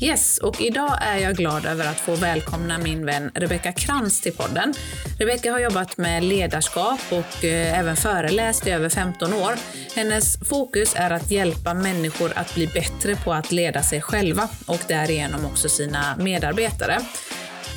Yes, 0.00 0.38
och 0.38 0.60
idag 0.60 0.98
är 1.00 1.18
jag 1.18 1.36
glad 1.36 1.66
över 1.66 1.86
att 1.86 2.00
få 2.00 2.14
välkomna 2.14 2.78
min 2.78 3.06
vän 3.06 3.30
Rebecka 3.34 3.72
Krantz 3.72 4.20
till 4.20 4.32
podden. 4.32 4.74
Rebecka 5.18 5.52
har 5.52 5.58
jobbat 5.58 5.96
med 5.96 6.24
ledarskap 6.24 7.00
och 7.10 7.44
eh, 7.44 7.78
även 7.78 7.96
föreläst 7.96 8.66
i 8.66 8.70
över 8.70 8.88
15 8.88 9.32
år. 9.32 9.54
Hennes 9.94 10.38
fokus 10.48 10.94
är 10.96 11.10
att 11.10 11.30
hjälpa 11.30 11.74
människor 11.74 12.32
att 12.34 12.54
bli 12.54 12.66
bättre 12.66 13.16
på 13.16 13.32
att 13.32 13.52
leda 13.52 13.82
sig 13.82 14.00
själva 14.00 14.48
och 14.66 14.80
därigenom 14.88 15.44
också 15.46 15.68
sina 15.68 16.16
medarbetare. 16.18 16.98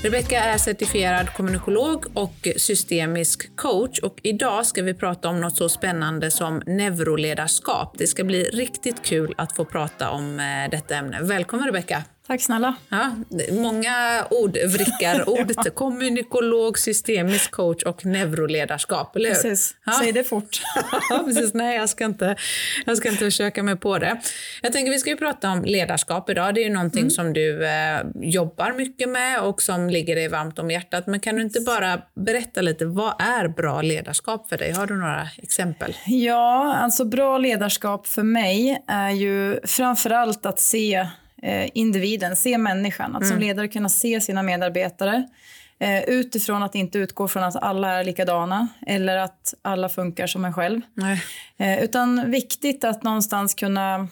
Rebecka 0.04 0.44
är 0.44 0.58
certifierad 0.58 1.34
kommunikolog 1.34 2.06
och 2.14 2.48
systemisk 2.58 3.56
coach 3.56 4.00
och 4.00 4.20
idag 4.24 4.66
ska 4.66 4.84
vi 4.84 4.94
prata 4.94 5.30
om 5.30 5.42
något 5.42 5.58
så 5.58 5.70
spännande 5.70 6.32
som 6.32 6.62
neuroledarskap. 6.66 7.96
Det 7.98 8.08
ska 8.08 8.24
bli 8.24 8.44
riktigt 8.44 9.04
kul 9.04 9.34
att 9.38 9.56
få 9.56 9.66
prata 9.66 10.10
om 10.10 10.40
eh, 10.40 10.70
detta 10.72 10.96
ämne. 10.96 11.20
Välkommen 11.22 11.66
Rebecka! 11.66 12.04
Tack 12.32 12.42
snälla. 12.42 12.76
Ja, 12.90 13.12
många 13.52 14.26
ord, 14.30 14.58
vrickarord. 14.68 15.52
ja. 15.66 15.72
Kommunikolog, 15.72 16.80
systemisk 16.80 17.52
coach 17.52 17.84
och 17.84 18.06
neuroledarskap. 18.06 19.16
Eller 19.16 19.30
Precis. 19.30 19.76
Ja. 19.86 19.92
Säg 19.92 20.12
det 20.12 20.24
fort. 20.24 20.62
ja, 21.10 21.24
precis. 21.26 21.54
Nej, 21.54 21.78
jag 21.78 21.90
ska, 21.90 22.06
inte, 22.06 22.36
jag 22.86 22.98
ska 22.98 23.10
inte 23.10 23.24
försöka 23.24 23.64
mig 23.64 23.76
på 23.76 23.98
det. 23.98 24.22
Jag 24.62 24.74
tänker 24.74 24.92
vi 24.92 25.00
ska 25.00 25.10
ju 25.10 25.18
prata 25.18 25.52
om 25.52 25.64
ledarskap 25.64 26.30
idag. 26.30 26.56
Det 26.56 26.62
är 26.62 26.64
ju 26.64 26.74
någonting 26.74 27.02
mm. 27.02 27.12
som 27.12 27.34
du 27.34 27.66
eh, 27.66 28.02
jobbar 28.16 28.74
mycket 28.74 29.10
med 29.10 29.42
och 29.42 29.62
som 29.62 29.90
ligger 29.90 30.16
dig 30.16 30.28
varmt 30.28 30.60
om 30.60 30.72
hjärtat. 30.72 31.08
Men 31.08 31.20
kan 31.20 31.36
du 31.36 31.42
inte 31.42 31.60
bara 31.62 32.02
berätta 32.16 32.62
lite, 32.62 32.86
vad 32.86 33.22
är 33.22 33.48
bra 33.48 33.82
ledarskap 33.82 34.50
för 34.50 34.58
dig? 34.58 34.72
Har 34.72 34.88
du 34.88 34.98
några 34.98 35.28
exempel? 35.38 35.96
Ja, 36.06 36.76
alltså 36.76 37.06
bra 37.06 37.38
ledarskap 37.38 38.08
för 38.08 38.24
mig 38.24 38.84
är 38.88 39.10
ju 39.10 39.60
framför 39.64 40.10
allt 40.10 40.46
att 40.46 40.60
se 40.60 41.08
individen, 41.74 42.36
se 42.36 42.58
människan. 42.58 43.16
Att 43.16 43.28
som 43.28 43.38
mm. 43.38 43.48
ledare 43.48 43.68
kunna 43.68 43.90
se 43.90 44.22
sina 44.22 44.44
medarbetare 44.44 45.28
eh, 45.82 46.04
utifrån 46.04 46.64
att 46.64 46.76
inte 46.76 46.98
utgå 46.98 47.28
från 47.28 47.44
att 47.44 47.56
alla 47.56 47.90
är 47.90 48.04
likadana 48.04 48.68
eller 48.88 49.18
att 49.18 49.54
alla 49.62 49.90
funkar 49.90 50.28
som 50.28 50.46
en 50.46 50.54
själv. 50.54 50.82
Eh, 51.58 51.84
utan 51.84 52.32
viktigt 52.32 52.84
att 52.84 53.04
någonstans 53.04 53.54
kunna 53.54 54.08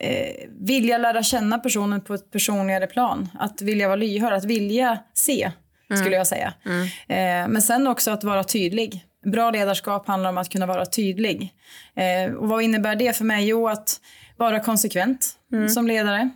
eh, 0.00 0.48
vilja 0.60 0.98
lära 0.98 1.22
känna 1.22 1.58
personen 1.58 2.00
på 2.00 2.14
ett 2.14 2.30
personligare 2.30 2.86
plan. 2.86 3.28
Att 3.38 3.62
vilja 3.62 3.88
vara 3.88 3.96
lyhörd, 3.96 4.32
att 4.32 4.44
vilja 4.44 4.98
se, 5.14 5.52
mm. 5.90 6.02
skulle 6.02 6.16
jag 6.16 6.26
säga. 6.26 6.54
Mm. 6.66 6.82
Eh, 6.82 7.52
men 7.52 7.62
sen 7.62 7.86
också 7.86 8.10
att 8.10 8.24
vara 8.24 8.44
tydlig. 8.44 9.04
Bra 9.32 9.50
ledarskap 9.50 10.06
handlar 10.06 10.30
om 10.30 10.38
att 10.38 10.48
kunna 10.48 10.66
vara 10.66 10.86
tydlig. 10.86 11.54
Eh, 11.96 12.34
och 12.34 12.48
vad 12.48 12.62
innebär 12.62 12.96
det 12.96 13.16
för 13.16 13.24
mig? 13.24 13.48
Jo, 13.48 13.68
att 13.68 14.00
vara 14.36 14.60
konsekvent 14.60 15.32
mm. 15.52 15.68
som 15.68 15.86
ledare. 15.86 16.30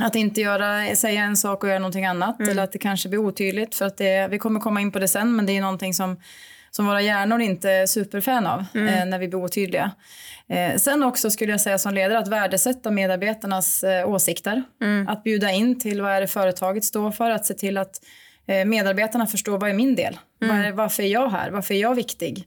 Att 0.00 0.14
inte 0.14 0.40
göra, 0.40 0.96
säga 0.96 1.22
en 1.22 1.36
sak 1.36 1.62
och 1.62 1.68
göra 1.68 1.78
någonting 1.78 2.06
annat. 2.06 2.38
Mm. 2.38 2.50
Eller 2.50 2.62
att 2.62 2.72
det 2.72 2.78
kanske 2.78 3.08
blir 3.08 3.18
otydligt. 3.18 3.74
För 3.74 3.84
att 3.84 3.96
det, 3.96 4.28
vi 4.30 4.38
kommer 4.38 4.60
komma 4.60 4.80
in 4.80 4.92
på 4.92 4.98
det 4.98 5.08
sen, 5.08 5.36
men 5.36 5.46
det 5.46 5.56
är 5.56 5.60
någonting 5.60 5.94
som, 5.94 6.20
som 6.70 6.86
våra 6.86 7.02
hjärnor 7.02 7.40
inte 7.40 7.70
är 7.70 7.86
superfan 7.86 8.46
av 8.46 8.64
mm. 8.74 8.94
eh, 8.94 9.06
när 9.06 9.18
vi 9.18 9.28
blir 9.28 9.38
otydliga. 9.38 9.90
Eh, 10.48 10.76
sen 10.76 11.02
också 11.02 11.30
skulle 11.30 11.52
jag 11.52 11.60
säga 11.60 11.78
som 11.78 11.94
ledare 11.94 12.18
att 12.18 12.28
värdesätta 12.28 12.90
medarbetarnas 12.90 13.84
eh, 13.84 14.08
åsikter. 14.08 14.62
Mm. 14.82 15.08
Att 15.08 15.24
bjuda 15.24 15.50
in 15.50 15.80
till 15.80 16.02
vad 16.02 16.12
är 16.12 16.20
det 16.20 16.26
företaget 16.26 16.84
står 16.84 17.10
för. 17.10 17.30
Att 17.30 17.46
se 17.46 17.54
till 17.54 17.78
att 17.78 18.00
eh, 18.46 18.64
medarbetarna 18.64 19.26
förstår 19.26 19.58
vad 19.58 19.70
är 19.70 19.74
min 19.74 19.94
del. 19.94 20.18
Mm. 20.42 20.56
Var 20.56 20.64
är, 20.64 20.72
varför 20.72 21.02
är 21.02 21.06
jag 21.06 21.30
här? 21.30 21.50
Varför 21.50 21.74
är 21.74 21.78
jag 21.78 21.94
viktig? 21.94 22.46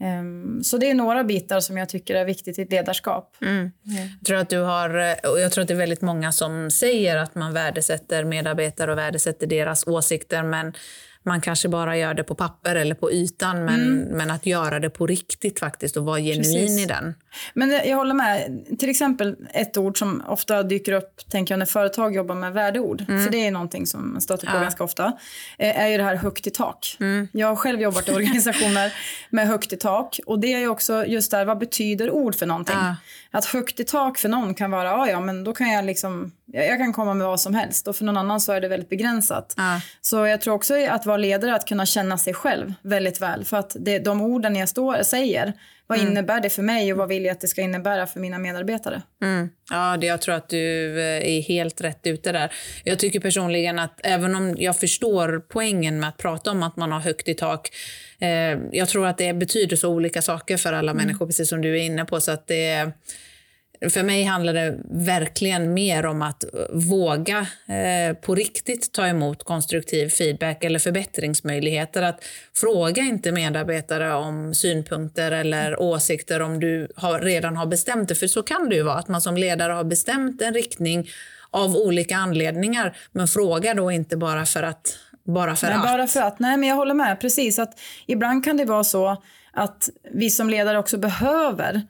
Um, 0.00 0.64
så 0.64 0.78
det 0.78 0.90
är 0.90 0.94
några 0.94 1.24
bitar 1.24 1.60
som 1.60 1.76
jag 1.76 1.88
tycker 1.88 2.14
är 2.14 2.24
viktigt 2.24 2.58
i 2.58 2.62
ett 2.62 2.70
ledarskap. 2.70 3.36
Mm. 3.42 3.56
Mm. 3.56 3.72
Jag, 4.18 4.26
tror 4.26 4.36
att 4.36 4.50
du 4.50 4.58
har, 4.58 4.88
och 5.32 5.40
jag 5.40 5.52
tror 5.52 5.62
att 5.62 5.68
det 5.68 5.74
är 5.74 5.78
väldigt 5.78 6.02
många 6.02 6.32
som 6.32 6.70
säger 6.70 7.16
att 7.16 7.34
man 7.34 7.52
värdesätter 7.52 8.24
medarbetare 8.24 8.92
och 8.92 8.98
värdesätter 8.98 9.46
deras 9.46 9.86
åsikter 9.86 10.42
men 10.42 10.72
man 11.22 11.40
kanske 11.40 11.68
bara 11.68 11.96
gör 11.96 12.14
det 12.14 12.24
på 12.24 12.34
papper 12.34 12.76
eller 12.76 12.94
på 12.94 13.12
ytan, 13.12 13.64
men, 13.64 13.82
mm. 13.82 14.16
men 14.16 14.30
att 14.30 14.46
göra 14.46 14.80
det 14.80 14.90
på 14.90 15.06
riktigt 15.06 15.58
faktiskt 15.58 15.96
och 15.96 16.04
vara 16.04 16.18
genuin 16.18 16.42
Precis. 16.42 16.84
i 16.84 16.86
den. 16.86 17.14
Men 17.54 17.70
jag 17.70 17.96
håller 17.96 18.14
med. 18.14 18.64
Till 18.78 18.90
exempel 18.90 19.36
ett 19.54 19.76
ord 19.76 19.98
som 19.98 20.22
ofta 20.26 20.62
dyker 20.62 20.92
upp 20.92 21.30
tänker 21.30 21.54
jag, 21.54 21.58
när 21.58 21.66
företag 21.66 22.14
jobbar 22.14 22.34
med 22.34 22.52
värdeord, 22.52 23.04
mm. 23.08 23.24
för 23.24 23.32
det 23.32 23.46
är 23.46 23.50
någonting 23.50 23.86
som 23.86 24.12
man 24.12 24.20
stöter 24.20 24.46
på 24.46 24.56
ja. 24.56 24.60
ganska 24.60 24.84
ofta, 24.84 25.12
eh, 25.58 25.80
är 25.80 25.88
ju 25.88 25.96
det 25.96 26.02
här 26.02 26.16
högt 26.16 26.46
i 26.46 26.50
tak. 26.50 26.96
Mm. 27.00 27.28
Jag 27.32 27.46
har 27.46 27.56
själv 27.56 27.80
jobbat 27.80 28.08
i 28.08 28.12
organisationer 28.12 28.92
med 29.30 29.46
högt 29.46 29.72
i 29.72 29.76
tak 29.76 30.20
och 30.26 30.38
det 30.38 30.52
är 30.52 30.58
ju 30.58 30.68
också 30.68 31.06
just 31.06 31.30
där, 31.30 31.44
vad 31.44 31.58
betyder 31.58 32.10
ord 32.10 32.34
för 32.34 32.46
någonting? 32.46 32.76
Ja. 32.76 32.96
Att 33.30 33.44
högt 33.44 33.80
i 33.80 33.84
tak 33.84 34.18
för 34.18 34.28
någon 34.28 34.54
kan 34.54 34.70
vara, 34.70 34.84
ja, 34.84 35.08
ja 35.08 35.20
men 35.20 35.44
då 35.44 35.54
kan 35.54 35.70
jag 35.70 35.84
liksom, 35.84 36.32
jag 36.52 36.78
kan 36.78 36.92
komma 36.92 37.14
med 37.14 37.26
vad 37.26 37.40
som 37.40 37.54
helst 37.54 37.88
och 37.88 37.96
för 37.96 38.04
någon 38.04 38.16
annan 38.16 38.40
så 38.40 38.52
är 38.52 38.60
det 38.60 38.68
väldigt 38.68 38.88
begränsat. 38.88 39.54
Ja. 39.56 39.80
Så 40.00 40.26
jag 40.26 40.40
tror 40.40 40.54
också 40.54 40.74
att 40.88 41.06
vara 41.06 41.16
ledare, 41.16 41.54
att 41.54 41.68
kunna 41.68 41.86
känna 41.86 42.18
sig 42.18 42.34
själv 42.34 42.74
väldigt 42.82 43.20
väl. 43.20 43.44
För 43.44 43.56
att 43.56 43.76
det, 43.80 43.98
de 43.98 44.20
orden 44.20 44.56
jag 44.56 44.68
står, 44.68 45.02
säger, 45.02 45.52
vad 45.86 45.98
mm. 45.98 46.10
innebär 46.10 46.40
det 46.40 46.50
för 46.50 46.62
mig 46.62 46.92
och 46.92 46.98
vad 46.98 47.08
vill 47.08 47.24
jag 47.24 47.32
att 47.32 47.40
det 47.40 47.48
ska 47.48 47.62
innebära 47.62 48.06
för 48.06 48.20
mina 48.20 48.38
medarbetare? 48.38 49.02
Mm. 49.22 49.48
Ja, 49.70 49.96
det, 49.96 50.06
jag 50.06 50.20
tror 50.20 50.34
att 50.34 50.48
du 50.48 51.00
eh, 51.00 51.36
är 51.36 51.42
helt 51.42 51.80
rätt 51.80 52.06
ute 52.06 52.32
där. 52.32 52.52
Jag 52.84 52.98
tycker 52.98 53.20
personligen 53.20 53.78
att 53.78 54.00
även 54.04 54.34
om 54.34 54.56
jag 54.58 54.76
förstår 54.76 55.42
poängen 55.48 56.00
med 56.00 56.08
att 56.08 56.16
prata 56.16 56.50
om 56.50 56.62
att 56.62 56.76
man 56.76 56.92
har 56.92 57.00
högt 57.00 57.28
i 57.28 57.34
tak, 57.34 57.68
eh, 58.20 58.58
jag 58.72 58.88
tror 58.88 59.06
att 59.06 59.18
det 59.18 59.32
betyder 59.32 59.76
så 59.76 59.88
olika 59.88 60.22
saker 60.22 60.56
för 60.56 60.72
alla 60.72 60.90
mm. 60.90 61.04
människor, 61.04 61.26
precis 61.26 61.48
som 61.48 61.62
du 61.62 61.78
är 61.78 61.82
inne 61.82 62.04
på. 62.04 62.20
Så 62.20 62.30
att 62.30 62.46
det 62.46 62.92
för 63.80 64.02
mig 64.02 64.24
handlar 64.24 64.52
det 64.52 64.78
verkligen 64.90 65.74
mer 65.74 66.06
om 66.06 66.22
att 66.22 66.44
våga 66.70 67.46
eh, 67.66 68.16
på 68.16 68.34
riktigt 68.34 68.92
ta 68.92 69.06
emot 69.06 69.44
konstruktiv 69.44 70.08
feedback 70.08 70.64
eller 70.64 70.78
förbättringsmöjligheter. 70.78 72.02
Att 72.02 72.24
fråga 72.54 73.02
inte 73.02 73.32
medarbetare 73.32 74.14
om 74.14 74.54
synpunkter 74.54 75.32
eller 75.32 75.80
åsikter 75.80 76.42
om 76.42 76.60
du 76.60 76.88
har, 76.96 77.20
redan 77.20 77.56
har 77.56 77.66
bestämt 77.66 78.08
det. 78.08 78.14
För 78.14 78.26
så 78.26 78.42
kan 78.42 78.68
det 78.68 78.74
ju 78.74 78.82
vara, 78.82 78.98
att 78.98 79.08
man 79.08 79.20
som 79.20 79.36
ledare 79.36 79.72
har 79.72 79.84
bestämt 79.84 80.42
en 80.42 80.54
riktning 80.54 81.10
av 81.50 81.76
olika 81.76 82.16
anledningar. 82.16 82.96
Men 83.12 83.28
fråga 83.28 83.74
då 83.74 83.90
inte 83.90 84.16
bara 84.16 84.46
för 84.46 84.62
att. 84.62 84.98
Bara 85.24 85.56
för 85.56 85.66
Nej, 85.66 85.76
att. 85.76 85.82
Bara 85.82 86.06
för 86.06 86.20
att. 86.20 86.38
Nej, 86.38 86.56
men 86.56 86.68
jag 86.68 86.76
håller 86.76 86.94
med. 86.94 87.20
Precis. 87.20 87.58
Att 87.58 87.80
ibland 88.06 88.44
kan 88.44 88.56
det 88.56 88.64
vara 88.64 88.84
så 88.84 89.22
att 89.52 89.90
vi 90.12 90.30
som 90.30 90.50
ledare 90.50 90.78
också 90.78 90.98
behöver 90.98 91.82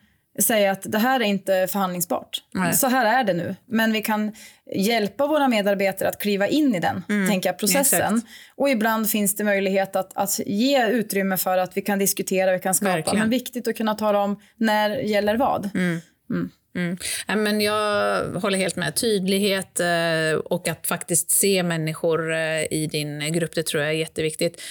säga 0.43 0.73
att 0.73 0.83
det 0.93 0.99
här 0.99 1.21
är 1.21 1.25
inte 1.25 1.67
förhandlingsbart. 1.71 2.43
Nej. 2.55 2.73
Så 2.73 2.87
här 2.87 3.21
är 3.21 3.25
det 3.25 3.33
nu. 3.33 3.57
Men 3.67 3.93
vi 3.93 4.03
kan 4.03 4.33
hjälpa 4.75 5.27
våra 5.27 5.49
medarbetare 5.49 6.09
att 6.09 6.19
kliva 6.19 6.49
in 6.49 6.75
i 6.75 6.81
den 6.81 7.05
mm. 7.09 7.29
tänker 7.29 7.49
jag, 7.49 7.59
processen. 7.59 8.15
Exakt. 8.15 8.33
Och 8.57 8.69
ibland 8.69 9.11
finns 9.11 9.37
det 9.37 9.45
möjlighet 9.45 9.97
att, 9.97 10.11
att 10.15 10.41
ge 10.47 10.87
utrymme 10.87 11.37
för 11.37 11.59
att 11.59 11.77
vi 11.77 11.81
kan 11.81 11.99
diskutera, 11.99 12.53
vi 12.53 12.59
kan 12.59 12.75
skapa. 12.75 12.93
Verkligen. 12.93 13.19
Men 13.19 13.31
viktigt 13.31 13.69
att 13.69 13.77
kunna 13.77 13.95
tala 13.95 14.19
om 14.19 14.41
när 14.57 14.91
gäller 14.91 15.37
vad. 15.37 15.71
Mm. 15.75 16.01
Mm. 16.31 16.51
Mm. 16.79 17.45
men 17.45 17.61
jag 17.61 18.25
håller 18.25 18.59
helt 18.59 18.77
med. 18.77 18.95
Tydlighet 18.95 19.81
eh, 19.81 20.39
och 20.45 20.69
att 20.69 20.87
faktiskt 20.87 21.31
se 21.31 21.63
människor 21.63 22.33
eh, 22.33 22.63
i 22.71 22.89
din 22.93 23.33
grupp, 23.33 23.55
det 23.55 23.63
tror 23.63 23.83
jag 23.83 23.93
är 23.93 23.97
jätteviktigt. 23.97 24.63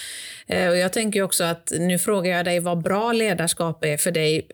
Eh, 0.46 0.68
och 0.68 0.76
jag 0.76 0.92
tänker 0.92 1.22
också 1.22 1.44
att 1.44 1.72
nu 1.78 1.98
frågar 1.98 2.36
jag 2.36 2.44
dig 2.44 2.60
vad 2.60 2.82
bra 2.82 3.12
ledarskap 3.12 3.84
är 3.84 3.96
för 3.96 4.10
dig. 4.10 4.48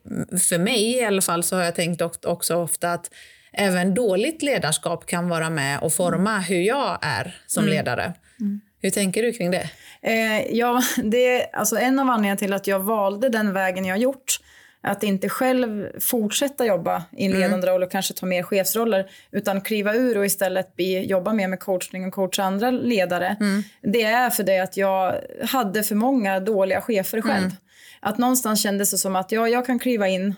För 0.49 0.59
mig 0.59 0.97
i 0.97 1.05
alla 1.05 1.23
fall 1.23 1.43
så 1.43 1.57
har 1.57 1.63
jag 1.63 1.75
tänkt 1.75 2.03
också 2.25 2.57
ofta 2.57 2.93
att 2.93 3.11
även 3.53 3.95
dåligt 3.95 4.43
ledarskap 4.43 5.07
kan 5.07 5.29
vara 5.29 5.51
med 5.51 5.81
och 5.81 5.93
forma 5.93 6.31
mm. 6.31 6.43
hur 6.43 6.61
jag 6.61 6.99
är 7.03 7.37
som 7.47 7.65
mm. 7.65 7.77
ledare. 7.77 8.13
Mm. 8.41 8.61
Hur 8.83 8.91
tänker 8.91 9.23
du 9.23 9.33
kring 9.33 9.51
det? 9.51 9.71
Eh, 10.03 10.57
ja, 10.57 10.83
det 11.05 11.41
är 11.41 11.57
alltså 11.57 11.77
en 11.77 11.99
av 11.99 12.09
anledningarna 12.09 12.39
till 12.39 12.53
att 12.53 12.67
jag 12.67 12.81
valde 12.81 13.29
den 13.29 13.53
vägen 13.53 13.85
jag 13.85 13.99
gjort 13.99 14.39
att 14.85 15.03
inte 15.03 15.29
själv 15.29 16.01
fortsätta 16.01 16.67
jobba 16.67 17.05
i 17.13 17.25
en 17.25 17.31
mm. 17.31 17.43
ledande 17.43 17.67
roll 17.67 17.83
och 17.83 17.91
kanske 17.91 18.15
ta 18.15 18.27
mer 18.27 18.43
chefsroller 18.43 19.11
utan 19.31 19.61
kliva 19.61 19.95
ur 19.95 20.19
och 20.19 20.27
istället 20.27 20.77
bli, 20.77 21.07
jobba 21.07 21.33
mer 21.33 21.49
med 21.49 21.61
coachning 21.61 22.07
och 22.07 22.13
coacha 22.13 22.43
andra 22.43 22.71
ledare. 22.71 23.37
Mm. 23.41 23.63
Det 23.83 24.03
är 24.03 24.31
för 24.31 24.43
det 24.43 24.59
att 24.59 24.77
jag 24.77 25.15
hade 25.45 25.83
för 25.83 25.95
många 25.95 26.41
dåliga 26.41 26.81
chefer 26.81 27.21
själv. 27.21 27.45
Mm. 27.45 27.57
Att 28.01 28.19
någonstans 28.19 28.63
kändes 28.63 28.91
det 28.91 28.99
som 28.99 29.17
att 29.17 29.33
ja, 29.33 29.49
jag 29.49 29.67
kan 29.67 29.79
kliva 29.79 30.09
in 30.09 30.35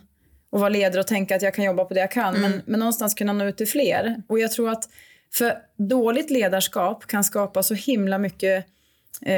och 0.51 0.61
vara 0.61 0.69
ledare 0.69 1.01
och 1.01 1.07
tänka 1.07 1.37
att 1.37 1.43
jag 1.43 1.55
kan 1.55 1.65
jobba 1.65 1.85
på 1.85 1.95
det 1.95 2.01
jag 2.01 2.11
kan 2.11 2.35
men, 2.35 2.53
mm. 2.53 2.63
men 2.67 2.81
någonstans 2.81 3.15
kunna 3.15 3.33
nå 3.33 3.45
ut 3.45 3.57
till 3.57 3.69
fler. 3.69 4.23
Och 4.29 4.39
jag 4.39 4.53
tror 4.53 4.71
att 4.71 4.85
för 5.33 5.55
dåligt 5.77 6.31
ledarskap 6.31 7.07
kan 7.07 7.25
skapa 7.25 7.63
så 7.63 7.75
himla 7.75 8.19
mycket 8.19 8.67
eh, 9.23 9.35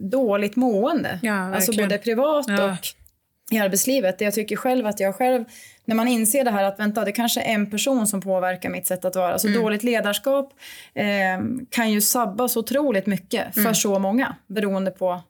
dåligt 0.00 0.56
mående. 0.56 1.18
Ja, 1.22 1.54
alltså 1.54 1.72
både 1.72 1.98
privat 1.98 2.46
ja. 2.48 2.64
och 2.64 2.97
i 3.50 3.58
arbetslivet. 3.58 4.20
Jag 4.20 4.34
tycker 4.34 4.56
själv 4.56 4.86
att 4.86 5.00
jag 5.00 5.14
själv, 5.14 5.44
när 5.84 5.94
man 5.94 6.08
inser 6.08 6.44
det 6.44 6.50
här 6.50 6.64
att 6.64 6.80
vänta, 6.80 7.04
det 7.04 7.12
kanske 7.12 7.40
är 7.40 7.54
en 7.54 7.70
person 7.70 8.06
som 8.06 8.20
påverkar 8.20 8.70
mitt 8.70 8.86
sätt 8.86 9.04
att 9.04 9.16
vara. 9.16 9.38
Så 9.38 9.48
mm. 9.48 9.62
dåligt 9.62 9.82
ledarskap 9.82 10.52
eh, 10.94 11.04
kan 11.70 11.90
ju 11.92 12.00
sabba 12.00 12.48
så 12.48 12.60
otroligt 12.60 13.06
mycket 13.06 13.54
för 13.54 13.60
mm. 13.60 13.74
så 13.74 13.98
många 13.98 14.36
beroende 14.46 14.90
på 14.90 15.22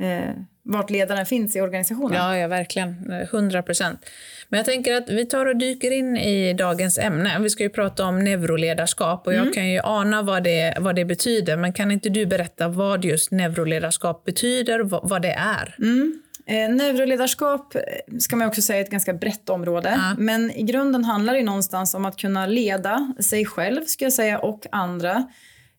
eh, 0.00 0.30
vart 0.64 0.90
ledaren 0.90 1.26
finns 1.26 1.56
i 1.56 1.60
organisationen. 1.60 2.16
Ja, 2.16 2.38
ja 2.38 2.48
verkligen. 2.48 3.10
100 3.10 3.62
procent. 3.62 4.00
Men 4.48 4.58
jag 4.58 4.66
tänker 4.66 4.94
att 4.94 5.10
vi 5.10 5.26
tar 5.26 5.46
och 5.46 5.56
dyker 5.56 5.90
in 5.90 6.16
i 6.16 6.54
dagens 6.54 6.98
ämne. 6.98 7.38
Vi 7.40 7.50
ska 7.50 7.62
ju 7.62 7.70
prata 7.70 8.04
om 8.04 8.24
neuroledarskap 8.24 9.26
och 9.26 9.32
jag 9.32 9.40
mm. 9.40 9.52
kan 9.52 9.68
ju 9.68 9.80
ana 9.84 10.22
vad 10.22 10.44
det, 10.44 10.76
vad 10.80 10.94
det 10.96 11.04
betyder. 11.04 11.56
Men 11.56 11.72
kan 11.72 11.90
inte 11.90 12.08
du 12.08 12.26
berätta 12.26 12.68
vad 12.68 13.04
just 13.04 13.30
neuroledarskap 13.30 14.24
betyder, 14.24 14.80
vad, 14.80 15.08
vad 15.08 15.22
det 15.22 15.32
är? 15.32 15.74
Mm. 15.78 16.22
Eh, 16.46 16.74
neuroledarskap 16.74 17.74
eh, 17.74 17.82
ska 18.18 18.36
man 18.36 18.48
också 18.48 18.62
säga 18.62 18.78
är 18.78 18.82
ett 18.84 18.90
ganska 18.90 19.14
brett 19.14 19.48
område. 19.48 19.94
Ja. 19.96 20.14
Men 20.18 20.50
i 20.50 20.62
grunden 20.62 21.04
handlar 21.04 21.34
det 21.34 21.42
någonstans 21.42 21.94
om 21.94 22.04
att 22.04 22.16
kunna 22.16 22.46
leda 22.46 23.14
sig 23.20 23.46
själv 23.46 23.84
ska 23.84 24.04
jag 24.04 24.12
säga, 24.12 24.38
och 24.38 24.66
andra 24.72 25.28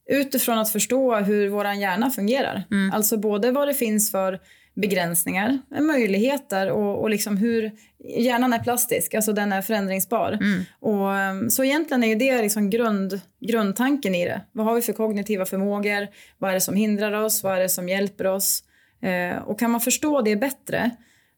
utifrån 0.10 0.58
att 0.58 0.72
förstå 0.72 1.16
hur 1.16 1.50
vår 1.50 1.66
hjärna 1.66 2.10
fungerar. 2.10 2.64
Mm. 2.72 2.94
Alltså 2.94 3.18
både 3.18 3.52
vad 3.52 3.68
det 3.68 3.74
finns 3.74 4.12
för 4.12 4.40
begränsningar, 4.76 5.60
möjligheter 5.80 6.72
och, 6.72 7.02
och 7.02 7.10
liksom 7.10 7.38
hur 7.38 7.72
hjärnan 8.18 8.54
är 8.54 8.60
plastisk, 8.60 9.14
alltså 9.14 9.34
den 9.34 9.52
är 9.52 9.62
förändringsbar. 9.62 10.32
Mm. 10.32 10.64
Och, 10.80 11.16
ehm, 11.16 11.50
så 11.50 11.64
egentligen 11.64 12.04
är 12.04 12.16
det 12.16 12.42
liksom 12.42 12.70
grund, 12.70 13.22
grundtanken 13.40 14.16
i 14.16 14.26
det. 14.26 14.42
Vad 14.52 14.66
har 14.66 14.76
vi 14.76 14.82
för 14.82 14.94
kognitiva 14.94 15.46
förmågor? 15.46 16.08
Vad 16.38 16.50
är 16.50 16.54
det 16.54 16.62
som 16.62 16.76
hindrar 16.76 17.12
oss? 17.12 17.44
Vad 17.44 17.56
är 17.56 17.60
det 17.60 17.70
som 17.70 17.90
hjälper 17.90 18.28
oss? 18.28 18.64
Eh, 19.04 19.38
och 19.38 19.60
kan 19.60 19.72
man 19.72 19.82
förstå 19.82 20.22
det 20.22 20.36
bättre 20.36 20.92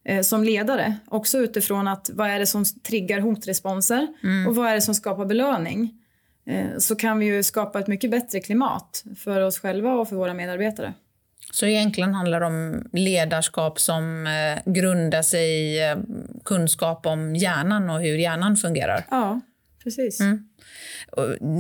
eh, 0.05 0.21
som 0.21 0.43
ledare, 0.43 0.95
också 1.07 1.37
utifrån 1.37 1.87
att 1.87 2.09
vad 2.13 2.29
är 2.29 2.39
det 2.39 2.45
som 2.45 2.65
triggar 2.87 3.19
hotresponser 3.19 4.07
mm. 4.23 4.47
och 4.47 4.55
vad 4.55 4.67
är 4.67 4.75
det 4.75 4.81
som 4.81 4.95
skapar 4.95 5.25
belöning, 5.25 5.93
eh, 6.45 6.77
så 6.77 6.95
kan 6.95 7.19
vi 7.19 7.25
ju 7.25 7.43
skapa 7.43 7.79
ett 7.79 7.87
mycket 7.87 8.11
bättre 8.11 8.39
klimat 8.39 9.03
för 9.17 9.41
oss 9.41 9.59
själva 9.59 9.93
och 9.93 10.09
för 10.09 10.15
våra 10.15 10.33
medarbetare. 10.33 10.93
Så 11.51 11.65
egentligen 11.65 12.13
handlar 12.13 12.39
det 12.39 12.45
om 12.45 12.89
ledarskap 12.93 13.79
som 13.79 14.27
grundar 14.65 15.21
sig 15.21 15.77
i 15.77 15.95
kunskap 16.45 17.05
om 17.05 17.35
hjärnan 17.35 17.89
och 17.89 18.01
hur 18.01 18.17
hjärnan 18.17 18.57
fungerar? 18.57 19.05
Ja, 19.09 19.41
precis. 19.85 20.19
Mm. 20.19 20.47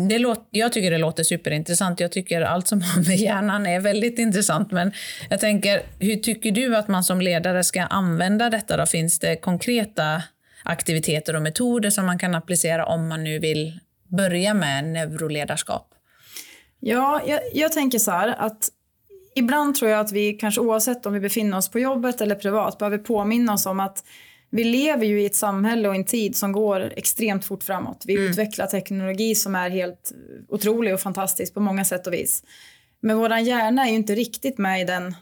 Det 0.09 0.19
låter, 0.19 0.45
jag 0.49 0.73
tycker 0.73 0.91
det 0.91 0.97
låter 0.97 1.23
superintressant. 1.23 1.99
Jag 1.99 2.11
tycker 2.11 2.41
allt 2.41 2.67
som 2.67 2.81
har 2.81 3.07
med 3.07 3.17
hjärnan 3.17 3.65
är 3.65 3.79
väldigt 3.79 4.19
intressant. 4.19 4.71
Men 4.71 4.91
jag 5.29 5.39
tänker, 5.39 5.81
hur 5.99 6.15
tycker 6.15 6.51
du 6.51 6.75
att 6.75 6.87
man 6.87 7.03
som 7.03 7.21
ledare 7.21 7.63
ska 7.63 7.81
använda 7.81 8.49
detta? 8.49 8.77
Då? 8.77 8.85
Finns 8.85 9.19
det 9.19 9.35
konkreta 9.35 10.23
aktiviteter 10.63 11.35
och 11.35 11.41
metoder 11.41 11.89
som 11.89 12.05
man 12.05 12.19
kan 12.19 12.35
applicera 12.35 12.85
om 12.85 13.07
man 13.07 13.23
nu 13.23 13.39
vill 13.39 13.79
börja 14.07 14.53
med 14.53 14.85
neuroledarskap? 14.85 15.91
Ja, 16.79 17.21
jag, 17.27 17.39
jag 17.53 17.71
tänker 17.71 17.99
så 17.99 18.11
här 18.11 18.35
att 18.37 18.69
ibland 19.35 19.75
tror 19.75 19.91
jag 19.91 19.99
att 19.99 20.11
vi 20.11 20.33
kanske 20.33 20.61
oavsett 20.61 21.05
om 21.05 21.13
vi 21.13 21.19
befinner 21.19 21.57
oss 21.57 21.69
på 21.69 21.79
jobbet 21.79 22.21
eller 22.21 22.35
privat 22.35 22.77
behöver 22.77 22.97
påminna 22.97 23.53
oss 23.53 23.65
om 23.65 23.79
att 23.79 24.03
vi 24.55 24.63
lever 24.63 25.05
ju 25.05 25.21
i 25.21 25.25
ett 25.25 25.35
samhälle 25.35 25.89
och 25.89 25.95
en 25.95 26.05
tid 26.05 26.37
som 26.37 26.51
går 26.51 26.93
extremt 26.95 27.45
fort 27.45 27.63
framåt. 27.63 28.03
Vi 28.05 28.15
mm. 28.15 28.29
utvecklar 28.29 28.67
teknologi 28.67 29.35
som 29.35 29.55
är 29.55 29.69
helt 29.69 30.11
otrolig 30.49 30.93
och 30.93 30.99
fantastisk 30.99 31.53
på 31.53 31.59
många 31.59 31.85
sätt 31.85 32.07
och 32.07 32.13
vis. 32.13 32.43
Men 32.99 33.17
vår 33.17 33.37
hjärna 33.37 33.85
är 33.85 33.89
ju 33.89 33.95
inte 33.95 34.15
riktigt 34.15 34.57
med 34.57 34.81
i 34.81 34.83
den 34.83 35.15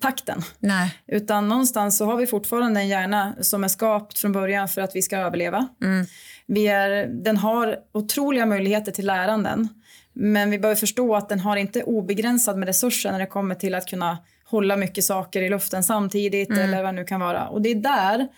takten. 0.00 0.42
Nej. 0.58 0.94
Utan 1.06 1.48
någonstans 1.48 1.98
så 1.98 2.04
har 2.04 2.16
vi 2.16 2.26
fortfarande 2.26 2.80
en 2.80 2.88
hjärna 2.88 3.34
som 3.40 3.64
är 3.64 3.68
skapt 3.68 4.18
från 4.18 4.32
början 4.32 4.68
för 4.68 4.82
att 4.82 4.96
vi 4.96 5.02
ska 5.02 5.16
överleva. 5.16 5.68
Mm. 5.82 6.06
Vi 6.46 6.68
är, 6.68 7.06
den 7.06 7.36
har 7.36 7.76
otroliga 7.92 8.46
möjligheter 8.46 8.92
till 8.92 9.06
läranden. 9.06 9.68
Men 10.12 10.50
vi 10.50 10.58
behöver 10.58 10.80
förstå 10.80 11.14
att 11.14 11.28
den 11.28 11.40
har 11.40 11.56
inte 11.56 11.82
obegränsad 11.82 12.58
med 12.58 12.66
resurser 12.66 13.12
när 13.12 13.18
det 13.18 13.26
kommer 13.26 13.54
till 13.54 13.74
att 13.74 13.86
kunna 13.86 14.18
hålla 14.44 14.76
mycket 14.76 15.04
saker 15.04 15.42
i 15.42 15.48
luften 15.48 15.82
samtidigt 15.82 16.50
mm. 16.50 16.62
eller 16.62 16.82
vad 16.82 16.94
det 16.94 17.00
nu 17.00 17.04
kan 17.04 17.20
vara. 17.20 17.48
Och 17.48 17.62
det 17.62 17.70
är 17.70 17.74
där 17.74 18.28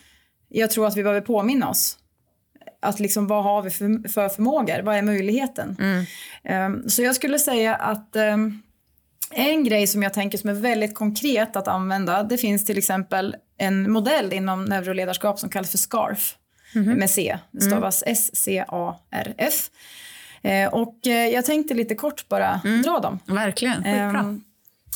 jag 0.53 0.71
tror 0.71 0.87
att 0.87 0.97
vi 0.97 1.03
behöver 1.03 1.21
påminna 1.21 1.69
oss. 1.69 1.99
Att 2.81 3.01
liksom, 3.01 3.27
vad 3.27 3.45
har 3.45 3.63
vi 3.63 3.71
för, 3.71 4.09
för 4.09 4.29
förmågor? 4.29 4.83
Vad 4.83 4.97
är 4.97 5.03
möjligheten? 5.03 5.77
Mm. 5.81 6.75
Um, 6.75 6.89
så 6.89 7.03
jag 7.03 7.15
skulle 7.15 7.39
säga 7.39 7.75
att 7.75 8.17
um, 8.17 8.63
en 9.31 9.65
grej 9.65 9.87
som 9.87 10.03
jag 10.03 10.15
tänker 10.15 10.39
som 10.39 10.51
är 10.51 10.55
väldigt 10.55 10.95
konkret 10.95 11.57
att 11.57 11.69
använda, 11.69 12.23
det 12.23 12.39
finns 12.39 12.65
till 12.65 12.79
exempel 12.79 13.37
en 13.59 13.93
modell 13.93 14.33
inom 14.33 14.65
neuroledarskap 14.65 15.39
som 15.39 15.51
kallas 15.51 15.71
för 15.71 15.79
SCARF 15.79 16.37
mm. 16.75 16.99
med 16.99 17.11
C. 17.11 17.39
Det 17.51 17.61
stavas 17.61 18.03
mm. 18.03 18.13
S-C-A-R-F. 18.13 19.71
Eh, 20.43 20.75
och 20.75 21.07
eh, 21.07 21.29
jag 21.29 21.45
tänkte 21.45 21.75
lite 21.75 21.95
kort 21.95 22.29
bara 22.29 22.61
mm. 22.65 22.83
dra 22.83 22.99
dem. 22.99 23.19
Verkligen, 23.27 23.77
skitbra. 23.77 24.39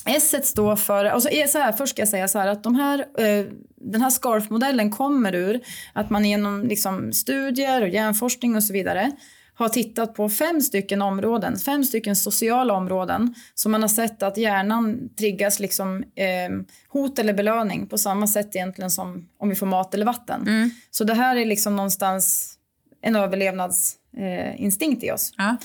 Eh, 0.07 0.15
S 0.17 0.49
står 0.49 0.77
för, 0.77 1.05
alltså 1.05 1.29
så 1.49 1.59
här, 1.59 1.73
först 1.73 1.93
ska 1.93 2.03
jag 2.03 2.09
säga 2.09 2.29
så 2.29 2.39
här 2.39 2.49
att 2.49 2.63
de 2.63 2.75
här, 2.75 2.99
eh, 3.19 3.47
den 3.93 4.03
här 4.03 4.11
SCARF-modellen 4.11 4.91
kommer 4.91 5.35
ur 5.35 5.61
att 5.93 6.11
man 6.11 6.25
genom 6.25 6.63
liksom, 6.63 7.13
studier 7.13 7.83
och 7.83 7.89
hjärnforskning 7.89 8.57
och 8.57 8.65
så 8.65 8.73
vidare 8.73 9.13
har 9.59 9.69
tittat 9.69 10.15
på 10.15 10.29
fem 10.29 10.61
stycken 10.61 11.03
områden, 11.03 11.59
fem 11.59 11.85
stycken 11.85 12.17
sociala 12.17 12.75
områden 12.75 13.35
som 13.55 13.73
man 13.73 13.83
har 13.83 13.89
sett 13.89 14.23
att 14.23 14.37
hjärnan 14.37 15.09
triggas 15.19 15.61
liksom, 15.61 16.03
eh, 16.15 16.77
hot 16.89 17.19
eller 17.19 17.33
belöning 17.33 17.87
på 17.87 17.99
samma 17.99 18.27
sätt 18.27 18.57
egentligen 18.57 18.91
som 18.91 19.29
om 19.39 19.49
vi 19.49 19.55
får 19.55 19.67
mat 19.67 19.95
eller 19.95 20.07
vatten. 20.07 20.43
Mm. 20.43 20.71
Så 20.91 21.05
det 21.05 21.15
här 21.15 21.37
är 21.37 21.45
liksom 21.45 21.77
någonstans 21.77 22.55
en 23.03 23.17
överlevnadsinstinkt 23.17 25.03
eh, 25.03 25.09
i 25.09 25.13
oss. 25.13 25.33
Ja. 25.37 25.57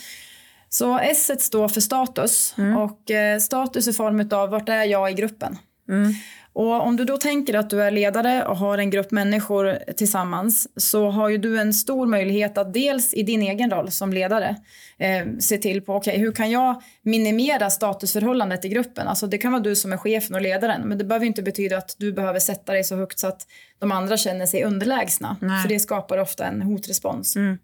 Så 0.70 1.00
S 1.00 1.32
står 1.40 1.68
för 1.68 1.82
status 1.82 2.56
mm. 2.58 2.78
och 2.78 3.12
eh, 3.12 3.40
status 3.40 3.88
i 3.88 3.94
form 3.94 4.30
av 4.32 4.50
vart 4.50 4.70
är 4.70 4.84
jag 4.84 5.12
i 5.12 5.14
gruppen. 5.14 5.58
Mm. 5.90 6.14
Och 6.54 6.82
om 6.82 6.98
du 6.98 7.06
då 7.06 7.18
tänker 7.18 7.54
att 7.54 7.70
du 7.70 7.82
är 7.82 7.92
ledare 7.92 8.46
och 8.46 8.58
har 8.58 8.78
en 8.78 8.90
grupp 8.90 9.12
människor 9.12 9.94
tillsammans 9.98 10.68
så 10.76 11.10
har 11.10 11.30
ju 11.30 11.38
du 11.38 11.60
en 11.60 11.74
stor 11.74 12.08
möjlighet 12.08 12.58
att 12.58 12.74
dels 12.74 13.14
i 13.14 13.24
din 13.24 13.42
egen 13.42 13.72
roll 13.72 13.92
som 13.92 14.14
ledare 14.14 14.56
eh, 14.98 15.26
se 15.40 15.58
till 15.58 15.82
på 15.82 15.96
okay, 15.96 16.18
hur 16.18 16.32
kan 16.32 16.52
jag 16.52 16.82
minimera 17.02 17.70
statusförhållandet 17.70 18.66
i 18.66 18.70
gruppen. 18.70 19.08
Alltså 19.08 19.28
det 19.28 19.38
kan 19.38 19.52
vara 19.52 19.64
du 19.64 19.76
som 19.76 19.94
är 19.94 19.98
chefen 19.98 20.36
och 20.36 20.42
ledaren 20.42 20.82
men 20.88 20.98
det 20.98 21.04
behöver 21.04 21.26
inte 21.26 21.42
betyda 21.42 21.78
att 21.78 21.96
du 21.98 22.14
behöver 22.14 22.40
sätta 22.40 22.74
dig 22.74 22.84
så 22.84 22.96
högt 22.96 23.20
så 23.20 23.28
att 23.28 23.48
de 23.80 23.92
andra 23.92 24.18
känner 24.18 24.46
sig 24.46 24.64
underlägsna. 24.64 25.38
Nej. 25.42 25.62
För 25.62 25.70
det 25.70 25.80
skapar 25.80 26.18
ofta 26.18 26.46
en 26.46 26.62
hotrespons. 26.62 27.36
Mm. 27.36 27.58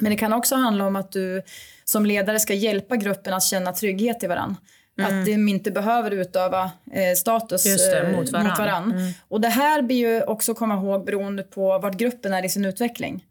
Men 0.00 0.10
det 0.10 0.16
kan 0.16 0.32
också 0.32 0.54
handla 0.56 0.86
om 0.86 0.96
att 0.96 1.12
du 1.12 1.42
som 1.84 2.06
ledare 2.06 2.38
ska 2.40 2.54
hjälpa 2.54 2.96
gruppen 2.96 3.34
att 3.34 3.42
känna 3.42 3.72
trygghet 3.72 4.22
i 4.22 4.26
varandra. 4.26 4.56
Mm. 4.98 5.20
Att 5.20 5.26
de 5.26 5.48
inte 5.48 5.70
behöver 5.70 6.10
utöva 6.10 6.70
eh, 6.92 7.14
status 7.16 7.62
det, 7.62 7.98
eh, 7.98 8.16
mot 8.16 8.32
varandra. 8.32 8.50
Mot 8.50 8.58
varann. 8.58 8.92
Mm. 8.92 9.12
Och 9.28 9.40
det 9.40 9.48
här 9.48 9.82
blir 9.82 9.96
ju 9.96 10.22
också 10.22 10.54
komma 10.54 10.74
ihåg 10.74 11.04
beroende 11.04 11.42
på 11.42 11.78
vart 11.78 11.94
gruppen 11.94 12.32
är 12.32 12.44
i 12.44 12.48
sin 12.48 12.64
utveckling. 12.64 13.24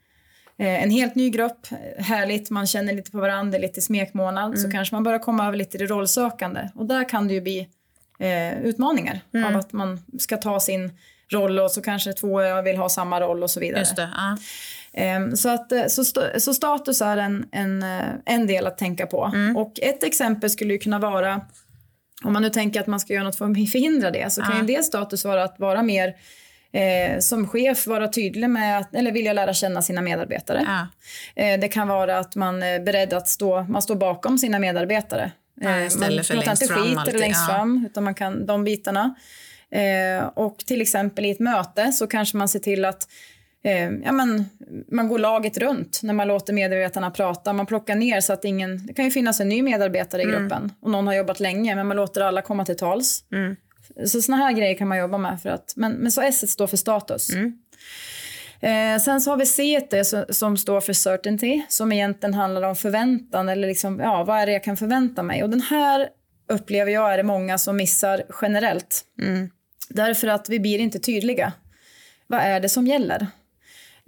Eh, 0.58 0.84
en 0.84 0.90
helt 0.90 1.16
ny 1.16 1.30
grupp, 1.30 1.68
härligt, 1.98 2.50
man 2.50 2.68
känner 2.68 2.94
lite 2.94 3.12
på 3.12 3.18
varandra, 3.18 3.58
lite 3.58 3.82
smekmånad. 3.82 4.46
Mm. 4.46 4.58
Så 4.58 4.72
kanske 4.72 4.96
man 4.96 5.04
börjar 5.04 5.20
komma 5.20 5.48
över 5.48 5.58
lite 5.58 5.78
i 5.78 5.80
det 5.80 5.86
rollsökande. 5.86 6.70
Och 6.76 6.86
där 6.86 7.10
kan 7.10 7.28
det 7.28 7.34
ju 7.34 7.42
bli 7.42 7.68
eh, 8.20 8.62
utmaningar 8.62 9.22
av 9.34 9.40
mm. 9.40 9.56
att 9.56 9.74
man 9.74 10.00
ska 10.20 10.38
ta 10.38 10.60
sin 10.60 10.92
roll 11.30 11.60
och 11.60 11.72
så 11.72 11.82
kanske 11.82 12.14
två 12.14 12.62
vill 12.62 12.78
ha 12.78 12.90
samma 12.90 13.22
roll 13.22 13.44
och 13.44 13.50
så 13.50 13.60
vidare. 13.60 13.80
Just 13.80 13.96
det, 13.96 14.10
ja. 14.16 14.38
Ehm, 14.94 15.36
så, 15.36 15.50
att, 15.50 15.72
eh, 15.72 15.86
så, 15.88 16.04
så 16.38 16.54
status 16.54 17.02
är 17.02 17.18
en, 17.18 17.46
en, 17.52 17.84
eh, 17.84 18.06
en 18.26 18.48
del 18.48 18.68
att 18.68 18.78
tänka 18.78 19.08
på. 19.08 19.32
Mm. 19.34 19.58
Och 19.58 19.80
ett 19.82 20.04
exempel 20.04 20.50
skulle 20.50 20.78
kunna 20.78 21.00
vara, 21.00 21.42
om 22.24 22.34
man 22.34 22.42
nu 22.42 22.50
tänker 22.50 22.80
att 22.80 22.88
man 22.88 23.00
ska 23.00 23.14
göra 23.14 23.24
något 23.24 23.36
för 23.36 23.46
att 23.46 23.72
förhindra 23.72 24.12
det, 24.12 24.34
så 24.34 24.42
kan 24.42 24.58
ju 24.58 24.76
det 24.76 24.84
status 24.84 25.26
vara 25.26 25.44
att 25.44 25.60
vara 25.60 25.84
mer 25.84 26.14
Eh, 26.76 27.20
som 27.20 27.48
chef 27.48 27.88
vara 27.88 28.08
tydlig 28.08 28.50
med 28.50 28.78
att, 28.78 28.96
eller 28.96 29.12
vilja 29.12 29.34
lära 29.34 29.54
känna 29.54 29.82
sina 29.82 30.02
medarbetare. 30.02 30.66
Ja. 30.68 30.88
Eh, 31.44 31.60
det 31.60 31.68
kan 31.68 31.88
vara 31.88 32.18
att 32.18 32.36
man 32.36 32.64
är 32.64 32.80
beredd 32.80 33.14
att 33.14 33.28
stå, 33.28 33.64
man 33.64 33.82
står 33.82 33.96
bakom 33.96 34.38
sina 34.38 34.60
medarbetare. 34.60 35.32
Ja, 35.62 35.70
eh, 35.70 35.92
man 36.00 36.10
pratar 36.10 36.52
inte 36.52 36.68
skit 36.68 37.08
eller 37.08 37.20
längst 37.20 37.46
ja. 37.48 37.56
fram, 37.56 37.86
utan 37.86 38.04
man 38.04 38.16
kan 38.16 38.46
de 38.46 38.64
bitarna. 38.64 39.16
Eh, 39.72 40.26
och 40.26 40.58
till 40.58 40.82
exempel 40.82 41.26
i 41.26 41.32
ett 41.32 41.40
möte 41.40 41.92
så 41.92 42.08
kanske 42.08 42.38
man 42.38 42.50
ser 42.50 42.60
till 42.60 42.86
att 42.86 43.08
eh, 43.64 43.92
ja, 44.04 44.12
men, 44.12 44.46
man 44.92 45.08
går 45.08 45.20
laget 45.20 45.58
runt 45.58 46.00
när 46.04 46.14
man 46.14 46.28
låter 46.28 46.54
medarbetarna 46.54 47.12
prata. 47.12 47.54
Man 47.54 47.66
plockar 47.66 47.96
ner 47.96 48.22
så 48.22 48.34
att 48.34 48.46
ingen... 48.46 48.86
Det 48.88 48.94
kan 48.94 49.06
ju 49.06 49.12
finnas 49.12 49.40
en 49.40 49.50
ny 49.50 49.62
medarbetare 49.62 50.22
i 50.22 50.26
mm. 50.26 50.40
gruppen 50.40 50.58
mm. 50.58 50.72
och 50.82 50.90
någon 50.90 51.08
har 51.08 51.14
jobbat 51.14 51.40
länge 51.40 51.76
men 51.76 51.88
man 51.88 51.98
låter 51.98 52.22
alla 52.22 52.42
komma 52.42 52.66
till 52.66 52.78
tals. 52.78 53.24
Mm. 53.32 53.56
Så 54.06 54.22
såna 54.22 54.38
här 54.38 54.52
grejer 54.52 54.76
kan 54.76 54.88
man 54.88 54.98
jobba 54.98 55.18
med. 55.18 55.42
för 55.42 55.50
att... 55.50 55.74
Men, 55.76 55.92
men 55.92 56.12
så 56.12 56.22
S 56.22 56.52
står 56.52 56.68
för 56.68 56.78
status. 56.78 57.30
Mm. 57.30 57.58
Eh, 58.64 59.02
sen 59.02 59.22
så 59.22 59.30
har 59.30 59.38
vi 59.38 59.46
C 59.46 59.88
som 60.30 60.58
står 60.58 60.82
för 60.82 60.94
certainty 60.94 61.62
som 61.70 61.92
egentligen 61.92 62.34
handlar 62.34 62.62
om 62.62 62.76
förväntan 62.76 63.50
eller 63.50 63.68
liksom, 63.68 64.00
ja, 64.00 64.24
vad 64.24 64.40
är 64.40 64.46
det 64.46 64.52
jag 64.52 64.64
kan 64.64 64.78
förvänta 64.78 65.24
mig. 65.24 65.44
Och 65.44 65.50
den 65.50 65.62
här 65.62 66.08
upplever 66.50 66.92
jag 66.92 67.14
är 67.14 67.18
det 67.18 67.24
många 67.24 67.58
som 67.58 67.78
missar 67.78 68.24
generellt. 68.42 69.02
Mm. 69.22 69.50
Därför 69.90 70.28
att 70.28 70.50
vi 70.50 70.60
blir 70.60 70.80
inte 70.80 71.00
tydliga. 71.00 71.54
vad 72.28 72.40
är 72.40 72.60
det 72.60 72.70
som 72.70 72.88
gäller? 72.88 73.28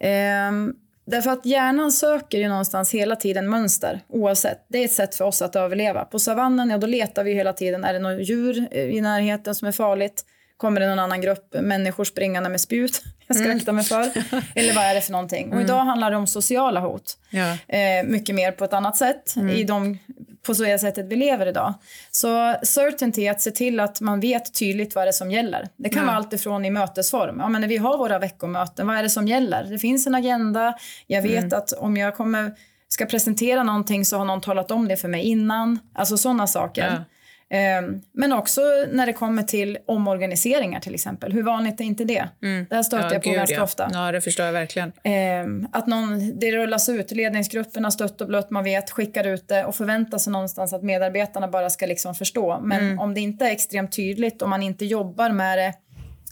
Ehm, 0.01 0.73
därför 1.05 1.29
att 1.29 1.45
hjärnan 1.45 1.91
söker 1.91 2.37
ju 2.37 2.47
någonstans 2.47 2.93
hela 2.93 3.15
tiden 3.15 3.49
mönster 3.49 4.01
oavsett. 4.07 4.65
Det 4.67 4.77
är 4.77 4.85
ett 4.85 4.93
sätt 4.93 5.15
för 5.15 5.25
oss 5.25 5.41
att 5.41 5.55
överleva. 5.55 6.05
På 6.05 6.19
savannen, 6.19 6.69
ja 6.69 6.77
då 6.77 6.87
letar 6.87 7.23
vi 7.23 7.33
hela 7.33 7.53
tiden. 7.53 7.83
Är 7.83 7.93
det 7.93 7.99
något 7.99 8.29
djur 8.29 8.73
i 8.73 9.01
närheten 9.01 9.55
som 9.55 9.67
är 9.67 9.71
farligt? 9.71 10.25
Kommer 10.57 10.81
det 10.81 10.87
någon 10.87 10.99
annan 10.99 11.21
grupp 11.21 11.55
människor 11.61 12.03
springande 12.03 12.49
med 12.49 12.61
spjut 12.61 13.03
jag 13.27 13.37
ska 13.37 13.45
mm. 13.45 13.57
akta 13.57 13.71
mig 13.71 13.83
för? 13.83 14.11
Eller 14.55 14.73
vad 14.73 14.83
är 14.83 14.95
det 14.95 15.01
för 15.01 15.11
någonting? 15.11 15.45
Mm. 15.45 15.57
Och 15.57 15.63
idag 15.63 15.85
handlar 15.85 16.11
det 16.11 16.17
om 16.17 16.27
sociala 16.27 16.79
hot. 16.79 17.17
Ja. 17.29 17.57
Eh, 17.67 18.05
mycket 18.05 18.35
mer 18.35 18.51
på 18.51 18.65
ett 18.65 18.73
annat 18.73 18.97
sätt 18.97 19.35
mm. 19.35 19.49
i 19.49 19.63
de, 19.63 19.97
på 20.45 20.55
så 20.55 20.77
sättet 20.77 21.05
vi 21.05 21.15
lever 21.15 21.45
idag. 21.45 21.73
Så 22.11 22.55
certainty, 22.63 23.27
att 23.27 23.41
se 23.41 23.51
till 23.51 23.79
att 23.79 24.01
man 24.01 24.19
vet 24.19 24.53
tydligt 24.53 24.95
vad 24.95 25.05
det 25.05 25.09
är 25.09 25.11
som 25.11 25.31
gäller. 25.31 25.67
Det 25.75 25.89
kan 25.89 25.99
ja. 25.99 26.05
vara 26.05 26.15
allt 26.15 26.33
ifrån 26.33 26.65
i 26.65 26.69
mötesform. 26.69 27.39
Ja, 27.39 27.49
men 27.49 27.61
när 27.61 27.67
vi 27.67 27.77
har 27.77 27.97
våra 27.97 28.19
veckomöten, 28.19 28.87
vad 28.87 28.97
är 28.97 29.03
det 29.03 29.09
som 29.09 29.27
gäller? 29.27 29.63
Det 29.63 29.79
finns 29.79 30.07
en 30.07 30.15
agenda. 30.15 30.73
Jag 31.07 31.21
vet 31.21 31.43
mm. 31.43 31.57
att 31.57 31.71
om 31.71 31.97
jag 31.97 32.15
kommer 32.15 32.51
ska 32.87 33.05
presentera 33.05 33.63
någonting 33.63 34.05
så 34.05 34.17
har 34.17 34.25
någon 34.25 34.41
talat 34.41 34.71
om 34.71 34.87
det 34.87 34.97
för 34.97 35.07
mig 35.07 35.21
innan. 35.21 35.79
Alltså 35.93 36.17
sådana 36.17 36.47
saker. 36.47 36.87
Ja. 36.87 37.14
Ehm, 37.49 38.01
men 38.13 38.33
också 38.33 38.61
när 38.91 39.05
det 39.05 39.13
kommer 39.13 39.43
till 39.43 39.77
omorganiseringar 39.85 40.79
till 40.79 40.93
exempel. 40.93 41.33
Hur 41.33 41.43
vanligt 41.43 41.81
är 41.81 41.83
inte 41.83 42.03
det? 42.03 42.29
Mm. 42.43 42.65
Det 42.69 42.75
här 42.75 42.83
stöter 42.83 43.05
ja, 43.05 43.13
jag 43.13 43.23
på 43.23 43.29
gud, 43.29 43.37
ganska 43.37 43.55
ja. 43.55 43.63
ofta. 43.63 43.89
Ja, 43.93 44.11
det 44.11 44.21
förstår 44.21 44.45
jag 44.45 44.53
verkligen. 44.53 44.91
Ehm, 45.03 45.67
att 45.71 45.87
någon, 45.87 46.39
det 46.39 46.51
rullas 46.51 46.89
ut, 46.89 47.11
ledningsgrupperna 47.11 47.91
stött 47.91 48.21
och 48.21 48.27
blött, 48.27 48.49
man 48.49 48.63
vet, 48.63 48.91
skickar 48.91 49.27
ut 49.27 49.47
det 49.47 49.65
och 49.65 49.75
förväntar 49.75 50.17
sig 50.17 50.33
någonstans 50.33 50.73
att 50.73 50.83
medarbetarna 50.83 51.47
bara 51.47 51.69
ska 51.69 51.85
liksom 51.85 52.15
förstå. 52.15 52.59
Men 52.63 52.79
mm. 52.79 52.99
om 52.99 53.13
det 53.13 53.21
inte 53.21 53.45
är 53.45 53.51
extremt 53.51 53.95
tydligt, 53.95 54.41
om 54.41 54.49
man 54.49 54.63
inte 54.63 54.85
jobbar 54.85 55.29
med 55.29 55.57
det 55.57 55.73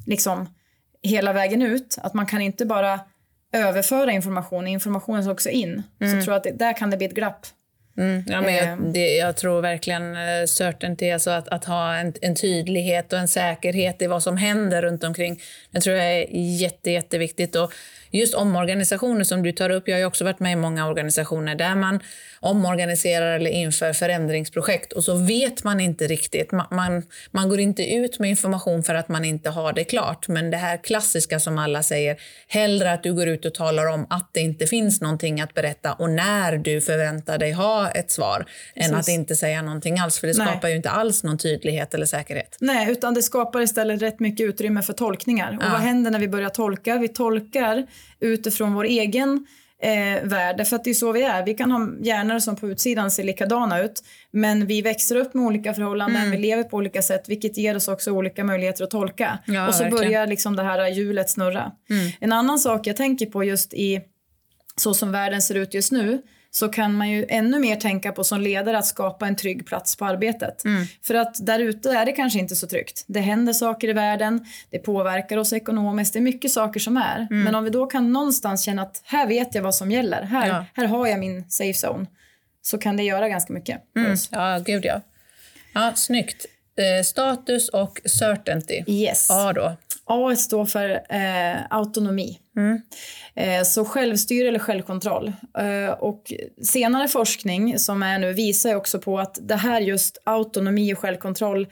liksom 0.05 0.49
hela 1.03 1.33
vägen 1.33 1.61
ut, 1.61 1.97
att 2.01 2.13
man 2.13 2.25
kan 2.25 2.41
inte 2.41 2.65
bara 2.65 2.99
överföra 3.53 4.11
information, 4.11 4.67
informationen 4.67 5.23
ska 5.23 5.31
också 5.31 5.49
in, 5.49 5.83
mm. 6.01 6.19
så 6.19 6.25
tror 6.25 6.33
jag 6.33 6.37
att 6.37 6.43
det, 6.43 6.51
där 6.51 6.73
kan 6.73 6.89
det 6.89 6.97
bli 6.97 7.05
ett 7.05 7.15
glapp. 7.15 7.45
Mm, 7.97 8.23
ja, 8.27 8.41
men 8.41 8.55
jag, 8.55 8.67
ehm. 8.67 8.93
det, 8.93 9.15
jag, 9.15 9.37
tror 9.37 9.61
verkligen 9.61 10.15
uh, 10.15 10.45
certainty, 10.45 11.11
alltså 11.11 11.31
att, 11.31 11.47
att 11.47 11.65
ha 11.65 11.95
en, 11.95 12.13
en, 12.21 12.35
tydlighet 12.35 13.13
och 13.13 13.19
en 13.19 13.27
säkerhet 13.27 14.01
i 14.01 14.07
vad 14.07 14.23
som 14.23 14.37
händer 14.37 14.81
runt 14.81 15.03
omkring. 15.03 15.41
Det 15.71 15.79
tror 15.79 15.95
jag 15.95 16.05
är 16.05 16.27
jätte, 16.31 16.91
jätteviktigt. 16.91 17.55
Och 17.55 17.73
just 18.19 18.33
omorganisationer 18.33 19.23
som 19.23 19.43
du 19.43 19.51
tar 19.51 19.69
upp, 19.69 19.87
jag 19.87 19.97
har 19.97 20.05
också 20.05 20.23
varit 20.23 20.39
med 20.39 20.51
i 20.51 20.55
många 20.55 20.87
organisationer 20.87 21.55
där 21.55 21.75
man 21.75 21.99
omorganiserar 22.43 23.35
eller 23.35 23.49
inför 23.49 23.93
förändringsprojekt 23.93 24.93
och 24.93 25.03
så 25.03 25.15
vet 25.15 25.63
man 25.63 25.79
inte 25.79 26.07
riktigt. 26.07 26.51
Man, 26.51 26.65
man, 26.71 27.03
man, 27.31 27.49
går 27.49 27.59
inte 27.59 27.93
ut 27.93 28.19
med 28.19 28.29
information 28.29 28.83
för 28.83 28.95
att 28.95 29.09
man 29.09 29.25
inte 29.25 29.49
har 29.49 29.73
det 29.73 29.83
klart. 29.83 30.27
Men 30.27 30.51
det 30.51 30.57
här 30.57 30.77
klassiska 30.77 31.39
som 31.39 31.57
alla 31.57 31.83
säger, 31.83 32.17
hellre 32.47 32.91
att 32.91 33.03
du 33.03 33.13
går 33.13 33.27
ut 33.27 33.45
och 33.45 33.53
talar 33.53 33.85
om 33.87 34.07
att 34.09 34.29
det 34.33 34.39
inte 34.39 34.67
finns 34.67 35.01
någonting 35.01 35.41
att 35.41 35.53
berätta 35.53 35.93
och 35.93 36.09
när 36.09 36.57
du 36.57 36.81
förväntar 36.81 37.37
dig 37.37 37.51
ha 37.51 37.89
ett 37.89 38.11
svar, 38.11 38.45
Precis. 38.75 38.91
än 38.91 38.97
att 38.97 39.07
inte 39.07 39.35
säga 39.35 39.61
någonting 39.61 39.99
alls. 39.99 40.19
För 40.19 40.27
det 40.27 40.37
Nej. 40.37 40.47
skapar 40.47 40.69
ju 40.69 40.75
inte 40.75 40.89
alls 40.89 41.23
någon 41.23 41.37
tydlighet 41.37 41.93
eller 41.93 42.05
säkerhet. 42.05 42.57
Nej, 42.59 42.91
utan 42.91 43.13
det 43.13 43.21
skapar 43.21 43.61
istället 43.61 44.01
rätt 44.01 44.19
mycket 44.19 44.43
utrymme 44.43 44.81
för 44.81 44.93
tolkningar. 44.93 45.57
Och 45.57 45.63
ja. 45.65 45.69
vad 45.71 45.81
händer 45.81 46.11
när 46.11 46.19
vi 46.19 46.27
börjar 46.27 46.49
tolka? 46.49 46.97
Vi 46.97 47.07
tolkar 47.07 47.87
utifrån 48.19 48.73
vår 48.73 48.83
egen 48.83 49.47
eh, 49.81 50.23
värld. 50.23 50.57
Därför 50.57 50.75
att 50.75 50.83
det 50.83 50.89
är 50.89 50.93
så 50.93 51.11
vi 51.11 51.23
är. 51.23 51.45
Vi 51.45 51.53
kan 51.53 51.71
ha 51.71 51.87
hjärnor 52.01 52.39
som 52.39 52.55
på 52.55 52.69
utsidan 52.69 53.11
ser 53.11 53.23
likadana 53.23 53.81
ut. 53.81 54.03
Men 54.31 54.65
vi 54.65 54.81
växer 54.81 55.15
upp 55.15 55.33
med 55.33 55.45
olika 55.45 55.73
förhållanden, 55.73 56.21
mm. 56.21 56.31
vi 56.31 56.37
lever 56.37 56.63
på 56.63 56.77
olika 56.77 57.01
sätt 57.01 57.29
vilket 57.29 57.57
ger 57.57 57.75
oss 57.75 57.87
också 57.87 58.11
olika 58.11 58.43
möjligheter 58.43 58.83
att 58.83 58.91
tolka. 58.91 59.39
Ja, 59.45 59.67
och 59.67 59.75
så 59.75 59.83
verkligen. 59.83 60.05
börjar 60.05 60.27
liksom 60.27 60.55
det 60.55 60.63
här 60.63 60.87
hjulet 60.87 61.29
snurra. 61.29 61.71
Mm. 61.89 62.11
En 62.19 62.33
annan 62.33 62.59
sak 62.59 62.87
jag 62.87 62.95
tänker 62.95 63.25
på 63.25 63.43
just 63.43 63.73
i 63.73 64.01
så 64.75 64.93
som 64.93 65.11
världen 65.11 65.41
ser 65.41 65.55
ut 65.55 65.73
just 65.73 65.91
nu 65.91 66.21
så 66.55 66.69
kan 66.69 66.93
man 66.93 67.09
ju 67.09 67.25
ännu 67.29 67.59
mer 67.59 67.75
tänka 67.75 68.11
på 68.11 68.23
som 68.23 68.41
ledare 68.41 68.77
att 68.77 68.85
skapa 68.85 69.27
en 69.27 69.35
trygg 69.35 69.65
plats 69.65 69.95
på 69.95 70.05
arbetet. 70.05 70.65
Mm. 70.65 70.85
För 71.01 71.13
att 71.13 71.45
där 71.45 71.59
ute 71.59 71.89
är 71.91 72.05
det 72.05 72.11
kanske 72.11 72.39
inte 72.39 72.55
så 72.55 72.67
tryggt. 72.67 73.03
Det 73.07 73.19
händer 73.19 73.53
saker 73.53 73.87
i 73.87 73.93
världen, 73.93 74.45
det 74.69 74.79
påverkar 74.79 75.37
oss 75.37 75.53
ekonomiskt, 75.53 76.13
det 76.13 76.19
är 76.19 76.21
mycket 76.21 76.51
saker 76.51 76.79
som 76.79 76.97
är. 76.97 77.27
Mm. 77.31 77.43
Men 77.43 77.55
om 77.55 77.63
vi 77.63 77.69
då 77.69 77.85
kan 77.85 78.11
någonstans 78.13 78.65
känna 78.65 78.81
att 78.81 79.01
här 79.05 79.27
vet 79.27 79.55
jag 79.55 79.61
vad 79.61 79.75
som 79.75 79.91
gäller, 79.91 80.21
här, 80.21 80.47
ja. 80.47 80.65
här 80.73 80.85
har 80.85 81.07
jag 81.07 81.19
min 81.19 81.49
safe 81.49 81.87
zone, 81.87 82.05
så 82.61 82.77
kan 82.77 82.97
det 82.97 83.03
göra 83.03 83.29
ganska 83.29 83.53
mycket 83.53 83.81
mm. 83.95 84.11
oss. 84.11 84.29
Ja, 84.31 84.59
gud 84.65 84.85
ja. 84.85 85.01
Ja, 85.73 85.91
snyggt. 85.95 86.45
Eh, 86.77 87.03
status 87.03 87.69
och 87.69 88.01
certainty. 88.05 88.83
Yes. 88.87 89.31
A 89.31 89.53
då? 89.53 89.75
A 90.05 90.35
står 90.35 90.65
för 90.65 90.89
eh, 90.89 91.61
autonomi. 91.69 92.39
Mm. 92.57 92.81
Eh, 93.35 93.63
så 93.63 93.85
självstyre 93.85 94.47
eller 94.47 94.59
självkontroll. 94.59 95.33
Eh, 95.57 95.93
och 95.93 96.33
senare 96.61 97.07
forskning 97.07 97.79
som 97.79 98.03
är 98.03 98.19
nu 98.19 98.33
visar 98.33 98.75
också 98.75 98.99
på 98.99 99.19
att 99.19 99.39
det 99.41 99.55
här 99.55 99.81
just 99.81 100.21
autonomi 100.23 100.93
och 100.93 100.99
självkontroll 100.99 101.67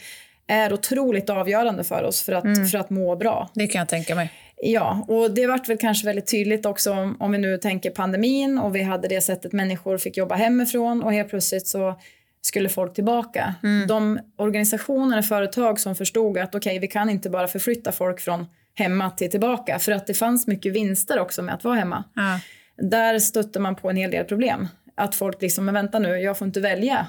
är 0.47 0.73
otroligt 0.73 1.29
avgörande 1.29 1.83
för 1.83 2.03
oss 2.03 2.21
för 2.21 2.33
att, 2.33 2.43
mm. 2.43 2.67
för 2.67 2.77
att 2.77 2.89
må 2.89 3.15
bra. 3.15 3.49
Det 3.53 3.67
kan 3.67 3.79
jag 3.79 3.89
tänka 3.89 4.15
mig. 4.15 4.31
Ja, 4.63 5.05
och 5.07 5.31
det 5.31 5.47
vart 5.47 5.69
väl 5.69 5.77
kanske 5.77 6.05
väldigt 6.05 6.31
tydligt 6.31 6.65
också 6.65 6.91
om, 6.91 7.17
om 7.19 7.31
vi 7.31 7.37
nu 7.37 7.57
tänker 7.57 7.89
pandemin 7.89 8.57
och 8.57 8.75
vi 8.75 8.81
hade 8.81 9.07
det 9.07 9.21
sättet 9.21 9.53
människor 9.53 9.97
fick 9.97 10.17
jobba 10.17 10.35
hemifrån 10.35 11.03
och 11.03 11.13
helt 11.13 11.29
plötsligt 11.29 11.67
så 11.67 11.95
skulle 12.41 12.69
folk 12.69 12.93
tillbaka. 12.93 13.55
Mm. 13.63 13.87
De 13.87 14.19
organisationer 14.37 15.17
och 15.17 15.25
företag 15.25 15.79
som 15.79 15.95
förstod 15.95 16.37
att 16.37 16.55
okej, 16.55 16.71
okay, 16.71 16.79
vi 16.79 16.87
kan 16.87 17.09
inte 17.09 17.29
bara 17.29 17.47
förflytta 17.47 17.91
folk 17.91 18.19
från 18.19 18.45
hemma 18.73 19.09
till 19.09 19.31
tillbaka 19.31 19.79
för 19.79 19.91
att 19.91 20.07
det 20.07 20.13
fanns 20.13 20.47
mycket 20.47 20.73
vinster 20.73 21.19
också 21.19 21.41
med 21.41 21.55
att 21.55 21.63
vara 21.63 21.75
hemma. 21.75 22.03
Ja. 22.15 22.39
Där 22.77 23.19
stötte 23.19 23.59
man 23.59 23.75
på 23.75 23.89
en 23.89 23.95
hel 23.95 24.11
del 24.11 24.25
problem. 24.25 24.67
Att 24.95 25.15
folk 25.15 25.41
liksom, 25.41 25.65
men 25.65 25.73
vänta 25.73 25.99
nu, 25.99 26.09
jag 26.09 26.37
får 26.37 26.47
inte 26.47 26.59
välja. 26.59 27.07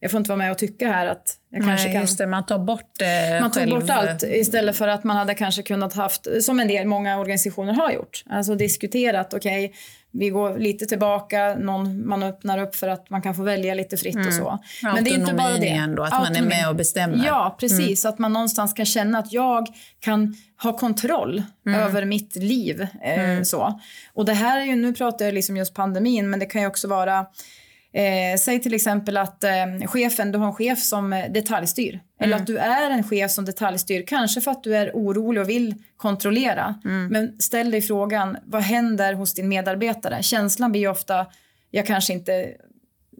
Jag 0.00 0.10
får 0.10 0.18
inte 0.18 0.30
vara 0.30 0.38
med 0.38 0.52
och 0.52 0.58
tycka 0.58 0.92
här 0.92 1.06
att 1.06 1.36
jag 1.50 1.60
Nej, 1.60 1.68
kanske 1.68 1.92
kan... 1.92 2.00
Just 2.00 2.18
det, 2.18 2.26
man 2.26 2.46
tar 2.46 2.58
bort 2.58 3.02
eh, 3.02 3.40
Man 3.40 3.50
tar 3.50 3.60
själv... 3.60 3.80
bort 3.80 3.90
allt 3.90 4.22
istället 4.22 4.76
för 4.76 4.88
att 4.88 5.04
man 5.04 5.16
hade 5.16 5.34
kanske 5.34 5.62
kunnat 5.62 5.94
haft, 5.94 6.26
som 6.40 6.60
en 6.60 6.68
del, 6.68 6.86
många 6.86 7.18
organisationer 7.18 7.72
har 7.72 7.90
gjort, 7.90 8.24
alltså 8.26 8.54
diskuterat, 8.54 9.34
okej, 9.34 9.64
okay, 9.64 9.76
vi 10.18 10.30
går 10.30 10.58
lite 10.58 10.86
tillbaka, 10.86 11.54
någon, 11.58 12.08
man 12.08 12.22
öppnar 12.22 12.58
upp 12.58 12.74
för 12.74 12.88
att 12.88 13.10
man 13.10 13.22
kan 13.22 13.34
få 13.34 13.42
välja 13.42 13.74
lite 13.74 13.96
fritt 13.96 14.14
mm. 14.14 14.28
och 14.28 14.34
så. 14.34 14.58
Men 14.82 15.04
det 15.04 15.10
är 15.10 15.14
inte 15.14 15.34
bara 15.34 15.58
det. 15.58 15.68
Ändå, 15.68 16.02
att 16.02 16.12
Autonomi. 16.12 16.40
man 16.40 16.52
är 16.52 16.56
med 16.56 16.68
och 16.68 16.76
bestämmer. 16.76 17.26
Ja, 17.26 17.56
precis. 17.60 18.04
Mm. 18.04 18.12
Att 18.12 18.18
man 18.18 18.32
någonstans 18.32 18.72
kan 18.72 18.86
känna 18.86 19.18
att 19.18 19.32
jag 19.32 19.66
kan 20.00 20.36
ha 20.62 20.78
kontroll 20.78 21.42
mm. 21.66 21.80
över 21.80 22.04
mitt 22.04 22.36
liv. 22.36 22.86
Eh, 23.02 23.30
mm. 23.30 23.44
så. 23.44 23.80
Och 24.14 24.24
det 24.24 24.34
här 24.34 24.60
är 24.60 24.64
ju, 24.64 24.76
nu 24.76 24.94
pratar 24.94 25.24
jag 25.24 25.34
liksom 25.34 25.56
just 25.56 25.74
pandemin, 25.74 26.30
men 26.30 26.40
det 26.40 26.46
kan 26.46 26.60
ju 26.60 26.66
också 26.66 26.88
vara 26.88 27.26
Eh, 27.96 28.36
säg 28.38 28.60
till 28.60 28.74
exempel 28.74 29.16
att 29.16 29.44
eh, 29.44 29.86
chefen, 29.86 30.32
du 30.32 30.38
har 30.38 30.46
en 30.46 30.54
chef 30.54 30.78
som 30.78 31.12
eh, 31.12 31.32
detaljstyr. 31.32 31.90
Mm. 31.90 32.02
Eller 32.20 32.36
att 32.36 32.46
du 32.46 32.58
är 32.58 32.90
en 32.90 33.04
chef 33.04 33.30
som 33.30 33.44
detaljstyr, 33.44 34.04
kanske 34.06 34.40
för 34.40 34.50
att 34.50 34.62
du 34.62 34.76
är 34.76 34.90
orolig 34.94 35.42
och 35.42 35.48
vill 35.48 35.74
kontrollera. 35.96 36.74
Mm. 36.84 37.06
Men 37.06 37.40
ställ 37.40 37.70
dig 37.70 37.82
frågan, 37.82 38.36
vad 38.44 38.62
händer 38.62 39.12
hos 39.12 39.34
din 39.34 39.48
medarbetare? 39.48 40.22
Känslan 40.22 40.72
blir 40.72 40.88
ofta, 40.88 41.26
jag 41.70 41.86
kanske 41.86 42.12
inte 42.12 42.52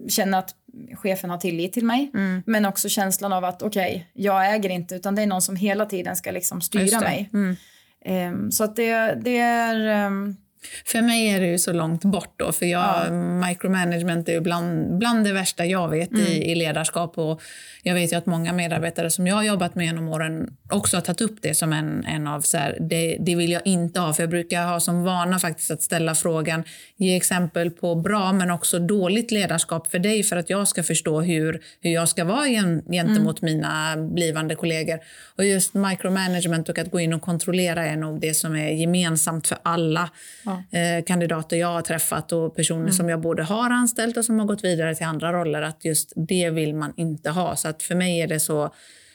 känner 0.08 0.38
att 0.38 0.54
chefen 0.94 1.30
har 1.30 1.38
tillit 1.38 1.72
till 1.72 1.84
mig. 1.84 2.10
Mm. 2.14 2.42
Men 2.46 2.66
också 2.66 2.88
känslan 2.88 3.32
av 3.32 3.44
att 3.44 3.62
okej, 3.62 3.90
okay, 4.12 4.24
jag 4.24 4.54
äger 4.54 4.70
inte 4.70 4.94
utan 4.94 5.14
det 5.14 5.22
är 5.22 5.26
någon 5.26 5.42
som 5.42 5.56
hela 5.56 5.86
tiden 5.86 6.16
ska 6.16 6.30
liksom 6.30 6.60
styra 6.60 7.00
mig. 7.00 7.30
Um, 7.32 8.52
så 8.52 8.64
att 8.64 8.76
det, 8.76 9.18
det 9.22 9.38
är... 9.38 10.06
Um, 10.06 10.36
för 10.84 11.02
mig 11.02 11.28
är 11.28 11.40
det 11.40 11.46
ju 11.46 11.58
så 11.58 11.72
långt 11.72 12.04
bort 12.04 12.34
då, 12.36 12.52
för 12.52 12.66
jag, 12.66 13.06
ja. 13.06 13.10
micromanagement 13.48 14.28
är 14.28 14.32
ju 14.32 14.40
bland, 14.40 14.98
bland 14.98 15.24
det 15.24 15.32
värsta 15.32 15.66
jag 15.66 15.88
vet 15.88 16.10
mm. 16.10 16.26
i, 16.26 16.52
i 16.52 16.54
ledarskap. 16.54 17.18
Och 17.18 17.42
jag 17.82 17.94
vet 17.94 18.12
ju 18.12 18.16
att 18.16 18.26
många 18.26 18.52
medarbetare 18.52 19.10
som 19.10 19.26
jag 19.26 19.34
har 19.34 19.42
jobbat 19.42 19.74
med 19.74 19.86
genom 19.86 20.08
åren 20.08 20.50
också 20.70 20.96
har 20.96 21.02
tagit 21.02 21.20
upp 21.20 21.38
det 21.42 21.54
som 21.54 21.72
en, 21.72 22.04
en 22.04 22.26
av 22.26 22.40
så 22.40 22.58
här, 22.58 22.78
det, 22.80 23.16
det 23.20 23.36
vill 23.36 23.50
jag 23.50 23.62
inte 23.64 24.00
ha. 24.00 24.12
För 24.12 24.22
jag 24.22 24.30
brukar 24.30 24.66
ha 24.66 24.80
som 24.80 25.04
vana 25.04 25.38
faktiskt 25.38 25.70
att 25.70 25.82
ställa 25.82 26.14
frågan, 26.14 26.64
ge 26.96 27.16
exempel 27.16 27.70
på 27.70 27.94
bra 27.94 28.32
men 28.32 28.50
också 28.50 28.78
dåligt 28.78 29.30
ledarskap 29.30 29.90
för 29.90 29.98
dig 29.98 30.22
för 30.22 30.36
att 30.36 30.50
jag 30.50 30.68
ska 30.68 30.82
förstå 30.82 31.20
hur, 31.20 31.60
hur 31.80 31.90
jag 31.90 32.08
ska 32.08 32.24
vara 32.24 32.46
gentemot 32.46 33.42
mm. 33.42 33.54
mina 33.54 33.96
blivande 33.96 34.54
kollegor. 34.54 34.98
Och 35.36 35.44
just 35.44 35.74
micromanagement 35.74 36.68
och 36.68 36.78
att 36.78 36.90
gå 36.90 37.00
in 37.00 37.12
och 37.12 37.22
kontrollera 37.22 37.86
är 37.86 37.96
nog 37.96 38.20
det 38.20 38.34
som 38.34 38.56
är 38.56 38.70
gemensamt 38.70 39.46
för 39.46 39.58
alla. 39.62 40.10
Ja 40.44 40.55
eh, 40.70 41.04
kandidater 41.04 41.56
jag 41.56 41.68
har 41.68 41.82
träffat 41.82 42.32
och 42.32 42.56
personer 42.56 42.80
mm. 42.80 42.92
som 42.92 43.08
jag 43.08 43.20
både 43.20 43.42
har 43.42 43.70
anställt 43.70 44.16
och 44.16 44.24
som 44.24 44.38
har 44.38 44.46
gått 44.46 44.64
vidare 44.64 44.94
till 44.94 45.06
andra 45.06 45.32
roller. 45.32 45.62
Att 45.62 45.84
just 45.84 46.12
det 46.16 46.50
vill 46.50 46.74
man 46.74 46.92
inte 46.96 47.30
ha. 47.30 47.56
Så 47.56 47.68
att 47.68 47.82
för 47.82 47.94
mig 47.94 48.20
är 48.20 48.26
det 48.26 48.40
så, 48.40 48.74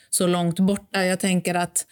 så 0.09 0.27
långt 0.27 0.59
borta. 0.59 1.05
Jag 1.05 1.19
tänker 1.19 1.55
att 1.55 1.85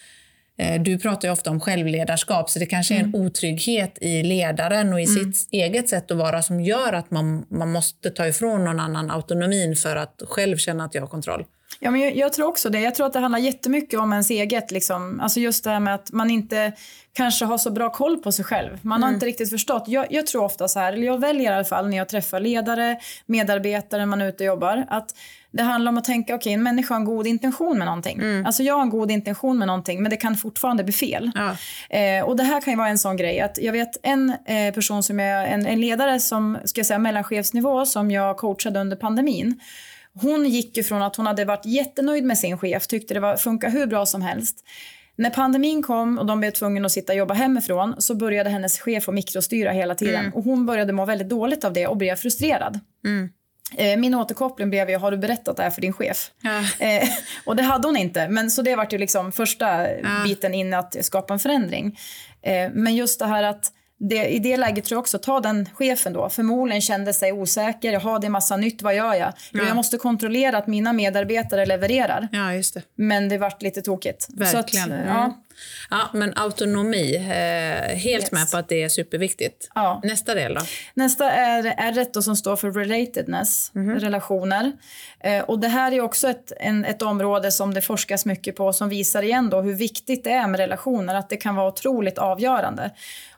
eh, 0.58 0.82
du 0.82 1.00
pratar 1.00 1.28
ju 1.28 1.32
ofta 1.32 1.50
om 1.50 1.60
självledarskap, 1.60 2.50
så 2.50 2.60
det 2.60 2.66
kanske 2.66 2.96
är 2.96 3.00
en 3.00 3.06
mm. 3.06 3.22
otrygghet 3.22 3.98
i 4.02 4.24
ledaren 4.24 4.94
och 4.94 5.02
i 5.02 5.06
mm. 5.06 5.34
sitt 5.34 5.54
eget 5.54 5.90
sätt 5.90 6.12
att 6.12 6.18
vara 6.18 6.42
som 6.42 6.62
gör 6.62 6.94
att 6.94 7.12
man, 7.12 7.46
man 7.50 7.72
måste 7.72 8.10
ta 8.10 8.28
ifrån 8.28 8.64
någon 8.64 8.80
annan 8.80 9.12
autonomin 9.12 9.76
för 9.76 9.96
att 9.96 10.22
själv 10.28 10.58
känna 10.58 10.86
att 10.86 10.96
jag 10.96 11.02
har 11.02 11.08
kontroll. 11.08 11.46
Ja, 11.80 11.92
men 11.92 12.02
jag, 12.02 12.16
jag, 12.16 12.34
tror 12.34 12.48
också 12.48 12.70
det. 12.70 12.80
Jag 12.80 12.96
tror 12.96 13.08
att 13.08 13.14
det 13.14 13.20
handlar 13.20 13.40
jättemycket 13.40 14.00
om 14.00 14.12
ens 14.12 14.30
eget. 14.30 14.72
Liksom. 14.72 15.20
Alltså 15.20 15.40
just 15.40 15.64
det 15.64 15.70
här 15.70 15.80
med 15.80 15.96
att 15.96 16.12
man 16.12 16.30
inte 16.30 16.74
kanske 17.14 17.46
har 17.46 17.58
så 17.58 17.72
bra 17.72 17.90
koll 17.90 18.18
på 18.18 18.32
sig 18.32 18.46
själv. 18.46 18.80
Man 18.82 18.98
mm. 18.98 19.08
har 19.08 19.14
inte 19.14 19.26
riktigt 19.26 19.50
förstått. 19.50 19.84
Jag, 19.88 20.08
jag, 20.10 20.28
tror 20.28 20.44
ofta 20.44 20.68
så 20.68 20.80
här, 20.80 20.94
eller 20.94 21.06
jag 21.06 21.20
väljer 21.20 21.52
i 21.52 21.56
alla 21.56 21.66
fall 21.66 21.90
när 21.90 21.98
jag 21.98 22.10
träffar 22.10 22.40
ledare, 22.40 23.00
medarbetare, 23.26 24.06
man 24.06 24.22
är 24.22 24.30
ute 24.30 24.44
och 24.44 24.48
jobbar, 24.48 24.86
att 24.90 25.16
det 25.52 25.64
handlar 25.64 25.90
om 25.92 25.98
att 25.98 26.04
tänka, 26.04 26.36
okej, 26.36 26.38
okay, 26.38 26.54
en 26.54 26.64
människa 26.64 26.94
har 26.94 27.00
en 27.00 27.06
god 27.06 27.28
intention 27.28 27.78
med 27.78 27.88
någonting. 27.88 28.18
Mm. 28.18 28.46
Alltså 28.46 28.64
jag 28.64 28.74
har 28.76 28.82
en 28.82 28.90
god 28.90 29.12
intention 29.12 29.58
med 29.58 29.68
någonting, 29.68 30.04
men 30.04 30.10
det 30.10 30.18
kan 30.18 30.36
fortfarande 30.36 30.84
bli 30.84 30.94
fel. 30.94 31.32
Ja. 31.36 31.56
Eh, 31.98 32.24
och 32.24 32.36
det 32.36 32.44
här 32.44 32.62
kan 32.62 32.74
ju 32.74 32.78
vara 32.78 32.88
en 32.88 32.98
sån 32.98 33.18
grej 33.18 33.40
att 33.40 33.58
jag 33.62 33.74
vet 33.74 33.98
en 34.04 34.34
eh, 34.46 34.74
person 34.74 35.04
som 35.04 35.20
är 35.20 35.46
en, 35.46 35.66
en 35.66 35.82
ledare 35.82 36.20
som, 36.20 36.58
ska 36.66 36.80
jag 36.80 36.86
säga 36.86 37.00
mellanchefsnivå, 37.00 37.86
som 37.86 38.12
jag 38.12 38.38
coachade 38.38 38.80
under 38.80 38.98
pandemin. 38.98 39.60
Hon 40.22 40.50
gick 40.50 40.78
ju 40.78 40.84
från 40.84 41.02
att 41.02 41.16
hon 41.16 41.26
hade 41.26 41.46
varit 41.46 41.66
jättenöjd 41.66 42.24
med 42.24 42.38
sin 42.38 42.58
chef, 42.58 42.88
tyckte 42.88 43.14
det 43.14 43.20
var, 43.20 43.38
funkar 43.38 43.70
hur 43.70 43.88
bra 43.88 44.06
som 44.06 44.22
helst. 44.22 44.66
När 45.16 45.30
pandemin 45.30 45.84
kom 45.84 46.18
och 46.18 46.26
de 46.26 46.40
blev 46.40 46.52
tvungna 46.52 46.86
att 46.86 46.92
sitta 46.92 47.14
och 47.14 47.18
jobba 47.18 47.34
hemifrån 47.34 47.96
så 47.98 48.16
började 48.16 48.50
hennes 48.50 48.80
chef 48.80 49.10
att 49.10 49.16
mikrostyra 49.16 49.72
hela 49.72 49.96
tiden. 49.96 50.20
Mm. 50.20 50.34
Och 50.34 50.44
hon 50.44 50.66
började 50.66 50.94
må 50.94 51.06
väldigt 51.06 51.30
dåligt 51.30 51.64
av 51.64 51.74
det 51.74 51.88
och 51.88 51.98
blev 51.98 52.16
frustrerad. 52.16 52.80
Mm. 53.06 53.30
Eh, 53.78 54.00
min 54.00 54.16
återkoppling 54.16 54.70
blev 54.70 54.90
ju, 54.90 54.98
har 54.98 55.12
du 55.12 55.18
berättat 55.18 55.58
det 55.58 55.64
här 55.64 55.70
för 55.70 55.82
din 55.82 55.94
chef? 55.94 56.32
Ja. 56.42 56.86
Eh, 56.86 57.10
och 57.46 57.56
det 57.56 57.64
hade 57.64 57.88
hon 57.88 57.98
inte. 57.98 58.28
Men 58.28 58.52
så 58.52 58.62
det 58.62 58.76
var 58.76 58.88
ju 58.92 58.98
liksom 58.98 59.32
första 59.32 59.92
ja. 59.92 60.24
biten 60.24 60.54
in 60.54 60.74
att 60.74 61.06
skapa 61.06 61.34
en 61.34 61.40
förändring. 61.40 62.00
Eh, 62.42 62.70
men 62.74 62.96
just 62.96 63.20
det 63.20 63.26
här 63.26 63.44
att 63.44 63.72
det, 64.00 64.28
i 64.28 64.40
det 64.40 64.58
läget 64.58 64.86
tror 64.86 64.96
jag 64.96 65.00
också, 65.00 65.18
ta 65.18 65.40
den 65.40 65.70
chefen 65.74 66.14
då, 66.14 66.30
förmodligen 66.30 66.82
kände 66.82 67.14
sig 67.14 67.32
osäker, 67.32 67.92
jaha 67.92 68.20
det 68.20 68.28
är 68.28 68.30
massa 68.32 68.58
nytt, 68.58 68.82
vad 68.82 68.96
gör 68.96 69.14
jag? 69.14 69.34
Ja. 69.52 69.64
Jag 69.64 69.76
måste 69.76 69.98
kontrollera 69.98 70.58
att 70.58 70.68
mina 70.68 70.94
medarbetare 70.94 71.66
levererar. 71.66 72.28
Ja, 72.32 72.54
just 72.54 72.74
det. 72.74 72.82
Men 72.96 73.30
det 73.30 73.38
vart 73.38 73.62
lite 73.62 73.82
tokigt. 73.82 74.28
Verkligen. 74.30 74.92
Att, 74.92 75.00
ja. 75.08 75.24
Mm. 75.24 75.34
ja, 75.90 76.10
men 76.14 76.34
autonomi, 76.36 77.16
eh, 77.16 77.96
helt 77.96 78.24
yes. 78.24 78.32
med 78.32 78.52
på 78.52 78.58
att 78.58 78.70
det 78.70 78.84
är 78.84 78.90
superviktigt. 78.90 79.70
Ja. 79.76 80.02
Nästa 80.04 80.36
del 80.36 80.54
då? 80.54 80.62
Nästa 80.94 81.32
är 81.32 81.64
R 81.78 82.22
som 82.22 82.36
står 82.36 82.56
för 82.56 82.72
relatedness, 82.72 83.72
mm 83.76 83.90
-hmm. 83.90 84.00
relationer. 84.00 84.72
Eh, 85.20 85.44
och 85.44 85.60
det 85.60 85.68
här 85.68 85.92
är 85.92 86.02
också 86.02 86.30
ett, 86.30 86.52
en, 86.60 86.86
ett 86.86 87.02
område 87.02 87.52
som 87.52 87.74
det 87.74 87.82
forskas 87.82 88.26
mycket 88.26 88.56
på 88.56 88.74
som 88.74 88.90
visar 88.90 89.22
igen 89.22 89.50
då 89.50 89.62
hur 89.62 89.74
viktigt 89.74 90.24
det 90.24 90.32
är 90.32 90.48
med 90.48 90.60
relationer, 90.60 91.16
att 91.16 91.30
det 91.30 91.38
kan 91.38 91.56
vara 91.56 91.68
otroligt 91.68 92.18
avgörande. 92.18 92.92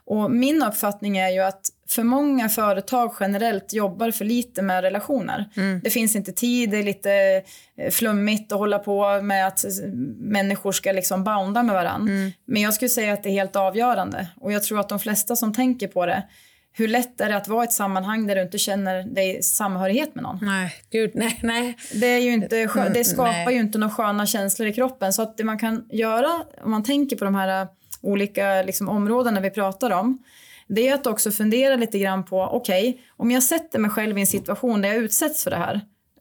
Och 0.06 0.30
min 0.30 0.62
uppfattning 0.62 1.18
är 1.18 1.30
ju 1.30 1.40
att 1.40 1.60
för 1.88 2.02
många 2.02 2.48
företag 2.48 3.14
generellt 3.20 3.72
jobbar 3.72 4.10
för 4.10 4.24
lite 4.24 4.62
med 4.62 4.82
relationer. 4.82 5.50
Mm. 5.56 5.80
Det 5.84 5.90
finns 5.90 6.16
inte 6.16 6.32
tid, 6.32 6.70
det 6.70 6.76
är 6.76 6.82
lite 6.82 7.42
eh, 7.76 7.90
flummigt 7.90 8.52
att 8.52 8.58
hålla 8.58 8.78
på 8.78 9.22
med 9.22 9.46
att 9.46 9.64
människor 10.18 10.72
ska 10.72 10.92
liksom 10.92 11.24
bounda 11.24 11.62
med 11.62 11.74
varandra. 11.74 12.12
Mm. 12.12 12.32
Men 12.44 12.62
jag 12.62 12.74
skulle 12.74 12.88
säga 12.88 13.12
att 13.12 13.22
det 13.22 13.28
är 13.28 13.32
helt 13.32 13.56
avgörande. 13.56 14.28
Och 14.40 14.52
jag 14.52 14.62
tror 14.62 14.80
att 14.80 14.88
de 14.88 14.98
flesta 14.98 15.36
som 15.36 15.54
tänker 15.54 15.88
på 15.88 16.06
det 16.06 16.22
hur 16.74 16.88
lätt 16.88 17.20
är 17.20 17.28
det 17.28 17.36
att 17.36 17.48
vara 17.48 17.64
i 17.64 17.66
ett 17.66 17.72
sammanhang 17.72 18.26
där 18.26 18.34
du 18.34 18.42
inte 18.42 18.58
känner 18.58 19.02
dig 19.02 19.42
samhörighet 19.42 20.14
med 20.14 20.22
någon? 20.22 20.38
Nej, 20.42 20.74
gud, 20.90 21.10
nej, 21.14 21.38
nej. 21.42 21.76
Det, 21.94 22.06
är 22.06 22.18
ju 22.18 22.32
inte, 22.32 22.60
mm, 22.60 22.92
det 22.92 23.04
skapar 23.04 23.44
nej. 23.44 23.54
ju 23.54 23.60
inte 23.60 23.78
några 23.78 23.94
sköna 23.94 24.26
känslor 24.26 24.68
i 24.68 24.72
kroppen. 24.72 25.12
Så 25.12 25.22
att 25.22 25.36
det 25.36 25.44
man 25.44 25.58
kan 25.58 25.88
göra, 25.90 26.30
om 26.64 26.70
man 26.70 26.82
tänker 26.82 27.16
på 27.16 27.24
de 27.24 27.34
här 27.34 27.68
olika 28.02 28.62
liksom, 28.62 28.88
områdena 28.88 29.40
vi 29.40 29.50
pratar 29.50 29.90
om, 29.90 30.22
det 30.68 30.88
är 30.88 30.94
att 30.94 31.06
också 31.06 31.30
fundera 31.30 31.76
lite 31.76 31.98
grann 31.98 32.24
på, 32.24 32.42
okej, 32.42 32.88
okay, 32.88 33.02
om 33.16 33.30
jag 33.30 33.42
sätter 33.42 33.78
mig 33.78 33.90
själv 33.90 34.18
i 34.18 34.20
en 34.20 34.26
situation 34.26 34.82
där 34.82 34.88
jag 34.88 34.98
utsätts 34.98 35.44
för 35.44 35.50
det 35.50 35.56
här, 35.56 35.80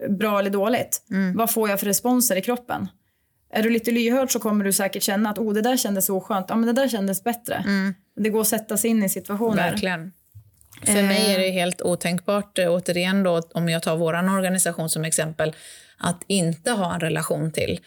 bra 0.10 0.40
eller 0.40 0.50
dåligt, 0.50 1.06
mm. 1.10 1.38
vad 1.38 1.52
får 1.52 1.70
jag 1.70 1.80
för 1.80 1.88
responser 1.88 2.36
i 2.36 2.42
kroppen? 2.42 2.88
Är 3.54 3.64
du 3.64 3.70
lite 3.70 3.92
lyhörd 3.92 4.32
så 4.32 4.40
kommer 4.40 4.66
du 4.66 4.74
säkert 4.74 5.04
känna 5.04 5.30
att 5.30 5.38
oh, 5.38 5.54
det 5.54 5.62
där 5.62 5.78
kändes 5.78 6.10
oskönt, 6.10 6.46
ja 6.50 6.56
men 6.56 6.68
det 6.68 6.82
där 6.82 6.88
kändes 6.88 7.24
bättre. 7.24 7.56
Mm. 7.56 7.94
Det 8.16 8.30
går 8.30 8.42
att 8.42 8.48
sätta 8.48 8.78
sig 8.78 8.90
in 8.90 9.04
i 9.04 9.10
situationer. 9.10 9.72
Verkligen. 9.72 10.12
För 10.86 11.04
mig 11.04 11.34
är 11.34 11.40
det 11.40 11.50
helt 11.50 11.82
otänkbart, 11.82 12.60
eh, 12.60 12.72
återigen 12.74 13.24
då, 13.24 13.42
om 13.54 13.70
jag 13.70 13.84
tar 13.84 13.98
vår 13.98 14.14
organisation 14.14 14.90
som 14.90 15.06
exempel, 15.06 15.56
att 15.98 16.24
inte 16.28 16.72
ha 16.72 16.94
en 16.94 17.00
relation 17.00 17.52
till. 17.52 17.80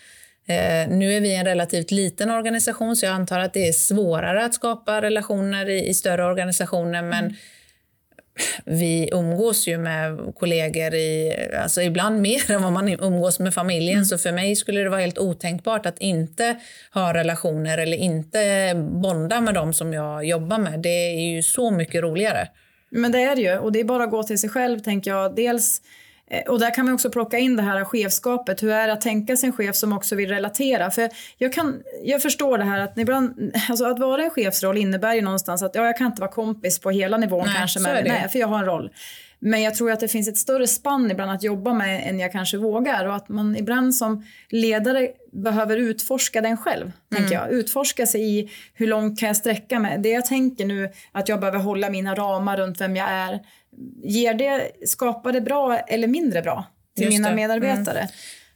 Eh, 0.47 0.89
nu 0.89 1.13
är 1.17 1.21
vi 1.21 1.35
en 1.35 1.45
relativt 1.45 1.91
liten 1.91 2.31
organisation 2.31 2.97
så 2.97 3.07
jag 3.07 3.13
antar 3.13 3.39
att 3.39 3.53
det 3.53 3.69
är 3.69 3.73
svårare 3.73 4.45
att 4.45 4.55
skapa 4.55 5.03
relationer 5.03 5.69
i, 5.69 5.89
i 5.89 5.95
större 5.95 6.25
organisationer 6.25 7.03
men 7.03 7.25
mm. 7.25 7.35
vi 8.65 9.09
umgås 9.13 9.69
ju 9.69 9.79
med 9.79 10.35
kollegor 10.39 10.95
i, 10.95 11.37
alltså 11.63 11.83
ibland 11.83 12.21
mer 12.21 12.51
än 12.51 12.63
vad 12.63 12.73
man 12.73 12.89
umgås 12.89 13.39
med 13.39 13.55
familjen. 13.55 13.95
Mm. 13.95 14.05
Så 14.05 14.19
för 14.19 14.33
mig 14.33 14.57
skulle 14.57 14.81
det 14.81 14.89
vara 14.89 15.01
helt 15.01 15.19
otänkbart 15.19 15.87
att 15.87 15.99
inte 15.99 16.57
ha 16.93 17.15
relationer 17.15 17.79
eller 17.79 17.97
inte 17.97 18.73
bonda 18.77 19.41
med 19.41 19.55
dem 19.55 19.73
som 19.73 19.93
jag 19.93 20.25
jobbar 20.25 20.59
med. 20.59 20.81
Det 20.81 20.89
är 20.89 21.35
ju 21.35 21.43
så 21.43 21.71
mycket 21.71 22.03
roligare. 22.03 22.49
Men 22.91 23.13
det 23.13 23.23
är 23.23 23.37
det 23.37 23.43
ju. 23.43 23.59
Och 23.59 23.73
det 23.73 23.81
är 23.81 23.85
bara 23.85 24.05
att 24.05 24.11
gå 24.11 24.23
till 24.23 24.39
sig 24.39 24.51
själv, 24.51 24.79
tänker 24.79 25.11
jag. 25.11 25.37
Dels 25.37 25.81
och 26.49 26.59
där 26.59 26.75
kan 26.75 26.85
man 26.85 26.95
också 26.95 27.11
plocka 27.11 27.39
in 27.39 27.57
det 27.57 27.63
här 27.63 27.85
chefskapet. 27.85 28.63
Hur 28.63 28.71
är 28.71 28.87
det 28.87 28.93
att 28.93 29.01
tänka 29.01 29.37
sig 29.37 29.47
en 29.47 29.53
chef 29.53 29.77
som 29.77 29.93
också 29.93 30.15
vill 30.15 30.29
relatera? 30.29 30.91
För 30.91 31.11
jag, 31.39 31.53
kan, 31.53 31.83
jag 32.03 32.23
förstår 32.23 32.59
det 32.59 32.65
här 32.65 32.81
att 32.81 32.99
ibland, 32.99 33.53
alltså 33.69 33.85
att 33.85 33.99
vara 33.99 34.25
en 34.25 34.31
chefsroll 34.31 34.79
innebär 34.79 35.15
ju 35.15 35.23
någonstans 35.23 35.63
att 35.63 35.75
ja, 35.75 35.87
jag 35.87 35.97
kan 35.97 36.07
inte 36.07 36.21
vara 36.21 36.31
kompis 36.33 36.79
på 36.79 36.91
hela 36.91 37.17
nivån 37.17 37.47
nej, 37.47 37.55
kanske. 37.59 37.81
Med, 37.81 38.05
nej, 38.07 38.29
för 38.29 38.39
jag 38.39 38.47
har 38.47 38.59
en 38.59 38.65
roll. 38.65 38.91
Men 39.39 39.63
jag 39.63 39.75
tror 39.75 39.91
att 39.93 40.01
det 40.01 40.09
finns 40.09 40.29
ett 40.29 40.37
större 40.37 40.67
spann 40.67 41.11
ibland 41.11 41.31
att 41.31 41.43
jobba 41.43 41.73
med 41.73 42.09
än 42.09 42.19
jag 42.21 42.33
kanske 42.33 42.57
vågar. 42.57 43.07
Och 43.07 43.15
att 43.15 43.29
man 43.29 43.57
ibland 43.57 43.95
som 43.95 44.25
ledare 44.49 45.09
behöver 45.33 45.77
utforska 45.77 46.41
den 46.41 46.57
själv. 46.57 46.83
Mm. 46.83 46.95
tänker 47.11 47.35
jag. 47.35 47.53
Utforska 47.53 48.07
sig 48.07 48.39
i 48.39 48.51
hur 48.75 48.87
långt 48.87 49.21
kan 49.21 49.27
jag 49.27 49.37
sträcka 49.37 49.79
mig. 49.79 49.99
Det 49.99 50.09
jag 50.09 50.27
tänker 50.27 50.65
nu 50.65 50.91
att 51.13 51.29
jag 51.29 51.41
behöver 51.41 51.59
hålla 51.59 51.91
mina 51.91 52.15
ramar 52.15 52.57
runt 52.57 52.81
vem 52.81 52.97
jag 52.97 53.09
är 53.11 53.41
ger 54.03 54.35
det, 54.35 54.71
skapar 54.87 55.33
det 55.33 55.41
bra 55.41 55.79
eller 55.79 56.09
mindre 56.09 56.43
bra 56.43 56.67
till 56.97 57.05
Just 57.05 57.17
mina 57.17 57.29
det. 57.29 57.35
medarbetare? 57.35 57.99
Mm. 57.99 58.11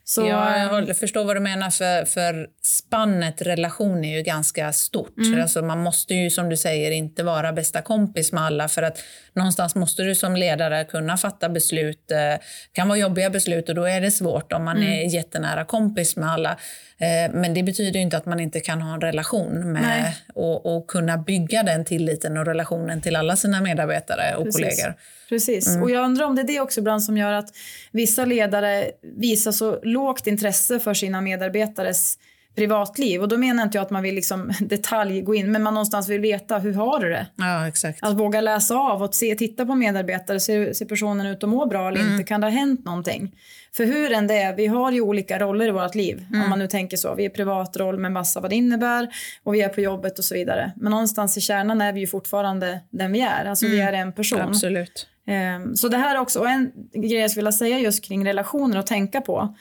Så, 0.09 0.26
ja, 0.26 0.81
jag 0.87 0.96
förstår 0.96 1.24
vad 1.24 1.37
du 1.37 1.40
menar, 1.40 1.70
för, 1.70 2.04
för 2.04 2.46
spannet 2.62 3.42
relation 3.42 4.04
är 4.04 4.16
ju 4.16 4.22
ganska 4.22 4.72
stort. 4.72 5.18
Mm. 5.18 5.42
Alltså 5.42 5.62
man 5.62 5.78
måste 5.83 6.14
ju 6.14 6.31
som 6.31 6.48
du 6.48 6.57
säger 6.57 6.90
inte 6.90 7.22
vara 7.22 7.52
bästa 7.52 7.83
kompis 7.83 8.33
med 8.33 8.42
alla 8.42 8.68
för 8.68 8.83
att 8.83 8.98
någonstans 9.33 9.74
måste 9.74 10.02
du 10.02 10.14
som 10.14 10.37
ledare 10.37 10.85
kunna 10.85 11.16
fatta 11.16 11.48
beslut. 11.48 12.04
Det 12.09 12.33
eh, 12.33 12.38
kan 12.72 12.88
vara 12.88 12.98
jobbiga 12.98 13.31
beslut 13.31 13.68
och 13.68 13.74
då 13.74 13.85
är 13.85 14.00
det 14.00 14.11
svårt 14.11 14.52
om 14.52 14.64
man 14.64 14.76
mm. 14.76 14.88
är 14.88 15.14
jättenära 15.14 15.64
kompis 15.64 16.16
med 16.16 16.33
alla. 16.33 16.59
Eh, 17.00 17.32
men 17.34 17.54
det 17.54 17.62
betyder 17.62 18.00
inte 18.00 18.16
att 18.16 18.26
man 18.26 18.40
inte 18.40 18.61
kan 18.61 18.82
ha 18.82 18.94
en 18.94 19.00
relation 19.00 19.72
med 19.72 20.12
och, 20.34 20.76
och, 20.76 20.87
kunna 20.87 21.18
bygga 21.18 21.62
den 21.62 21.84
tilliten 21.84 22.37
och 22.37 22.46
relationen 22.46 23.00
till 23.00 23.16
alla 23.16 23.37
sina 23.37 23.61
medarbetare 23.61 24.37
och 24.37 24.44
Precis. 24.44 24.56
kollegor. 24.56 24.94
Precis. 25.28 25.68
Mm. 25.68 25.82
Och 25.82 25.90
jag 25.90 26.04
undrar 26.04 26.26
om 26.26 26.34
det 26.34 26.42
är 26.42 26.46
det 26.46 26.61
också 26.61 26.80
ibland 26.80 27.02
som 27.02 27.16
gör 27.16 27.32
att 27.32 27.48
vissa 27.92 28.24
ledare 28.24 28.90
visar 29.16 29.52
så 29.52 29.80
lågt 29.82 30.26
intresse 30.26 30.78
för 30.78 30.94
sina 30.94 31.20
medarbetares 31.20 32.18
privatliv. 32.59 33.23
Och 33.23 33.29
då 33.29 33.37
menar 33.37 33.62
inte 33.62 33.79
jag 33.79 33.83
att 33.83 33.90
man 33.90 34.03
vill 34.03 34.14
liksom 34.14 34.53
detalj 34.61 35.21
gå 35.21 35.35
in, 35.35 35.53
men 35.53 35.62
man 35.62 35.75
någonstans 35.75 36.09
vill 36.09 36.21
veta 36.21 36.59
hur 36.59 36.75
har 36.75 37.01
du 37.01 37.09
det? 37.09 37.27
Ja, 37.37 37.68
exakt. 37.68 37.99
Att 38.03 38.18
våga 38.18 38.40
läsa 38.40 38.75
av 38.75 39.03
och 39.03 39.14
se, 39.14 39.35
titta 39.35 39.66
på 39.66 39.75
medarbetare, 39.75 40.40
ser, 40.40 40.73
ser 40.73 40.87
personen 40.87 41.27
ut 41.27 41.44
att 41.44 41.51
må 41.51 41.66
bra 41.66 41.88
eller 41.88 42.01
mm. 42.01 42.12
inte? 42.12 42.25
Kan 42.25 42.40
det 42.40 42.47
ha 42.47 42.53
hänt 42.53 42.85
någonting? 42.85 43.33
För 43.77 43.85
hur 43.85 44.12
än 44.12 44.27
det 44.27 44.35
är, 44.35 44.57
vi 44.57 44.66
har 44.66 44.92
ju 44.92 45.01
olika 45.01 45.38
roller 45.38 45.68
i 45.68 45.71
vårt 45.71 45.94
liv. 45.94 46.27
Mm. 46.31 46.42
Om 46.42 46.51
man 46.51 46.59
nu 46.59 46.68
tänker 46.68 46.97
så. 46.97 47.14
Vi 47.14 47.25
är 47.25 47.31
privatroll 47.31 47.99
med 47.99 48.12
massa 48.12 48.40
vad 48.40 48.51
det 48.51 48.57
innebär 48.57 49.09
och 49.42 49.55
vi 49.55 49.62
är 49.62 49.68
på 49.68 49.81
jobbet 49.81 50.18
och 50.18 50.25
så 50.25 50.35
vidare. 50.35 50.73
Men 50.77 50.90
någonstans 50.90 51.37
i 51.37 51.40
kärnan 51.40 51.81
är 51.81 51.92
vi 51.92 52.01
ju 52.01 52.07
fortfarande 52.07 52.81
den 52.90 53.12
vi 53.12 53.21
är. 53.21 53.44
Alltså 53.44 53.66
mm. 53.66 53.77
vi 53.77 53.83
är 53.83 53.92
en 53.92 54.12
person. 54.12 54.40
Absolut. 54.40 55.07
Um, 55.27 55.77
så 55.77 55.88
det 55.88 55.97
här 55.97 56.21
också, 56.21 56.38
och 56.38 56.49
en 56.49 56.73
grej 56.94 57.14
jag 57.14 57.31
skulle 57.31 57.42
vilja 57.42 57.53
säga 57.53 57.79
just 57.79 58.05
kring 58.05 58.27
relationer 58.27 58.79
och 58.79 58.87
tänka 58.87 59.21
på. 59.21 59.55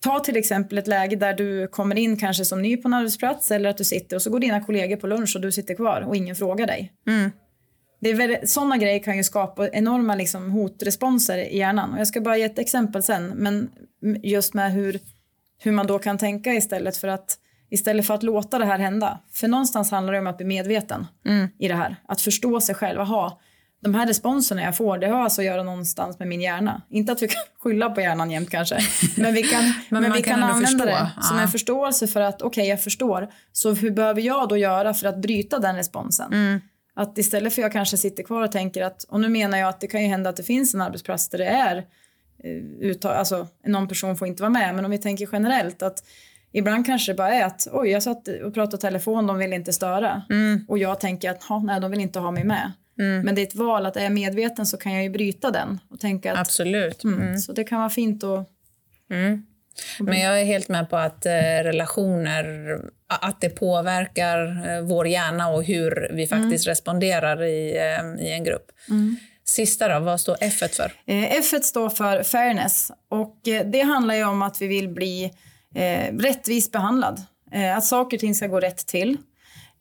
Ta 0.00 0.20
till 0.20 0.36
exempel 0.36 0.78
ett 0.78 0.86
läge 0.86 1.16
där 1.16 1.34
du 1.34 1.68
kommer 1.68 1.98
in 1.98 2.16
kanske 2.16 2.44
som 2.44 2.62
ny 2.62 2.76
på 2.76 2.88
en 2.88 2.94
arbetsplats 2.94 3.50
eller 3.50 3.70
att 3.70 3.76
du 3.76 3.84
sitter 3.84 4.16
och 4.16 4.22
så 4.22 4.30
går 4.30 4.40
dina 4.40 4.60
kollegor 4.60 4.96
på 4.96 5.06
lunch 5.06 5.36
och 5.36 5.42
du 5.42 5.52
sitter 5.52 5.74
kvar 5.74 6.00
och 6.00 6.16
ingen 6.16 6.36
frågar 6.36 6.66
dig. 6.66 6.92
Mm. 7.06 7.30
Det 8.00 8.10
är 8.10 8.14
väldigt, 8.14 8.50
sådana 8.50 8.76
grejer 8.76 8.98
kan 8.98 9.16
ju 9.16 9.24
skapa 9.24 9.68
enorma 9.68 10.14
liksom, 10.14 10.50
hotresponser 10.50 11.38
i 11.38 11.58
hjärnan. 11.58 11.92
Och 11.92 12.00
jag 12.00 12.08
ska 12.08 12.20
bara 12.20 12.36
ge 12.36 12.44
ett 12.44 12.58
exempel 12.58 13.02
sen, 13.02 13.28
men 13.28 13.70
just 14.22 14.54
med 14.54 14.72
hur, 14.72 15.00
hur 15.58 15.72
man 15.72 15.86
då 15.86 15.98
kan 15.98 16.18
tänka 16.18 16.54
istället 16.54 16.96
för 16.96 17.08
att 17.08 17.38
istället 17.70 18.06
för 18.06 18.14
att 18.14 18.22
låta 18.22 18.58
det 18.58 18.64
här 18.64 18.78
hända. 18.78 19.18
För 19.32 19.48
någonstans 19.48 19.90
handlar 19.90 20.12
det 20.12 20.18
om 20.18 20.26
att 20.26 20.36
bli 20.36 20.46
medveten 20.46 21.06
mm. 21.26 21.48
i 21.58 21.68
det 21.68 21.74
här. 21.74 21.96
Att 22.08 22.20
förstå 22.20 22.60
sig 22.60 22.74
själv. 22.74 23.00
Aha, 23.00 23.40
de 23.80 23.94
här 23.94 24.06
responserna 24.06 24.62
jag 24.62 24.76
får, 24.76 24.98
det 24.98 25.06
har 25.06 25.20
alltså 25.20 25.40
att 25.40 25.46
göra 25.46 25.62
någonstans 25.62 26.18
med 26.18 26.28
min 26.28 26.40
hjärna. 26.40 26.82
Inte 26.90 27.12
att 27.12 27.22
vi 27.22 27.28
kan 27.28 27.42
skylla 27.58 27.90
på 27.90 28.00
hjärnan 28.00 28.30
jämt 28.30 28.50
kanske, 28.50 28.78
men 29.16 29.34
vi 29.34 29.42
kan, 29.42 29.62
men, 29.88 30.02
men 30.02 30.12
vi 30.12 30.22
kan, 30.22 30.40
kan 30.40 30.50
använda 30.50 30.84
det 30.84 31.10
som 31.22 31.38
en 31.38 31.48
förståelse 31.48 32.06
för 32.06 32.20
att 32.20 32.42
okej, 32.42 32.62
okay, 32.62 32.70
jag 32.70 32.82
förstår. 32.82 33.28
Så 33.52 33.74
hur 33.74 33.90
behöver 33.90 34.20
jag 34.20 34.48
då 34.48 34.56
göra 34.56 34.94
för 34.94 35.08
att 35.08 35.22
bryta 35.22 35.58
den 35.58 35.76
responsen? 35.76 36.32
Mm. 36.32 36.60
Att 36.94 37.18
istället 37.18 37.54
för 37.54 37.62
jag 37.62 37.72
kanske 37.72 37.96
sitter 37.96 38.22
kvar 38.22 38.42
och 38.42 38.52
tänker 38.52 38.82
att, 38.82 39.04
och 39.04 39.20
nu 39.20 39.28
menar 39.28 39.58
jag 39.58 39.68
att 39.68 39.80
det 39.80 39.86
kan 39.86 40.02
ju 40.02 40.08
hända 40.08 40.30
att 40.30 40.36
det 40.36 40.42
finns 40.42 40.74
en 40.74 40.80
arbetsplats 40.80 41.28
där 41.28 41.38
det 41.38 41.46
är 41.46 41.76
eh, 41.76 42.52
uttag, 42.80 43.16
alltså 43.16 43.46
någon 43.66 43.88
person 43.88 44.16
får 44.16 44.28
inte 44.28 44.42
vara 44.42 44.50
med. 44.50 44.74
Men 44.74 44.84
om 44.84 44.90
vi 44.90 44.98
tänker 44.98 45.28
generellt 45.32 45.82
att 45.82 46.04
ibland 46.52 46.86
kanske 46.86 47.12
det 47.12 47.16
bara 47.16 47.34
är 47.34 47.44
att 47.44 47.68
oj, 47.72 47.88
jag 47.88 48.02
satt 48.02 48.28
och 48.44 48.54
pratade 48.54 48.80
telefon, 48.80 49.26
de 49.26 49.38
vill 49.38 49.52
inte 49.52 49.72
störa. 49.72 50.22
Mm. 50.30 50.64
Och 50.68 50.78
jag 50.78 51.00
tänker 51.00 51.30
att 51.30 51.44
nej, 51.62 51.80
de 51.80 51.90
vill 51.90 52.00
inte 52.00 52.18
ha 52.18 52.30
mig 52.30 52.44
med. 52.44 52.72
Mm. 52.98 53.24
Men 53.24 53.34
det 53.34 53.40
är 53.40 53.46
ett 53.46 53.54
val 53.54 53.86
att 53.86 53.96
är 53.96 54.02
jag 54.02 54.12
medveten 54.12 54.66
så 54.66 54.76
kan 54.76 54.92
jag 54.92 55.02
ju 55.02 55.10
bryta 55.10 55.50
den 55.50 55.80
och 55.90 56.00
tänka 56.00 56.32
att 56.32 56.38
Absolut. 56.38 57.04
mm, 57.04 57.22
Mm. 57.22 57.38
så 57.38 57.52
det 57.52 57.64
kan 57.64 57.78
vara 57.78 57.90
fint 57.90 58.24
att 58.24 58.48
Mm. 59.10 59.42
Men 60.00 60.20
jag 60.20 60.40
är 60.40 60.44
helt 60.44 60.68
med 60.68 60.90
på 60.90 60.96
att 60.96 61.26
eh, 61.26 61.32
relationer, 61.62 62.76
att 63.06 63.40
det 63.40 63.48
påverkar 63.50 64.68
eh, 64.68 64.82
vår 64.82 65.06
hjärna 65.06 65.48
och 65.48 65.64
hur 65.64 66.10
vi 66.12 66.26
faktiskt 66.26 66.66
responderar 66.66 67.42
i, 67.42 67.76
eh, 67.76 68.26
i 68.26 68.32
en 68.32 68.44
grupp. 68.44 68.66
Sista 69.44 69.88
då, 69.88 70.00
vad 70.00 70.20
står 70.20 70.36
F 70.40 70.58
för? 70.72 70.92
Eh, 71.06 71.32
F 71.38 71.44
står 71.62 71.90
för 71.90 72.22
fairness 72.22 72.90
och 73.10 73.48
eh, 73.48 73.66
det 73.66 73.80
handlar 73.80 74.14
ju 74.14 74.24
om 74.24 74.42
att 74.42 74.62
vi 74.62 74.66
vill 74.66 74.88
bli 74.88 75.24
eh, 75.74 76.16
rättvist 76.18 76.72
behandlad. 76.72 77.22
Eh, 77.52 77.76
att 77.76 77.84
saker 77.84 78.16
och 78.16 78.20
ting 78.20 78.34
ska 78.34 78.46
gå 78.46 78.60
rätt 78.60 78.86
till. 78.86 79.16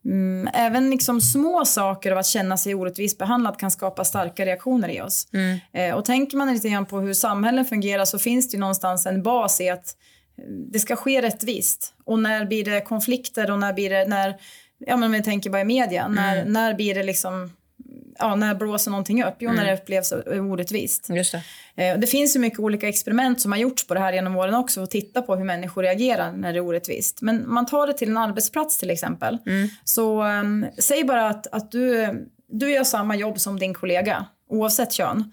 Mm, 0.07 0.49
även 0.53 0.89
liksom 0.89 1.21
små 1.21 1.65
saker 1.65 2.11
av 2.11 2.17
att 2.17 2.25
känna 2.25 2.57
sig 2.57 2.75
orättvist 2.75 3.17
behandlad 3.17 3.59
kan 3.59 3.71
skapa 3.71 4.05
starka 4.05 4.45
reaktioner 4.45 4.89
i 4.89 5.01
oss. 5.01 5.27
Eh, 5.73 5.95
och 5.95 6.05
tänker 6.05 6.37
man 6.37 6.53
lite 6.53 6.69
grann 6.69 6.85
på 6.85 6.99
hur 6.99 7.13
samhällen 7.13 7.65
fungerar 7.65 8.05
så 8.05 8.19
finns 8.19 8.49
det 8.49 8.57
någonstans 8.57 9.05
en 9.05 9.23
bas 9.23 9.61
i 9.61 9.69
att 9.69 9.95
eh, 10.37 10.43
det 10.71 10.79
ska 10.79 10.95
ske 10.95 11.21
rättvist. 11.21 11.93
Och 12.05 12.19
när 12.19 12.45
blir 12.45 12.65
det 12.65 12.81
konflikter 12.81 13.51
och 13.51 13.59
när 13.59 13.73
blir 13.73 13.89
det, 13.89 14.05
när, 14.05 14.35
ja 14.77 14.97
men 14.97 15.03
om 15.03 15.11
vi 15.11 15.23
tänker 15.23 15.49
bara 15.49 15.61
i 15.61 15.65
media, 15.65 16.07
när, 16.07 16.45
när 16.45 16.73
blir 16.73 16.95
det 16.95 17.03
liksom, 17.03 17.51
ja 18.19 18.35
när 18.35 18.55
blåser 18.55 18.91
någonting 18.91 19.23
upp? 19.23 19.35
Jo, 19.39 19.51
när 19.51 19.65
det 19.65 19.73
upplevs 19.73 20.11
orättvist. 20.27 21.09
Just 21.09 21.31
det. 21.31 21.43
Eh, 21.83 21.93
och 21.93 21.99
Det 21.99 22.07
finns 22.07 22.35
ju 22.35 22.39
mycket 22.39 22.59
olika 22.59 22.87
experiment 22.87 23.41
som 23.41 23.51
har 23.51 23.59
gjorts 23.59 23.87
på 23.87 23.93
det 23.93 23.99
här 23.99 24.13
genom 24.13 24.35
åren 24.35 24.53
också 24.53 24.83
att 24.83 24.91
titta 24.91 25.21
på 25.21 25.35
hur 25.35 25.45
människor 25.45 25.83
reagerar 25.83 26.31
när 26.31 26.53
det 26.53 26.59
är 26.59 26.65
orättvist. 26.65 27.21
Men 27.21 27.49
man 27.49 27.65
tar 27.65 27.87
det 27.87 27.93
till 27.93 28.09
en 28.09 28.17
arbetsplats 28.17 28.77
till 28.77 28.89
exempel. 28.89 29.37
Så 29.83 30.23
um, 30.23 30.65
säg 30.77 31.03
bara 31.03 31.29
att, 31.29 31.47
att 31.51 31.71
du, 31.71 32.07
du 32.47 32.71
gör 32.71 32.83
samma 32.83 33.15
jobb 33.15 33.39
som 33.39 33.59
din 33.59 33.73
kollega 33.73 34.25
oavsett 34.49 34.93
kön. 34.93 35.31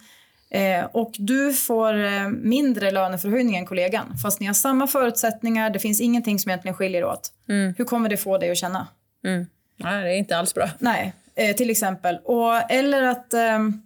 Eh, 0.51 0.85
och 0.85 1.13
du 1.19 1.53
får 1.53 2.05
eh, 2.05 2.29
mindre 2.29 2.91
löneförhöjning 2.91 3.57
än 3.57 3.67
kollegan 3.67 4.19
fast 4.23 4.41
ni 4.41 4.47
har 4.47 4.55
samma 4.55 4.87
förutsättningar, 4.87 5.71
det 5.71 5.79
finns 5.79 6.01
ingenting 6.01 6.39
som 6.39 6.51
egentligen 6.51 6.75
skiljer 6.75 7.05
åt. 7.05 7.33
Hur 7.77 7.85
kommer 7.85 8.09
det 8.09 8.17
få 8.17 8.39
dig 8.39 8.51
att 8.51 8.57
känna? 8.57 8.87
Mm. 9.25 9.47
Nej, 9.77 10.05
det 10.05 10.11
är 10.11 10.17
inte 10.17 10.39
alls 10.39 10.55
bra. 10.55 10.69
Nej, 10.79 11.15
eh, 11.37 11.57
till 11.57 11.71
exempel. 11.71 12.19
Och, 12.25 12.71
eller 12.71 13.03
att 13.03 13.35
ehm, 13.35 13.83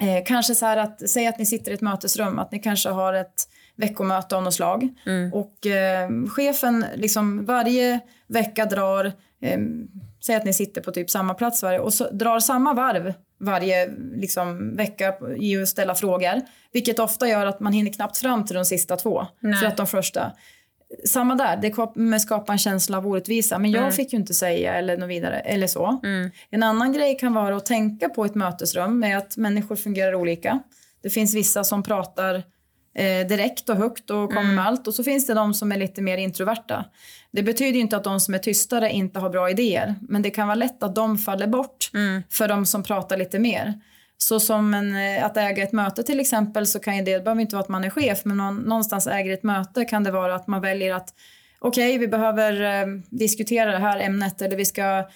eh, 0.00 0.24
kanske 0.26 0.54
så 0.54 0.66
här 0.66 0.76
att, 0.76 1.10
säg 1.10 1.26
att 1.26 1.38
ni 1.38 1.46
sitter 1.46 1.70
i 1.70 1.74
ett 1.74 1.80
mötesrum, 1.80 2.38
att 2.38 2.52
ni 2.52 2.58
kanske 2.58 2.88
har 2.88 3.12
ett 3.12 3.48
veckomöte 3.76 4.36
av 4.36 4.42
något 4.42 4.54
slag. 4.54 4.88
Och 5.32 5.66
eh, 5.66 6.08
chefen 6.28 6.84
liksom 6.94 7.44
varje 7.44 8.00
vecka 8.26 8.64
drar, 8.64 9.04
eh, 9.42 9.58
säg 10.26 10.36
att 10.36 10.44
ni 10.44 10.52
sitter 10.52 10.80
på 10.80 10.92
typ 10.92 11.10
samma 11.10 11.34
plats 11.34 11.62
varje, 11.62 11.78
och 11.78 11.94
så 11.94 12.10
drar 12.10 12.40
samma 12.40 12.74
varv 12.74 13.14
varje 13.40 13.90
liksom, 14.14 14.76
vecka 14.76 15.14
i 15.38 15.62
att 15.62 15.68
ställa 15.68 15.94
frågor. 15.94 16.40
Vilket 16.72 16.98
ofta 16.98 17.28
gör 17.28 17.46
att 17.46 17.60
man 17.60 17.72
hinner 17.72 17.92
knappt 17.92 18.18
fram 18.18 18.44
till 18.44 18.56
de 18.56 18.64
sista 18.64 18.96
två. 18.96 19.26
Nej. 19.40 19.54
För 19.54 19.66
att 19.66 19.76
de 19.76 19.86
första 19.86 20.32
samma 21.04 21.34
där, 21.34 21.56
det 21.56 21.70
kommer 21.70 22.18
skapa 22.18 22.52
en 22.52 22.58
känsla 22.58 22.98
av 22.98 23.06
orättvisa. 23.06 23.58
Men 23.58 23.70
jag 23.70 23.94
fick 23.94 24.12
ju 24.12 24.18
inte 24.18 24.34
säga 24.34 24.74
eller 24.74 24.96
något 24.96 25.08
vidare. 25.08 25.38
Eller 25.40 25.66
så. 25.66 26.00
En 26.50 26.62
annan 26.62 26.92
grej 26.92 27.18
kan 27.18 27.34
vara 27.34 27.56
att 27.56 27.66
tänka 27.66 28.08
på 28.08 28.24
ett 28.24 28.34
mötesrum 28.34 28.98
med 28.98 29.18
att 29.18 29.36
människor 29.36 29.76
fungerar 29.76 30.14
olika. 30.14 30.58
Det 31.02 31.10
finns 31.10 31.34
vissa 31.34 31.64
som 31.64 31.82
pratar 31.82 32.34
eh, 32.94 33.26
direkt 33.28 33.68
och 33.68 33.76
högt 33.76 34.10
och 34.10 34.32
kommer 34.32 34.52
med 34.54 34.66
allt. 34.66 34.86
Och 34.86 34.94
så 34.94 35.04
finns 35.04 35.26
det 35.26 35.34
de 35.34 35.54
som 35.54 35.72
är 35.72 35.76
lite 35.76 36.02
mer 36.02 36.16
introverta. 36.16 36.84
Det 37.30 37.42
betyder 37.42 37.72
ju 37.72 37.80
inte 37.80 37.96
att 37.96 38.04
de 38.04 38.20
som 38.20 38.34
är 38.34 38.38
tystare 38.38 38.90
inte 38.90 39.20
har 39.20 39.30
bra 39.30 39.50
idéer. 39.50 39.94
Men 40.00 40.22
det 40.22 40.30
kan 40.30 40.46
vara 40.46 40.54
lätt 40.54 40.82
att 40.82 40.94
de 40.94 41.18
faller 41.18 41.46
bort 41.46 41.90
för 42.30 42.48
de 42.48 42.66
som 42.66 42.82
pratar 42.82 43.16
lite 43.16 43.38
mer. 43.38 43.74
Så 44.18 44.40
som 44.40 44.74
en, 44.74 44.96
eh, 44.96 45.24
att 45.24 45.36
äga 45.36 45.62
ett 45.62 45.72
möte 45.72 46.02
till 46.02 46.20
exempel 46.20 46.66
så 46.66 46.80
kan 46.80 46.96
ju 46.96 47.04
det, 47.04 47.14
det 47.14 47.20
behöver 47.20 47.40
inte 47.40 47.56
vara 47.56 47.62
att 47.62 47.68
man 47.68 47.84
är 47.84 47.90
chef 47.90 48.24
men 48.24 48.36
någon, 48.36 48.56
någonstans 48.56 49.06
äger 49.06 49.32
ett 49.32 49.42
möte 49.42 49.84
kan 49.84 50.04
det 50.04 50.10
vara 50.10 50.34
att 50.34 50.46
man 50.46 50.60
väljer 50.60 50.94
att 50.94 51.14
okej 51.58 51.98
vi 51.98 52.08
behöver 52.08 52.62
eh, 52.62 52.86
diskutera 53.10 53.72
det 53.72 53.78
här 53.78 54.00
ämnet 54.00 54.42
eller 54.42 54.56
vi 54.56 54.64
ska 54.64 55.08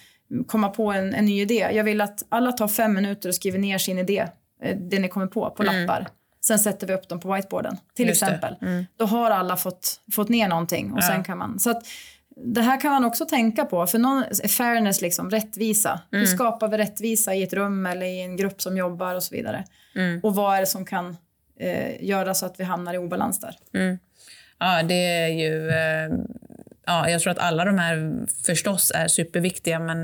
komma 0.47 0.69
på 0.69 0.91
en, 0.91 1.13
en 1.13 1.25
ny 1.25 1.41
idé. 1.41 1.69
Jag 1.73 1.83
vill 1.83 2.01
att 2.01 2.25
alla 2.29 2.51
tar 2.51 2.67
fem 2.67 2.93
minuter 2.93 3.29
och 3.29 3.35
skriver 3.35 3.59
ner 3.59 3.77
sin 3.77 3.99
idé, 3.99 4.27
eh, 4.63 4.77
det 4.77 4.99
ni 4.99 5.07
kommer 5.07 5.27
på, 5.27 5.49
på 5.49 5.63
lappar. 5.63 6.07
Sen 6.45 6.59
sätter 6.59 6.87
vi 6.87 6.93
upp 6.93 7.09
dem 7.09 7.19
på 7.19 7.33
whiteboarden 7.33 7.77
till 7.95 8.07
Just 8.07 8.23
exempel. 8.23 8.55
Då 8.97 9.05
har 9.05 9.31
alla 9.31 9.57
fått, 9.57 9.99
fått 10.11 10.29
ner 10.29 10.47
någonting 10.47 10.93
och 10.93 11.03
sen 11.03 11.23
kan 11.23 11.37
man. 11.37 11.59
Så 11.59 11.69
att, 11.69 11.83
det 12.35 12.61
här 12.61 12.79
kan 12.79 12.91
man 12.91 13.05
också 13.05 13.25
tänka 13.25 13.65
på. 13.65 13.87
För 13.87 13.99
någon, 13.99 14.23
fairness, 14.49 15.01
liksom, 15.01 15.29
rättvisa. 15.29 16.01
Hur 16.11 16.25
skapar 16.25 16.67
vi 16.67 16.77
rättvisa 16.77 17.33
i 17.33 17.43
ett 17.43 17.53
rum 17.53 17.85
eller 17.85 18.05
i 18.05 18.21
en 18.21 18.37
grupp 18.37 18.61
som 18.61 18.77
jobbar 18.77 19.15
och 19.15 19.23
så 19.23 19.35
vidare. 19.35 19.63
Och 20.23 20.35
vad 20.35 20.55
är 20.55 20.59
det 20.59 20.67
som 20.67 20.85
kan 20.85 21.17
eh, 21.59 22.03
göra 22.03 22.33
så 22.33 22.45
att 22.45 22.59
vi 22.59 22.63
hamnar 22.63 22.93
i 22.93 22.97
obalans 22.97 23.39
där? 23.39 23.55
Ja, 24.59 24.83
det 24.83 25.05
är 25.05 25.27
ju... 25.27 25.69
Eh, 25.69 26.09
ja, 26.85 27.09
jag 27.09 27.21
tror 27.21 27.31
att 27.31 27.39
alla 27.39 27.65
de 27.65 27.77
här 27.77 28.25
förstås 28.45 28.91
är 28.95 29.07
superviktiga 29.07 29.79
men 29.79 29.97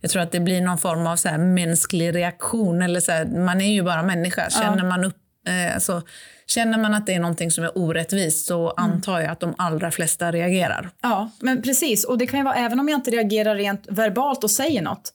jag 0.00 0.10
tror 0.10 0.22
att 0.22 0.32
det 0.32 0.40
blir 0.40 0.60
någon 0.60 0.78
form 0.78 1.06
av 1.06 1.16
så 1.16 1.28
här 1.28 1.38
mänsklig 1.38 2.14
reaktion. 2.14 2.82
Eller 2.82 3.00
så 3.00 3.12
här, 3.12 3.24
man 3.24 3.60
är 3.60 3.72
ju 3.72 3.82
bara 3.82 4.02
människa. 4.02 4.50
Känner, 4.50 4.84
man 4.84 5.04
upp, 5.04 5.16
eh, 5.48 5.74
alltså, 5.74 6.02
känner 6.50 6.78
man 6.78 6.94
att 6.94 7.06
det 7.06 7.14
är 7.14 7.20
någonting 7.20 7.50
som 7.50 7.64
är 7.64 7.78
orättvist 7.78 8.46
så 8.46 8.70
antar 8.70 9.20
jag 9.20 9.30
att 9.30 9.40
de 9.40 9.54
allra 9.58 9.90
flesta 9.90 10.32
reagerar. 10.32 10.90
Ja, 11.02 11.30
men 11.40 11.62
precis. 11.62 12.04
Och 12.04 12.18
det 12.18 12.26
kan 12.26 12.40
ju 12.40 12.44
vara, 12.44 12.54
även 12.54 12.80
om 12.80 12.88
jag 12.88 12.98
inte 12.98 13.10
reagerar 13.10 13.56
rent 13.56 13.86
verbalt 13.88 14.44
och 14.44 14.50
säger 14.50 14.82
något 14.82 15.12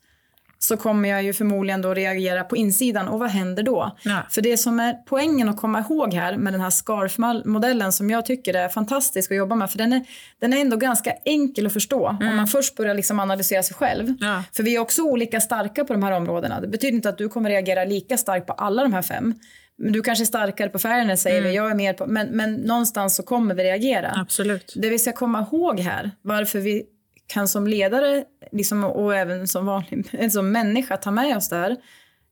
så 0.64 0.78
kommer 0.78 1.10
jag 1.10 1.24
ju 1.24 1.34
förmodligen 1.34 1.82
då 1.82 1.94
reagera 1.94 2.44
på 2.44 2.58
insidan. 2.58 3.08
Och 3.08 3.20
vad 3.20 3.30
händer 3.30 3.64
då? 3.64 3.98
Ja. 4.04 4.24
För 4.30 4.42
det 4.42 4.58
som 4.58 4.80
är 4.80 4.94
poängen 4.94 5.50
att 5.50 5.58
komma 5.58 5.80
ihåg 5.80 6.14
här 6.14 6.38
med 6.38 6.54
den 6.54 6.62
här 6.62 6.70
SCARF-modellen 6.70 7.92
som 7.92 8.10
jag 8.10 8.26
tycker 8.26 8.54
är 8.54 8.70
fantastisk 8.70 9.32
att 9.32 9.38
jobba 9.38 9.56
med. 9.56 9.72
För 9.72 9.78
den 9.78 9.94
är, 9.94 10.06
den 10.40 10.54
är 10.54 10.62
ändå 10.62 10.78
ganska 10.78 11.14
enkel 11.26 11.66
att 11.66 11.74
förstå 11.74 12.08
om 12.08 12.36
man 12.36 12.48
först 12.48 12.76
börjar 12.76 12.94
liksom 12.94 13.20
analysera 13.20 13.64
sig 13.64 13.76
själv. 13.76 14.14
Ja. 14.20 14.44
För 14.56 14.64
vi 14.64 14.76
är 14.76 14.80
också 14.80 15.02
olika 15.02 15.42
starka 15.42 15.86
på 15.86 15.94
de 15.94 16.04
här 16.04 16.12
områdena. 16.12 16.62
Det 16.62 16.68
betyder 16.68 16.96
inte 16.96 17.10
att 17.10 17.18
du 17.18 17.30
kommer 17.30 17.50
reagera 17.50 17.84
lika 17.84 18.18
starkt 18.18 18.48
på 18.48 18.54
alla 18.54 18.84
de 18.84 18.94
här 18.94 19.02
fem. 19.02 19.36
Men 19.78 19.94
du 19.94 20.02
kanske 20.02 20.24
är 20.24 20.26
starkare 20.26 20.70
på 20.70 20.80
fairness 20.80 21.22
säger 21.22 21.42
vi, 21.42 21.56
jag 21.56 21.72
är 21.72 21.76
mer 21.76 21.94
på, 21.94 22.06
men, 22.08 22.28
men 22.28 22.54
någonstans 22.54 23.16
så 23.16 23.24
kommer 23.24 23.56
vi 23.56 23.64
reagera. 23.64 24.14
Absolut. 24.16 24.74
Det 24.76 24.90
vi 24.90 25.00
ska 25.00 25.12
komma 25.12 25.48
ihåg 25.52 25.80
här, 25.80 26.12
varför 26.22 26.60
vi 26.60 26.84
kan 27.28 27.48
som 27.48 27.68
ledare 27.68 28.24
liksom, 28.52 28.84
och 28.84 29.16
även 29.16 29.48
som, 29.48 29.66
vanlig, 29.66 30.06
som 30.32 30.52
människa 30.52 30.98
ta 30.98 31.12
med 31.12 31.38
oss 31.38 31.50
det 31.50 31.56
här, 31.56 31.78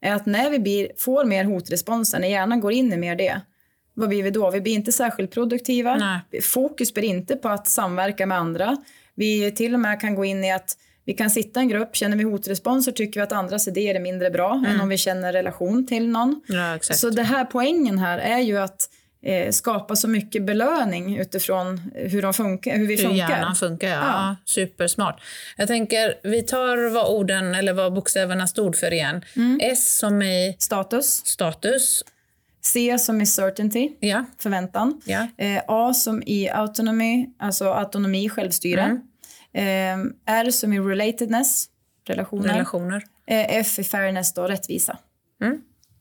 är 0.02 0.14
att 0.14 0.26
när 0.26 0.50
vi 0.50 0.60
blir, 0.60 0.92
får 0.98 1.26
mer 1.26 1.44
hotresponser, 1.44 2.20
när 2.20 2.28
hjärnan 2.28 2.60
går 2.60 2.72
in 2.72 2.94
i 2.94 2.98
mer 2.98 3.16
det, 3.16 3.42
vad 3.94 4.10
blir 4.10 4.24
vi 4.24 4.32
då? 4.32 4.52
Vi 4.52 4.62
blir 4.62 4.74
inte 4.74 4.92
särskilt 4.92 5.32
produktiva. 5.32 5.96
Nej. 5.96 6.42
Fokus 6.42 6.94
blir 6.94 7.04
inte 7.04 7.36
på 7.36 7.50
att 7.50 7.68
samverka 7.68 8.26
med 8.26 8.38
andra. 8.38 8.78
Vi 9.16 9.52
till 9.52 9.74
och 9.74 9.80
med 9.80 10.02
kan 10.02 10.16
gå 10.16 10.26
in 10.26 10.44
i 10.44 10.52
att 10.52 10.78
vi 11.06 11.14
kan 11.14 11.30
sitta 11.30 11.60
i 11.60 11.64
en 11.64 11.70
grupp, 11.70 11.96
känner 11.96 12.18
vi 12.18 12.24
hotresponser 12.24 12.92
tycker 12.92 13.20
vi 13.20 13.24
att 13.24 13.32
andras 13.32 13.68
idéer 13.68 13.96
är 13.96 14.00
mindre 14.00 14.30
bra 14.30 14.64
än 14.68 14.82
om 14.82 14.90
vi 14.90 14.98
känner 14.98 15.34
relation 15.34 15.88
till 15.88 16.08
någon. 16.10 16.42
Ja. 16.48 16.78
Så 16.82 17.10
det 17.10 17.24
här 17.24 17.46
poängen 17.46 18.00
här 18.00 18.18
är 18.18 18.40
ju 18.40 18.58
att 18.58 18.90
eh, 19.24 19.52
skapa 19.52 19.96
så 19.96 20.08
mycket 20.08 20.44
belöning 20.44 21.18
utifrån 21.18 21.92
hur, 21.96 22.22
de 22.22 22.34
funkar, 22.34 22.78
hur 22.78 22.88
vi 22.88 22.96
Hur 22.96 23.04
funkar. 23.04 23.30
hjärnan 23.30 23.56
funkar, 23.56 23.88
ja. 23.88 23.96
ja. 23.96 24.36
Supersmart. 24.46 25.22
Jag 25.58 25.68
tänker, 25.68 26.14
vi 26.24 26.42
tar 26.42 26.90
vad 26.94 27.08
orden, 27.16 27.56
eller 27.56 27.74
vad 27.74 27.94
bokstäverna 27.94 28.48
stod 28.48 28.76
för 28.76 28.94
igen. 28.94 29.22
S 29.62 29.98
som 29.98 30.22
i 30.22 30.56
Status. 30.60 31.22
status. 31.26 32.04
C 32.64 33.00
som 33.00 33.22
i 33.22 33.26
certainty, 33.26 33.90
Ja. 34.00 34.26
förväntan. 34.40 35.02
Ja. 35.06 35.28
Eh, 35.38 35.62
A 35.68 35.94
som 35.94 36.24
i 36.26 36.50
autonomy, 36.50 37.28
alltså 37.40 37.66
autonomi, 37.74 38.30
självstyre. 38.30 38.82
Mm. 38.82 39.02
R 40.26 40.52
som 40.52 40.74
i 40.74 40.80
relatedness, 40.80 41.66
relationer. 42.08 42.54
Relationer. 42.54 43.04
Eh, 43.28 43.58
F 43.58 43.80
i 43.80 43.84
fairness, 43.84 44.34
då, 44.34 44.48
rättvisa. 44.48 44.98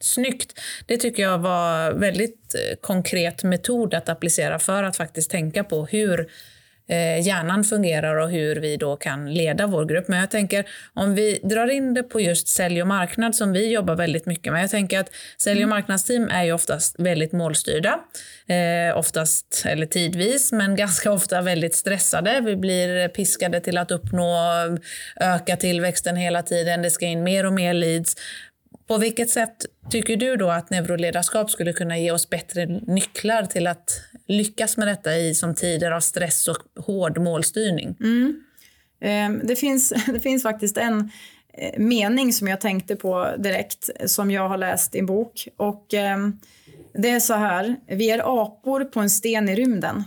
Snyggt. 0.01 0.61
Det 0.87 0.97
tycker 0.97 1.23
jag 1.23 1.39
var 1.39 1.93
väldigt 1.93 2.55
eh, 2.55 2.77
konkret 2.81 3.43
metod 3.43 3.95
att 3.95 4.09
applicera 4.09 4.59
för 4.59 4.83
att 4.83 4.97
faktiskt 4.97 5.31
tänka 5.31 5.65
på 5.65 5.87
hur 5.87 6.31
eh, 6.91 7.27
hjärnan 7.27 7.65
fungerar 7.65 8.17
och 8.17 8.31
hur 8.31 8.57
vi 8.57 8.77
då 8.77 8.97
kan 8.97 9.35
leda 9.35 9.67
vår 9.67 9.85
grupp. 9.85 10.09
Men 10.09 10.19
jag 10.19 10.31
tänker 10.31 10.65
om 10.95 11.15
vi 11.15 11.41
drar 11.43 11.71
in 11.71 11.95
det 11.95 12.03
på 12.03 12.21
just 12.21 12.49
sälj 12.49 12.83
och 12.83 12.89
marknad 12.89 13.35
som 13.35 13.53
vi 13.53 13.73
jobbar 13.73 13.97
väldigt 13.97 14.27
mycket 14.27 14.53
med. 14.53 14.63
Jag 14.63 14.71
tänker 14.71 15.01
att 15.01 15.11
sälj 15.39 15.63
och 15.63 15.69
marknadsteam 15.69 16.29
är 16.29 16.45
ju 16.45 16.53
oftast 16.53 16.95
väldigt 16.99 17.33
målstyrda. 17.33 18.01
Eh, 18.47 18.99
oftast, 18.99 19.63
eller 19.67 19.87
tidvis, 19.87 20.53
men 20.53 20.77
ganska 20.85 21.13
ofta 21.13 21.41
väldigt 21.41 21.75
stressade. 21.75 22.41
Vi 22.41 22.57
blir 22.57 23.09
piskade 23.09 23.61
till 23.61 23.79
att 23.79 23.91
uppnå, 23.91 24.39
öka 25.21 25.57
tillväxten 25.57 26.17
hela 26.17 26.43
tiden. 26.43 26.83
Det 26.83 26.91
ska 26.91 27.07
in 27.07 27.23
mer 27.23 27.47
och 27.47 27.53
mer 27.53 27.75
leads 27.75 28.17
på 28.91 28.99
vilket 28.99 29.31
sätt 29.31 29.67
tycker 29.91 30.17
du 30.17 30.37
då 30.37 30.51
att 30.51 30.71
neuroledarskap 30.71 31.51
skulle 31.51 31.73
kunna 31.73 31.99
ge 31.99 32.11
oss 32.11 32.31
bättre 32.31 32.67
nycklar 32.67 33.43
till 33.47 33.67
att 33.67 34.01
lyckas 34.27 34.77
med 34.77 34.89
detta 34.89 35.17
i 35.17 35.35
som 35.35 35.55
tider 35.55 35.91
av 35.91 36.01
stress 36.01 36.49
och 36.49 36.83
hård 36.85 37.19
målstyrning? 37.19 37.97
Mm. 38.01 38.43
Ehm, 39.01 39.41
det, 39.45 39.57
finns, 39.57 39.93
det 40.07 40.21
finns 40.21 40.43
faktiskt 40.43 40.77
en 40.77 41.11
eh, 41.55 41.79
mening 41.79 42.33
som 42.33 42.49
jag 42.49 42.61
tänkte 42.61 42.97
på 42.97 43.29
direkt 43.39 43.91
som 44.07 44.31
jag 44.31 44.49
har 44.49 44.59
läst 44.59 44.95
i 44.95 44.99
en 44.99 45.07
bok. 45.07 45.49
Och, 45.57 45.95
ehm, 45.95 46.39
det 46.95 47.11
är 47.11 47.21
så 47.21 47.35
här, 47.35 47.77
vi 47.87 48.11
är 48.11 48.45
apor 48.45 48.85
på 48.85 49.01
en 49.01 49.11
sten 49.11 49.49
i 49.49 49.55
rymden. 49.55 50.05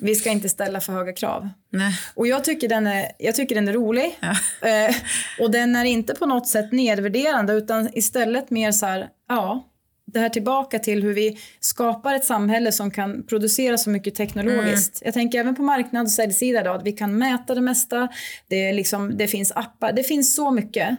Vi 0.00 0.14
ska 0.14 0.30
inte 0.30 0.48
ställa 0.48 0.80
för 0.80 0.92
höga 0.92 1.12
krav. 1.12 1.48
Nej. 1.70 1.92
Och 2.14 2.26
jag 2.26 2.44
tycker 2.44 2.68
den 2.68 2.86
är, 2.86 3.12
jag 3.18 3.34
tycker 3.34 3.54
den 3.54 3.68
är 3.68 3.72
rolig. 3.72 4.18
Ja. 4.20 4.36
Eh, 4.68 4.94
och 5.40 5.50
den 5.50 5.76
är 5.76 5.84
inte 5.84 6.14
på 6.14 6.26
något 6.26 6.48
sätt 6.48 6.72
nedvärderande 6.72 7.52
utan 7.52 7.88
istället 7.92 8.50
mer 8.50 8.72
så 8.72 8.86
här, 8.86 9.08
ja, 9.28 9.68
det 10.12 10.20
här 10.20 10.28
tillbaka 10.28 10.78
till 10.78 11.02
hur 11.02 11.14
vi 11.14 11.38
skapar 11.60 12.14
ett 12.14 12.24
samhälle 12.24 12.72
som 12.72 12.90
kan 12.90 13.26
producera 13.26 13.78
så 13.78 13.90
mycket 13.90 14.14
teknologiskt. 14.14 15.02
Mm. 15.02 15.06
Jag 15.06 15.14
tänker 15.14 15.40
även 15.40 15.54
på 15.54 15.62
marknad 15.62 16.02
och 16.02 16.10
säljsida 16.10 16.62
då, 16.62 16.70
att 16.70 16.86
vi 16.86 16.92
kan 16.92 17.18
mäta 17.18 17.54
det 17.54 17.60
mesta. 17.60 18.08
Det, 18.48 18.68
är 18.68 18.72
liksom, 18.72 19.16
det 19.16 19.28
finns 19.28 19.52
appar, 19.52 19.92
det 19.92 20.02
finns 20.02 20.34
så 20.34 20.50
mycket. 20.50 20.98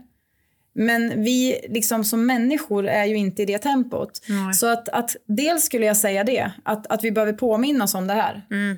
Men 0.76 1.24
vi 1.24 1.60
liksom 1.70 2.04
som 2.04 2.26
människor 2.26 2.88
är 2.88 3.06
ju 3.06 3.16
inte 3.16 3.42
i 3.42 3.46
det 3.46 3.58
tempot. 3.58 4.22
Mm. 4.30 4.54
Så 4.54 4.68
att, 4.68 4.90
att 4.90 5.16
dels 5.28 5.64
skulle 5.64 5.86
jag 5.86 5.98
säga 5.98 6.24
det, 6.24 6.52
att, 6.64 6.88
att 6.88 7.04
vi 7.04 7.12
behöver 7.12 7.34
påminna 7.34 7.84
oss 7.84 7.96
om 7.96 8.08
det 8.08 8.14
här. 8.14 8.42
Mm. 8.52 8.78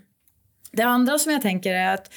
Det 0.71 0.83
andra 0.83 1.17
som 1.17 1.31
jag 1.31 1.41
tänker 1.41 1.73
är 1.73 1.93
att 1.93 2.13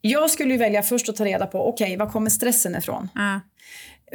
jag 0.00 0.30
skulle 0.30 0.56
välja 0.56 0.82
först 0.82 1.08
att 1.08 1.16
ta 1.16 1.24
reda 1.24 1.46
på, 1.46 1.68
okej, 1.68 1.84
okay, 1.84 1.96
var 1.96 2.12
kommer 2.12 2.30
stressen 2.30 2.76
ifrån? 2.76 3.08
Mm. 3.16 3.40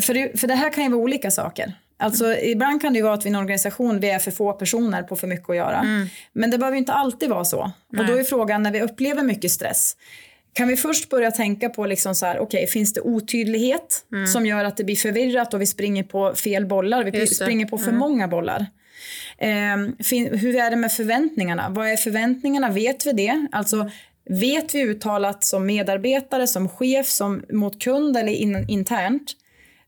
För, 0.01 0.13
det, 0.13 0.39
för 0.39 0.47
det 0.47 0.55
här 0.55 0.73
kan 0.73 0.83
ju 0.83 0.89
vara 0.89 1.01
olika 1.01 1.31
saker. 1.31 1.73
Alltså, 1.97 2.25
mm. 2.25 2.39
Ibland 2.41 2.81
kan 2.81 2.93
det 2.93 3.01
vara 3.01 3.13
att 3.13 3.25
vi 3.25 3.29
i 3.29 3.33
en 3.33 3.39
organisation 3.39 3.99
vi 3.99 4.09
är 4.09 4.19
för 4.19 4.31
få 4.31 4.53
personer 4.53 5.03
på 5.03 5.15
för 5.15 5.27
mycket 5.27 5.49
att 5.49 5.55
göra. 5.55 5.79
Mm. 5.79 6.07
Men 6.33 6.51
det 6.51 6.57
behöver 6.57 6.77
inte 6.77 6.93
alltid 6.93 7.29
vara 7.29 7.45
så. 7.45 7.71
Nej. 7.89 8.01
Och 8.01 8.07
då 8.07 8.19
är 8.19 8.23
frågan 8.23 8.63
när 8.63 8.71
vi 8.71 8.81
upplever 8.81 9.23
mycket 9.23 9.51
stress. 9.51 9.95
Kan 10.53 10.67
vi 10.67 10.77
först 10.77 11.09
börja 11.09 11.31
tänka 11.31 11.69
på 11.69 11.85
liksom 11.85 12.15
så 12.15 12.25
här, 12.25 12.39
okay, 12.39 12.67
finns 12.67 12.93
det 12.93 13.01
otydlighet 13.01 14.05
mm. 14.11 14.27
som 14.27 14.45
gör 14.45 14.65
att 14.65 14.77
det 14.77 14.83
blir 14.83 14.95
förvirrat 14.95 15.53
och 15.53 15.61
vi 15.61 15.65
springer 15.65 16.03
på 16.03 16.35
fel 16.35 16.65
bollar? 16.65 17.03
Vi 17.03 17.27
springer 17.27 17.65
på 17.65 17.77
för 17.77 17.87
mm. 17.87 17.99
många 17.99 18.27
bollar. 18.27 18.65
Eh, 19.37 19.77
hur 20.31 20.55
är 20.55 20.69
det 20.69 20.75
med 20.75 20.91
förväntningarna? 20.91 21.69
Vad 21.69 21.89
är 21.89 21.97
förväntningarna? 21.97 22.69
Vet 22.69 23.05
vi 23.05 23.11
det? 23.11 23.47
Alltså, 23.51 23.89
vet 24.29 24.75
vi 24.75 24.81
uttalat 24.81 25.43
som 25.43 25.65
medarbetare, 25.65 26.47
som 26.47 26.69
chef, 26.69 27.07
som 27.07 27.43
mot 27.49 27.81
kund 27.81 28.17
eller 28.17 28.31
in, 28.31 28.65
internt 28.69 29.35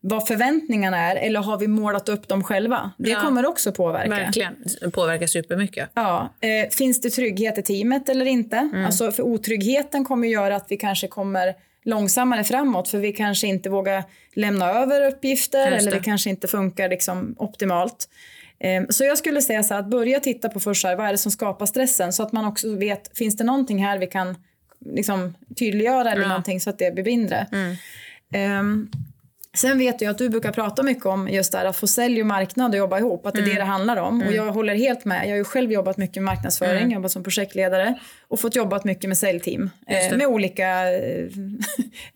vad 0.01 0.27
förväntningarna 0.27 0.97
är 0.97 1.15
eller 1.15 1.39
har 1.39 1.57
vi 1.57 1.67
målat 1.67 2.09
upp 2.09 2.27
dem 2.27 2.43
själva? 2.43 2.91
Det 2.97 3.09
ja, 3.09 3.21
kommer 3.21 3.45
också 3.45 3.71
påverka. 3.71 4.09
Verkligen, 4.09 4.55
påverkar 4.93 5.27
supermycket. 5.27 5.89
Ja. 5.93 6.33
Eh, 6.41 6.69
finns 6.69 7.01
det 7.01 7.09
trygghet 7.09 7.57
i 7.57 7.61
teamet 7.61 8.09
eller 8.09 8.25
inte? 8.25 8.57
Mm. 8.57 8.85
Alltså, 8.85 9.11
för 9.11 9.23
otryggheten 9.23 10.05
kommer 10.05 10.27
göra 10.27 10.55
att 10.55 10.65
vi 10.69 10.77
kanske 10.77 11.07
kommer 11.07 11.53
långsammare 11.83 12.43
framåt 12.43 12.89
för 12.89 12.97
vi 12.97 13.11
kanske 13.11 13.47
inte 13.47 13.69
vågar 13.69 14.03
lämna 14.33 14.71
över 14.71 15.07
uppgifter 15.07 15.71
eller 15.71 15.91
det 15.91 15.99
kanske 15.99 16.29
inte 16.29 16.47
funkar 16.47 16.89
liksom 16.89 17.35
optimalt. 17.37 18.09
Eh, 18.59 18.83
så 18.89 19.03
jag 19.03 19.17
skulle 19.17 19.41
säga 19.41 19.63
så 19.63 19.73
här, 19.73 19.81
att 19.81 19.89
börja 19.89 20.19
titta 20.19 20.49
på 20.49 20.59
först 20.59 20.85
här, 20.85 20.95
vad 20.95 21.07
är 21.07 21.11
det 21.11 21.17
som 21.17 21.31
skapar 21.31 21.65
stressen 21.65 22.13
så 22.13 22.23
att 22.23 22.31
man 22.31 22.45
också 22.45 22.75
vet, 22.75 23.17
finns 23.17 23.37
det 23.37 23.43
någonting 23.43 23.85
här 23.85 23.97
vi 23.97 24.07
kan 24.07 24.35
liksom, 24.85 25.35
tydliggöra 25.59 26.11
eller 26.11 26.21
ja. 26.21 26.27
någonting 26.27 26.61
så 26.61 26.69
att 26.69 26.79
det 26.79 26.93
blir 26.93 27.03
mindre. 27.03 27.47
Mm. 27.51 28.59
Um, 28.59 28.91
Sen 29.53 29.77
vet 29.77 30.01
jag 30.01 30.11
att 30.11 30.17
du 30.17 30.29
brukar 30.29 30.51
prata 30.51 30.83
mycket 30.83 31.05
om 31.05 31.27
just 31.27 31.51
där 31.51 31.65
att 31.65 31.77
få 31.77 31.87
sälj 31.87 32.21
och 32.21 32.27
marknad 32.27 32.71
och 32.71 32.77
jobba 32.77 32.99
ihop. 32.99 33.25
Att 33.25 33.33
det 33.33 33.39
är 33.39 33.43
mm. 33.43 33.55
det 33.55 33.61
det 33.61 33.65
handlar 33.65 33.97
om. 33.97 34.15
Mm. 34.15 34.27
Och 34.27 34.33
jag 34.33 34.51
håller 34.51 34.75
helt 34.75 35.05
med. 35.05 35.25
Jag 35.25 35.29
har 35.29 35.37
ju 35.37 35.43
själv 35.43 35.71
jobbat 35.71 35.97
mymycket 35.97 36.15
med 36.15 36.23
marknadsföring, 36.23 36.81
mm. 36.81 36.91
jobbat 36.91 37.11
som 37.11 37.23
projektledare 37.23 37.99
och 38.27 38.39
fått 38.39 38.55
jobbat 38.55 38.83
mycket 38.83 39.07
med 39.07 39.17
säljteam. 39.17 39.69
Eh, 39.87 40.17
med 40.17 40.27
olika 40.27 40.93
eh, 40.93 41.27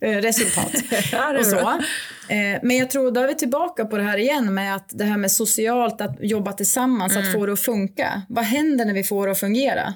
resultat. 0.00 0.72
och 1.38 1.46
så. 1.46 1.58
Eh, 1.58 2.60
men 2.62 2.76
jag 2.76 2.90
tror 2.90 3.10
då 3.10 3.20
är 3.20 3.26
vi 3.26 3.34
tillbaka 3.34 3.84
på 3.84 3.96
det 3.96 4.02
här 4.02 4.18
igen 4.18 4.54
med 4.54 4.76
att 4.76 4.90
det 4.92 5.04
här 5.04 5.16
med 5.16 5.32
socialt, 5.32 6.00
att 6.00 6.16
jobba 6.20 6.52
tillsammans, 6.52 7.16
att 7.16 7.22
mm. 7.22 7.32
få 7.32 7.46
det 7.46 7.52
att 7.52 7.60
funka. 7.60 8.22
Vad 8.28 8.44
händer 8.44 8.84
när 8.84 8.94
vi 8.94 9.04
får 9.04 9.26
det 9.26 9.32
att 9.32 9.40
fungera? 9.40 9.94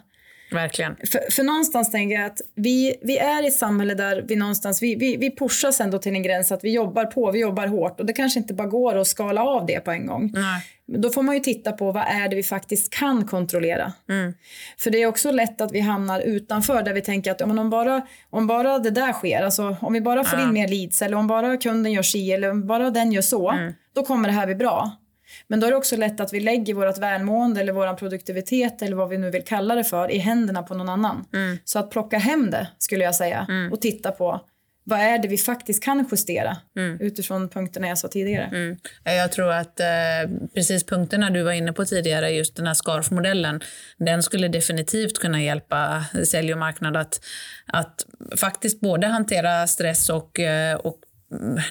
Verkligen. 0.51 0.97
För, 0.97 1.31
för 1.31 1.43
någonstans 1.43 1.91
tänker 1.91 2.17
jag 2.17 2.27
att 2.27 2.41
vi, 2.55 2.97
vi 3.03 3.19
är 3.19 3.45
i 3.45 3.47
ett 3.47 3.55
samhälle 3.55 3.95
där 3.95 4.25
vi 4.29 4.37
någonstans, 4.37 4.83
vi, 4.83 4.95
vi, 4.95 5.17
vi 5.17 5.37
pushas 5.37 5.81
ändå 5.81 5.99
till 5.99 6.13
en 6.13 6.23
gräns 6.23 6.53
att 6.53 6.65
vi 6.65 6.73
jobbar 6.73 7.05
på, 7.05 7.31
vi 7.31 7.39
jobbar 7.39 7.67
hårt 7.67 8.01
och 8.01 8.07
det 8.07 8.13
kanske 8.13 8.41
inte 8.41 8.55
bara 8.55 8.69
går 8.69 8.97
att 8.97 9.07
skala 9.07 9.45
av 9.45 9.67
det 9.67 9.81
på 9.81 9.91
en 9.91 10.07
gång. 10.07 10.31
Nej. 10.35 10.63
Då 10.99 11.11
får 11.11 11.23
man 11.23 11.35
ju 11.35 11.41
titta 11.41 11.73
på 11.73 11.93
vad 11.93 12.03
är 12.03 12.29
det 12.29 12.37
vi 12.37 12.43
faktiskt 12.43 12.93
kan 12.93 13.27
kontrollera. 13.27 13.93
Mm. 14.09 14.35
För 14.79 14.91
det 14.91 15.03
är 15.03 15.07
också 15.07 15.31
lätt 15.31 15.61
att 15.61 15.73
vi 15.73 15.81
hamnar 15.81 16.21
utanför 16.21 16.83
där 16.83 16.93
vi 16.93 17.01
tänker 17.01 17.31
att 17.31 17.43
om, 17.43 17.71
bara, 17.71 18.07
om 18.31 18.47
bara 18.47 18.79
det 18.79 18.91
där 18.91 19.13
sker, 19.13 19.43
alltså 19.43 19.77
om 19.81 19.93
vi 19.93 20.01
bara 20.01 20.25
får 20.25 20.39
ja. 20.39 20.45
in 20.45 20.53
mer 20.53 20.69
leads 20.69 21.03
eller 21.03 21.17
om 21.17 21.27
bara 21.27 21.57
kunden 21.57 21.93
gör 21.93 22.03
si 22.03 22.33
eller 22.33 22.51
om 22.51 22.67
bara 22.67 22.91
den 22.91 23.13
gör 23.13 23.23
så, 23.23 23.51
mm. 23.51 23.73
då 23.95 24.03
kommer 24.03 24.29
det 24.29 24.35
här 24.35 24.47
bli 24.47 24.55
bra. 24.55 25.00
Men 25.51 25.61
då 25.61 25.67
är 25.67 25.71
det 25.71 25.77
också 25.77 25.97
lätt 25.97 26.21
att 26.21 26.33
vi 26.33 26.41
lägger 26.41 26.75
vårt 26.75 26.99
välmående 26.99 27.61
eller 27.61 27.73
vår 27.73 27.95
produktivitet 27.95 28.83
eller 28.83 28.97
vad 28.97 29.09
vi 29.09 29.19
nu 29.19 29.31
vill 29.31 29.45
kalla 29.45 29.75
det 29.75 29.85
för 29.85 30.11
i 30.11 30.19
händerna 30.19 30.63
på 30.63 30.75
någon 30.75 30.89
annan. 30.89 31.25
Mm. 31.33 31.59
Så 31.65 31.79
att 31.79 31.91
plocka 31.91 32.19
hem 32.19 32.51
det 32.51 32.69
skulle 32.79 33.05
jag 33.05 33.15
säga 33.15 33.47
mm. 33.49 33.73
och 33.73 33.81
titta 33.81 34.13
på 34.13 34.41
vad 34.85 35.01
är 35.01 35.19
det 35.19 35.29
vi 35.29 35.39
faktiskt 35.39 35.83
kan 35.83 36.09
justera 36.11 36.57
mm. 36.77 37.01
utifrån 37.01 37.49
punkterna 37.49 37.89
jag 37.89 37.99
sa 37.99 38.09
tidigare? 38.09 38.45
Mm. 38.45 38.77
Jag 39.05 39.33
tror 39.33 39.53
att 39.53 39.81
eh, 39.81 39.87
precis 40.55 40.85
punkterna 40.85 41.31
du 41.31 41.43
var 41.43 41.53
inne 41.53 41.73
på 41.73 41.85
tidigare, 41.85 42.31
just 42.31 42.57
den 42.57 42.67
här 42.67 42.75
scarf-modellen, 42.75 43.61
den 43.99 44.23
skulle 44.23 44.49
definitivt 44.49 45.19
kunna 45.19 45.43
hjälpa 45.43 46.05
sälj 46.25 46.53
och 46.53 46.59
marknad 46.59 46.97
att, 46.97 47.21
att 47.67 48.07
faktiskt 48.37 48.81
både 48.81 49.07
hantera 49.07 49.67
stress 49.67 50.09
och, 50.09 50.41
eh, 50.41 50.77
och 50.77 50.97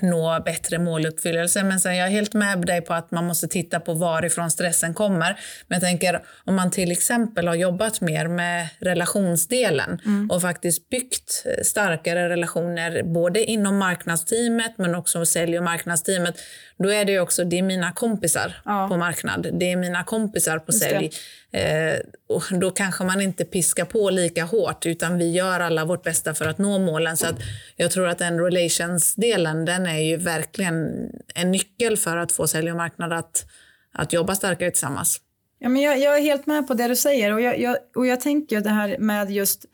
nå 0.02 0.42
bättre 0.46 0.80
måluppfyllelse. 0.80 1.64
Men 1.64 1.80
sen 1.80 1.98
jag 1.98 2.08
är 2.08 2.12
helt 2.12 2.34
med 2.34 2.66
dig 2.66 2.82
på 2.82 2.94
att 2.94 3.12
man 3.12 3.26
måste 3.26 3.48
titta 3.48 3.80
på 3.80 3.94
varifrån 3.94 4.52
stressen 4.52 4.94
kommer. 4.94 5.40
Men 5.68 5.76
jag 5.76 5.82
tänker 5.82 6.22
om 6.46 6.56
man 6.56 6.72
till 6.72 6.92
exempel 6.92 7.48
har 7.48 7.56
jobbat 7.56 8.02
mer 8.02 8.28
med 8.28 8.68
relationsdelen 8.80 10.02
mm. 10.06 10.30
och 10.32 10.42
faktiskt 10.42 10.90
byggt 10.90 11.46
starkare 11.64 12.30
relationer 12.30 13.04
både 13.04 13.44
inom 13.44 13.78
marknadsteamet 13.78 14.78
men 14.78 14.96
också 14.96 15.26
sälj 15.26 15.58
och 15.58 15.64
marknadsteamet. 15.64 16.36
Då 16.78 16.92
är 16.92 17.06
det 17.06 17.20
också, 17.20 17.44
det 17.44 17.60
är 17.60 17.64
mina 17.64 17.92
kompisar 17.92 18.62
ja. 18.66 18.88
på 18.88 18.98
marknad, 18.98 19.48
det 19.54 19.72
är 19.72 19.76
mina 19.76 20.04
kompisar 20.04 20.60
på 20.60 20.72
sälj. 20.72 21.12
Eh, 21.52 22.00
och 22.28 22.44
då 22.60 22.72
kanske 22.72 23.04
man 23.04 23.22
inte 23.22 23.46
piskar 23.46 23.86
på 23.86 24.10
lika 24.10 24.44
hårt 24.44 24.86
utan 24.86 25.18
vi 25.18 25.32
gör 25.32 25.60
alla 25.60 25.86
vårt 25.86 26.04
bästa 26.04 26.34
för 26.34 26.46
att 26.46 26.58
nå 26.58 26.80
målen. 26.80 27.18
Så 27.18 27.28
att 27.28 27.36
jag 27.76 27.92
tror 27.92 28.08
att 28.08 28.18
den 28.18 28.40
relations-delen 28.40 29.66
den 29.66 29.86
är 29.86 30.00
ju 30.00 30.18
verkligen 30.18 31.10
en 31.36 31.52
nyckel 31.52 31.98
för 31.98 32.18
att 32.18 32.32
få 32.32 32.48
sälj 32.48 32.72
och 32.72 32.78
marknad 32.78 33.14
att, 33.14 33.46
att 33.94 34.14
jobba 34.14 34.36
starkare 34.36 34.72
tillsammans. 34.72 35.22
Ja, 35.60 35.70
men 35.70 35.82
jag, 35.82 36.00
jag 36.00 36.18
är 36.18 36.22
helt 36.22 36.46
med 36.46 36.68
på 36.68 36.74
det 36.74 36.88
du 36.88 36.96
säger 36.96 37.34
och 37.34 37.42
jag, 37.42 37.60
jag, 37.60 37.78
och 37.96 38.08
jag 38.08 38.20
tänker 38.20 38.62
det 38.62 38.70
här 38.70 38.98
med 39.00 39.32
just 39.32 39.66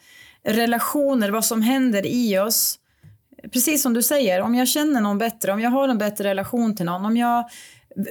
relationer, 0.43 1.29
vad 1.29 1.45
som 1.45 1.61
händer 1.61 2.05
i 2.05 2.39
oss. 2.39 2.79
Precis 3.53 3.81
som 3.81 3.93
du 3.93 4.03
säger, 4.03 4.41
om 4.41 4.55
jag 4.55 4.67
känner 4.67 5.01
någon 5.01 5.17
bättre, 5.17 5.51
om 5.51 5.59
jag 5.59 5.69
har 5.69 5.87
en 5.87 5.97
bättre 5.97 6.29
relation 6.29 6.75
till 6.75 6.85
någon, 6.85 7.05
om 7.05 7.17
jag 7.17 7.49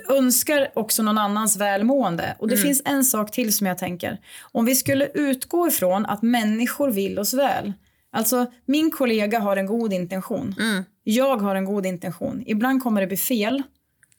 önskar 0.08 0.68
också 0.74 1.02
någon 1.02 1.18
annans 1.18 1.56
välmående. 1.56 2.36
Och 2.38 2.48
det 2.48 2.54
mm. 2.54 2.62
finns 2.62 2.82
en 2.84 3.04
sak 3.04 3.30
till 3.30 3.52
som 3.52 3.66
jag 3.66 3.78
tänker. 3.78 4.18
Om 4.52 4.64
vi 4.64 4.74
skulle 4.74 5.08
utgå 5.14 5.68
ifrån 5.68 6.06
att 6.06 6.22
människor 6.22 6.90
vill 6.90 7.18
oss 7.18 7.34
väl. 7.34 7.72
Alltså, 8.12 8.46
min 8.66 8.90
kollega 8.90 9.38
har 9.38 9.56
en 9.56 9.66
god 9.66 9.92
intention. 9.92 10.54
Mm. 10.60 10.84
Jag 11.04 11.36
har 11.36 11.56
en 11.56 11.64
god 11.64 11.86
intention. 11.86 12.42
Ibland 12.46 12.82
kommer 12.82 13.00
det 13.00 13.06
bli 13.06 13.16
fel. 13.16 13.62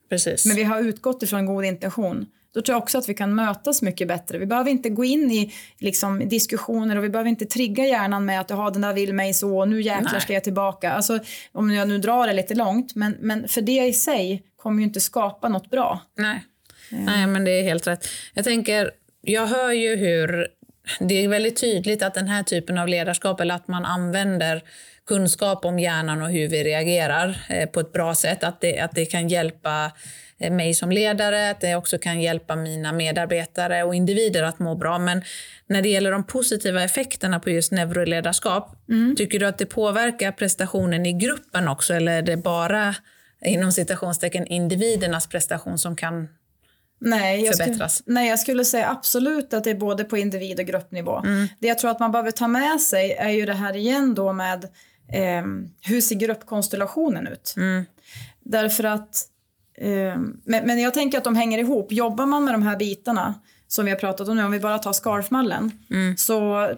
Precis. 0.08 0.46
Men 0.46 0.56
vi 0.56 0.64
har 0.64 0.80
utgått 0.80 1.22
ifrån 1.22 1.40
en 1.40 1.46
god 1.46 1.64
intention. 1.64 2.26
Då 2.56 2.62
tror 2.62 2.74
jag 2.74 2.82
också 2.82 2.98
att 2.98 3.08
vi 3.08 3.14
kan 3.14 3.34
mötas 3.34 3.82
mycket 3.82 4.08
bättre. 4.08 4.38
Vi 4.38 4.46
behöver 4.46 4.70
inte 4.70 4.88
gå 4.88 5.04
in 5.04 5.32
i 5.32 5.52
liksom, 5.78 6.28
diskussioner 6.28 6.96
och 6.96 7.04
vi 7.04 7.08
behöver 7.08 7.30
inte 7.30 7.46
trigga 7.46 7.84
hjärnan 7.84 8.24
med 8.24 8.40
att 8.40 8.48
den 8.48 8.82
där 8.82 8.92
vill 8.92 9.14
mig 9.14 9.34
så 9.34 9.64
nu 9.64 9.82
jäklar 9.82 10.12
Nej. 10.12 10.20
ska 10.20 10.32
jag 10.32 10.44
tillbaka. 10.44 10.92
Alltså, 10.92 11.18
om 11.52 11.70
jag 11.70 11.88
nu 11.88 11.98
drar 11.98 12.26
det 12.26 12.32
lite 12.32 12.54
långt. 12.54 12.94
Men, 12.94 13.16
men 13.20 13.48
för 13.48 13.60
det 13.60 13.86
i 13.86 13.92
sig 13.92 14.42
kommer 14.56 14.78
ju 14.78 14.84
inte 14.84 15.00
skapa 15.00 15.48
något 15.48 15.70
bra. 15.70 16.00
Nej. 16.18 16.44
Mm. 16.92 17.04
Nej, 17.04 17.26
men 17.26 17.44
det 17.44 17.50
är 17.50 17.62
helt 17.62 17.86
rätt. 17.86 18.08
Jag 18.34 18.44
tänker, 18.44 18.90
jag 19.22 19.46
hör 19.46 19.72
ju 19.72 19.96
hur 19.96 20.48
det 21.00 21.24
är 21.24 21.28
väldigt 21.28 21.60
tydligt 21.60 22.02
att 22.02 22.14
den 22.14 22.28
här 22.28 22.42
typen 22.42 22.78
av 22.78 22.88
ledarskap, 22.88 23.40
eller 23.40 23.54
att 23.54 23.68
man 23.68 23.84
använder 23.84 24.62
kunskap 25.06 25.64
om 25.64 25.78
hjärnan 25.78 26.22
och 26.22 26.28
hur 26.28 26.48
vi 26.48 26.64
reagerar 26.64 27.46
eh, 27.48 27.68
på 27.68 27.80
ett 27.80 27.92
bra 27.92 28.14
sätt, 28.14 28.44
att 28.44 28.60
det, 28.60 28.80
att 28.80 28.94
det 28.94 29.06
kan 29.06 29.28
hjälpa 29.28 29.92
mig 30.38 30.74
som 30.74 30.90
ledare, 30.90 31.50
att 31.50 31.60
det 31.60 31.76
också 31.76 31.98
kan 31.98 32.20
hjälpa 32.20 32.56
mina 32.56 32.92
medarbetare 32.92 33.84
och 33.84 33.94
individer 33.94 34.42
att 34.42 34.58
må 34.58 34.74
bra. 34.74 34.98
Men 34.98 35.22
när 35.66 35.82
det 35.82 35.88
gäller 35.88 36.12
de 36.12 36.24
positiva 36.24 36.84
effekterna 36.84 37.40
på 37.40 37.50
just 37.50 37.72
neuroledarskap, 37.72 38.88
mm. 38.88 39.16
tycker 39.16 39.38
du 39.38 39.46
att 39.46 39.58
det 39.58 39.66
påverkar 39.66 40.32
prestationen 40.32 41.06
i 41.06 41.12
gruppen 41.12 41.68
också 41.68 41.94
eller 41.94 42.12
är 42.12 42.22
det 42.22 42.36
bara 42.36 42.94
inom 43.44 43.72
citationstecken 43.72 44.46
individernas 44.46 45.26
prestation 45.26 45.78
som 45.78 45.96
kan 45.96 46.28
Nej 46.98 47.44
jag, 47.44 47.54
skulle, 47.54 47.88
nej, 48.06 48.28
jag 48.28 48.38
skulle 48.38 48.64
säga 48.64 48.90
absolut 48.90 49.54
att 49.54 49.64
det 49.64 49.70
är 49.70 49.74
både 49.74 50.04
på 50.04 50.16
individ 50.16 50.60
och 50.60 50.66
gruppnivå. 50.66 51.18
Mm. 51.18 51.48
Det 51.58 51.68
jag 51.68 51.78
tror 51.78 51.90
att 51.90 52.00
man 52.00 52.12
behöver 52.12 52.30
ta 52.30 52.48
med 52.48 52.80
sig 52.80 53.12
är 53.12 53.30
ju 53.30 53.46
det 53.46 53.52
här 53.52 53.76
igen 53.76 54.14
då 54.14 54.32
med 54.32 54.64
eh, 55.12 55.44
hur 55.80 56.00
ser 56.00 56.14
gruppkonstellationen 56.14 57.26
ut? 57.26 57.54
Mm. 57.56 57.84
Därför 58.40 58.84
att, 58.84 58.98
eh, 58.98 59.35
men, 60.44 60.66
men 60.66 60.80
jag 60.80 60.94
tänker 60.94 61.18
att 61.18 61.24
de 61.24 61.36
hänger 61.36 61.58
ihop. 61.58 61.92
Jobbar 61.92 62.26
man 62.26 62.44
med 62.44 62.54
de 62.54 62.62
här 62.62 62.76
bitarna 62.76 63.34
som 63.68 63.84
vi 63.84 63.90
har 63.90 63.98
pratat 63.98 64.28
om 64.28 64.36
nu, 64.36 64.44
om 64.44 64.50
vi 64.50 64.60
bara 64.60 64.78
tar 64.78 64.92
scarfmallen, 64.92 65.70
mm. 65.90 66.16
så 66.16 66.62
eh, 66.70 66.76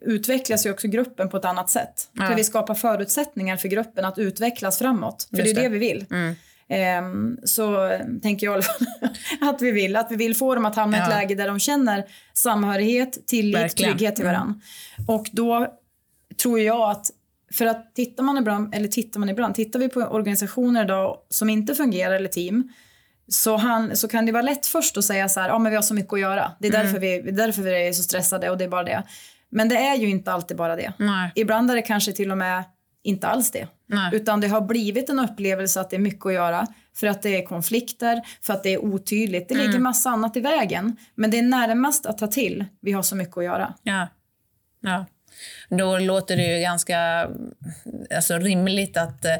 utvecklas 0.00 0.66
ju 0.66 0.70
också 0.70 0.88
gruppen 0.88 1.28
på 1.28 1.36
ett 1.36 1.44
annat 1.44 1.70
sätt. 1.70 2.10
Ja. 2.12 2.26
För 2.26 2.34
vi 2.34 2.44
skapar 2.44 2.74
förutsättningar 2.74 3.56
för 3.56 3.68
gruppen 3.68 4.04
att 4.04 4.18
utvecklas 4.18 4.78
framåt. 4.78 5.28
För 5.30 5.36
Just 5.36 5.54
det 5.54 5.60
är 5.60 5.62
det 5.62 5.68
vi 5.68 5.78
vill. 5.78 6.06
Mm. 6.10 6.34
Um, 7.04 7.38
så 7.44 7.98
tänker 8.22 8.46
jag 8.46 8.58
att 9.40 9.62
vi 9.62 9.70
vill. 9.70 9.96
Att 9.96 10.10
vi 10.10 10.16
vill 10.16 10.36
få 10.36 10.54
dem 10.54 10.66
att 10.66 10.76
hamna 10.76 10.96
i 10.96 11.00
ett 11.00 11.08
läge 11.08 11.34
där 11.34 11.46
de 11.46 11.58
känner 11.58 12.04
samhörighet, 12.34 13.26
tillit, 13.26 13.56
Verkligen. 13.56 13.92
trygghet 13.92 14.16
till 14.16 14.24
varandra. 14.24 14.60
Mm. 14.98 15.08
Och 15.08 15.26
då 15.32 15.66
tror 16.42 16.60
jag 16.60 16.90
att 16.90 17.10
för 17.52 17.66
att 17.66 17.94
tittar 17.94 18.22
man 18.22 18.38
ibland, 18.38 18.74
eller 18.74 18.88
tittar 18.88 19.20
man 19.20 19.28
ibland, 19.28 19.54
tittar 19.54 19.78
vi 19.78 19.88
på 19.88 20.00
organisationer 20.00 20.84
idag 20.84 21.16
som 21.28 21.50
inte 21.50 21.74
fungerar 21.74 22.14
eller 22.14 22.28
team 22.28 22.72
så, 23.28 23.56
han, 23.56 23.96
så 23.96 24.08
kan 24.08 24.26
det 24.26 24.32
vara 24.32 24.42
lätt 24.42 24.66
först 24.66 24.96
att 24.96 25.04
säga 25.04 25.28
så 25.28 25.40
här, 25.40 25.48
ja 25.48 25.58
men 25.58 25.70
vi 25.70 25.76
har 25.76 25.82
så 25.82 25.94
mycket 25.94 26.12
att 26.12 26.20
göra. 26.20 26.52
Det 26.58 26.68
är 26.68 26.74
mm. 26.74 26.86
därför, 26.86 27.00
vi, 27.00 27.30
därför 27.30 27.62
vi 27.62 27.88
är 27.88 27.92
så 27.92 28.02
stressade 28.02 28.50
och 28.50 28.58
det 28.58 28.64
är 28.64 28.68
bara 28.68 28.84
det. 28.84 29.02
Men 29.50 29.68
det 29.68 29.76
är 29.76 29.96
ju 29.96 30.08
inte 30.08 30.32
alltid 30.32 30.56
bara 30.56 30.76
det. 30.76 30.92
Nej. 30.98 31.32
Ibland 31.34 31.70
är 31.70 31.74
det 31.74 31.82
kanske 31.82 32.12
till 32.12 32.30
och 32.30 32.38
med 32.38 32.64
inte 33.02 33.26
alls 33.26 33.50
det. 33.50 33.68
Nej. 33.86 34.10
Utan 34.12 34.40
det 34.40 34.48
har 34.48 34.60
blivit 34.60 35.10
en 35.10 35.18
upplevelse 35.18 35.80
att 35.80 35.90
det 35.90 35.96
är 35.96 36.00
mycket 36.00 36.26
att 36.26 36.32
göra. 36.32 36.66
För 36.96 37.06
att 37.06 37.22
det 37.22 37.36
är 37.36 37.46
konflikter, 37.46 38.22
för 38.42 38.52
att 38.52 38.62
det 38.62 38.74
är 38.74 38.84
otydligt. 38.84 39.48
Det 39.48 39.54
ligger 39.54 39.70
mm. 39.70 39.82
massa 39.82 40.10
annat 40.10 40.36
i 40.36 40.40
vägen. 40.40 40.96
Men 41.14 41.30
det 41.30 41.38
är 41.38 41.42
närmast 41.42 42.06
att 42.06 42.18
ta 42.18 42.26
till. 42.26 42.64
Vi 42.80 42.92
har 42.92 43.02
så 43.02 43.16
mycket 43.16 43.38
att 43.38 43.44
göra. 43.44 43.74
Ja. 43.82 44.08
ja. 44.80 45.06
Då 45.68 45.98
låter 45.98 46.36
det 46.36 46.56
ju 46.56 46.60
ganska 46.60 47.28
alltså, 48.14 48.38
rimligt 48.38 48.96
att 48.96 49.24
eh, 49.24 49.36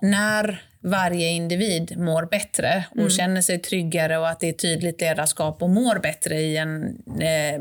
när 0.00 0.62
varje 0.84 1.28
individ 1.28 1.98
mår 1.98 2.26
bättre 2.26 2.84
och 2.90 2.96
mm. 2.96 3.10
känner 3.10 3.40
sig 3.40 3.58
tryggare 3.58 4.18
och 4.18 4.28
att 4.28 4.40
det 4.40 4.48
är 4.48 4.52
tydligt 4.52 5.00
ledarskap 5.00 5.62
och 5.62 5.70
mår 5.70 5.98
bättre 5.98 6.40
i, 6.40 6.56
en, 6.56 6.98
eh, 7.20 7.60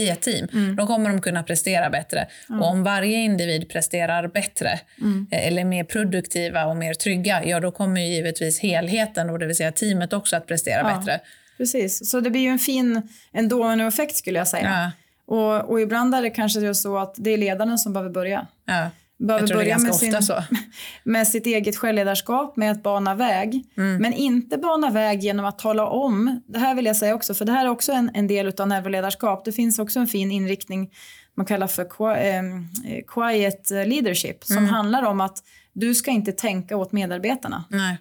i 0.00 0.08
ett 0.08 0.20
team, 0.20 0.48
mm. 0.52 0.76
då 0.76 0.86
kommer 0.86 1.10
de 1.10 1.20
kunna 1.20 1.42
prestera 1.42 1.90
bättre. 1.90 2.26
Mm. 2.48 2.62
Och 2.62 2.68
om 2.68 2.82
varje 2.82 3.16
individ 3.16 3.68
presterar 3.68 4.28
bättre 4.28 4.80
mm. 5.00 5.26
eh, 5.30 5.46
eller 5.46 5.64
mer 5.64 5.84
produktiva 5.84 6.66
och 6.66 6.76
mer 6.76 6.94
trygga, 6.94 7.44
ja 7.44 7.60
då 7.60 7.70
kommer 7.70 8.00
givetvis 8.00 8.60
helheten, 8.60 9.30
och 9.30 9.38
det 9.38 9.46
vill 9.46 9.56
säga 9.56 9.72
teamet 9.72 10.12
också 10.12 10.36
att 10.36 10.46
prestera 10.46 10.90
ja, 10.90 10.98
bättre. 10.98 11.20
Precis, 11.56 12.10
så 12.10 12.20
det 12.20 12.30
blir 12.30 12.42
ju 12.42 12.48
en 12.48 12.58
fin 12.58 13.08
en 13.32 13.48
dominoeffekt 13.48 14.16
skulle 14.16 14.38
jag 14.38 14.48
säga. 14.48 14.64
Ja. 14.64 15.03
Och, 15.26 15.70
och 15.70 15.80
ibland 15.80 16.14
är 16.14 16.22
det 16.22 16.30
kanske 16.30 16.74
så 16.74 16.98
att 16.98 17.14
det 17.18 17.30
är 17.30 17.38
ledaren 17.38 17.78
som 17.78 17.92
behöver 17.92 18.10
börja. 18.10 18.46
Ja 18.64 18.90
behöver 19.18 19.54
börja 19.54 19.78
med, 19.78 19.94
sin, 19.94 20.16
med 21.04 21.28
sitt 21.28 21.46
eget 21.46 21.76
självledarskap, 21.76 22.56
med 22.56 22.70
att 22.70 22.82
bana 22.82 23.14
väg. 23.14 23.64
Mm. 23.76 24.02
Men 24.02 24.12
inte 24.12 24.58
bana 24.58 24.90
väg 24.90 25.22
genom 25.22 25.46
att 25.46 25.58
tala 25.58 25.86
om, 25.86 26.40
det 26.46 26.58
här 26.58 26.74
vill 26.74 26.86
jag 26.86 26.96
säga 26.96 27.14
också, 27.14 27.34
för 27.34 27.44
det 27.44 27.52
här 27.52 27.64
är 27.64 27.70
också 27.70 27.92
en, 27.92 28.10
en 28.14 28.26
del 28.26 28.52
av 28.60 28.68
neuroledarskap. 28.68 29.44
Det 29.44 29.52
finns 29.52 29.78
också 29.78 30.00
en 30.00 30.06
fin 30.06 30.30
inriktning 30.30 30.90
man 31.36 31.46
kallar 31.46 31.66
för 31.66 32.16
ehm, 32.16 32.68
quiet 33.06 33.70
leadership 33.70 34.44
som 34.44 34.58
mm. 34.58 34.70
handlar 34.70 35.02
om 35.02 35.20
att 35.20 35.38
du 35.72 35.94
ska 35.94 36.10
inte 36.10 36.32
tänka 36.32 36.76
åt 36.76 36.92
medarbetarna. 36.92 37.64
Nej. 37.68 37.98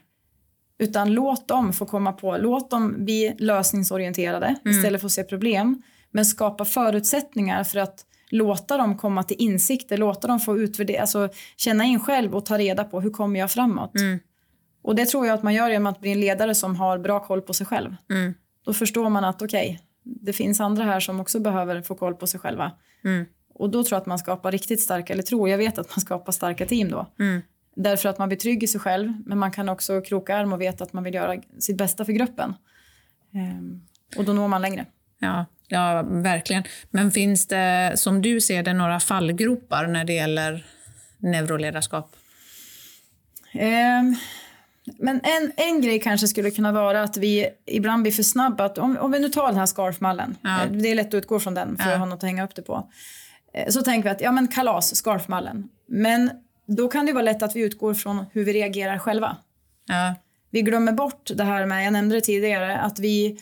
Utan 0.79 1.13
låt 1.13 1.47
dem 1.47 1.73
få 1.73 1.85
komma 1.85 2.11
på, 2.11 2.37
låt 2.37 2.71
dem 2.71 3.05
bli 3.05 3.35
lösningsorienterade 3.39 4.45
mm. 4.65 4.77
istället 4.77 5.01
för 5.01 5.05
att 5.05 5.11
se 5.11 5.23
problem. 5.23 5.81
Men 6.13 6.25
skapa 6.25 6.65
förutsättningar 6.65 7.63
för 7.63 7.79
att 7.79 8.05
låta 8.29 8.77
dem 8.77 8.97
komma 8.97 9.23
till 9.23 9.37
insikter, 9.39 9.97
låta 9.97 10.27
dem 10.27 10.39
få 10.39 10.57
utvärdera, 10.57 11.01
alltså 11.01 11.29
känna 11.57 11.83
in 11.83 11.99
själv 11.99 12.35
och 12.35 12.45
ta 12.45 12.57
reda 12.57 12.83
på 12.83 13.01
hur 13.01 13.09
kommer 13.09 13.39
jag 13.39 13.51
framåt. 13.51 13.95
Mm. 13.95 14.19
Och 14.81 14.95
det 14.95 15.05
tror 15.05 15.25
jag 15.25 15.33
att 15.33 15.43
man 15.43 15.53
gör 15.53 15.69
genom 15.69 15.87
att 15.87 16.01
bli 16.01 16.11
en 16.11 16.19
ledare 16.19 16.55
som 16.55 16.75
har 16.75 16.97
bra 16.97 17.19
koll 17.19 17.41
på 17.41 17.53
sig 17.53 17.65
själv. 17.65 17.95
Mm. 18.09 18.33
Då 18.65 18.73
förstår 18.73 19.09
man 19.09 19.23
att 19.23 19.41
okej, 19.41 19.69
okay, 19.69 19.79
det 20.03 20.33
finns 20.33 20.61
andra 20.61 20.83
här 20.83 20.99
som 20.99 21.19
också 21.19 21.39
behöver 21.39 21.81
få 21.81 21.95
koll 21.95 22.15
på 22.15 22.27
sig 22.27 22.39
själva. 22.39 22.71
Mm. 23.03 23.25
Och 23.53 23.69
då 23.69 23.83
tror 23.83 23.95
jag 23.95 24.01
att 24.01 24.05
man 24.05 24.19
skapar 24.19 24.51
riktigt 24.51 24.81
starka, 24.81 25.13
eller 25.13 25.23
tror, 25.23 25.49
jag 25.49 25.57
vet 25.57 25.77
att 25.77 25.89
man 25.89 26.01
skapar 26.01 26.31
starka 26.31 26.65
team 26.65 26.89
då. 26.89 27.07
Mm. 27.19 27.41
Därför 27.75 28.09
att 28.09 28.17
man 28.17 28.29
blir 28.29 28.37
trygg 28.37 28.63
i 28.63 28.67
sig 28.67 28.81
själv, 28.81 29.13
men 29.25 29.37
man 29.37 29.51
kan 29.51 29.69
också 29.69 30.01
kroka 30.01 30.35
arm 30.35 30.53
och 30.53 30.61
veta 30.61 30.83
att 30.83 30.93
man 30.93 31.03
vill 31.03 31.13
göra 31.13 31.41
sitt 31.59 31.77
bästa 31.77 32.05
för 32.05 32.13
gruppen. 32.13 32.53
Ehm, 33.33 33.81
och 34.17 34.25
då 34.25 34.33
når 34.33 34.47
man 34.47 34.61
längre. 34.61 34.85
Ja, 35.19 35.45
Ja, 35.67 36.03
verkligen. 36.07 36.63
Men 36.91 37.11
finns 37.11 37.47
det, 37.47 37.93
som 37.95 38.21
du 38.21 38.41
ser 38.41 38.63
det, 38.63 38.73
några 38.73 38.99
fallgropar 38.99 39.87
när 39.87 40.05
det 40.05 40.13
gäller 40.13 40.65
neuroledarskap? 41.17 42.15
Um, 43.53 44.15
men 44.99 45.21
en, 45.23 45.51
en 45.57 45.81
grej 45.81 45.99
kanske 45.99 46.27
skulle 46.27 46.51
kunna 46.51 46.71
vara 46.71 47.03
att 47.03 47.17
vi 47.17 47.49
ibland 47.65 48.01
blir 48.03 48.11
för 48.11 48.23
snabba. 48.23 48.65
Att 48.65 48.77
om, 48.77 48.97
om 48.97 49.11
vi 49.11 49.19
nu 49.19 49.29
tar 49.29 49.47
den 49.47 49.57
här 49.57 49.65
scarfmallen, 49.65 50.37
ja. 50.41 50.63
Eh, 50.63 50.71
det 50.71 50.91
är 50.91 50.95
lätt 50.95 51.07
att 51.07 51.13
utgå 51.13 51.39
från 51.39 51.53
den 51.53 51.77
för 51.77 51.85
ja. 51.89 51.93
att 51.93 51.99
ha 51.99 52.05
något 52.05 52.17
att 52.17 52.23
hänga 52.23 52.43
upp 52.43 52.55
det 52.55 52.61
på. 52.61 52.89
Eh, 53.53 53.69
så 53.69 53.81
tänker 53.81 54.09
vi 54.09 54.15
att 54.15 54.21
ja 54.21 54.31
men 54.31 54.47
kalas, 54.47 54.95
scarfmallen. 54.95 55.69
Men 55.87 56.29
då 56.67 56.87
kan 56.87 57.05
det 57.05 57.13
vara 57.13 57.23
lätt 57.23 57.43
att 57.43 57.55
vi 57.55 57.61
utgår 57.61 57.93
från 57.93 58.25
hur 58.31 58.45
vi 58.45 58.53
reagerar 58.53 58.97
själva. 58.97 59.37
Ja. 59.87 60.15
Vi 60.51 60.61
glömmer 60.61 60.91
bort 60.91 61.31
det 61.35 61.43
här 61.43 61.65
med, 61.65 61.85
jag 61.85 61.93
nämnde 61.93 62.15
det 62.15 62.21
tidigare, 62.21 62.77
att 62.77 62.99
vi 62.99 63.37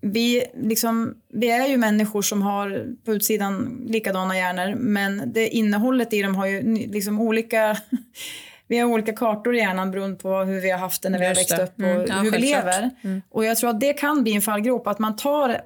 vi, 0.00 0.44
liksom, 0.54 1.14
vi 1.32 1.50
är 1.50 1.66
ju 1.66 1.76
människor 1.76 2.22
som 2.22 2.42
har 2.42 2.86
på 3.04 3.14
utsidan 3.14 3.84
likadana 3.86 4.36
hjärnor 4.36 4.74
men 4.74 5.32
det 5.32 5.48
innehållet 5.48 6.12
i 6.12 6.22
dem 6.22 6.34
har 6.34 6.46
ju 6.46 6.76
liksom 6.86 7.20
olika 7.20 7.76
vi 8.68 8.78
har 8.78 8.88
olika 8.88 9.12
kartor 9.12 9.54
i 9.54 9.58
hjärnan 9.58 9.90
beroende 9.90 10.16
på 10.16 10.38
hur 10.38 10.60
vi 10.60 10.70
har 10.70 10.78
haft 10.78 11.02
det 11.02 11.08
när 11.08 11.18
vi 11.18 11.26
har 11.26 11.34
växt 11.34 11.58
upp 11.58 11.78
och 11.78 11.84
mm, 11.84 12.06
ja, 12.08 12.14
hur 12.14 12.30
vi 12.30 12.38
lever. 12.38 12.90
Mm. 13.02 13.22
Och 13.30 13.44
jag 13.44 13.56
tror 13.56 13.70
att 13.70 13.80
det 13.80 13.92
kan 13.92 14.22
bli 14.22 14.34
en 14.34 14.42
fallgrop 14.42 14.86
att 14.86 14.98
man 14.98 15.16
tar 15.16 15.60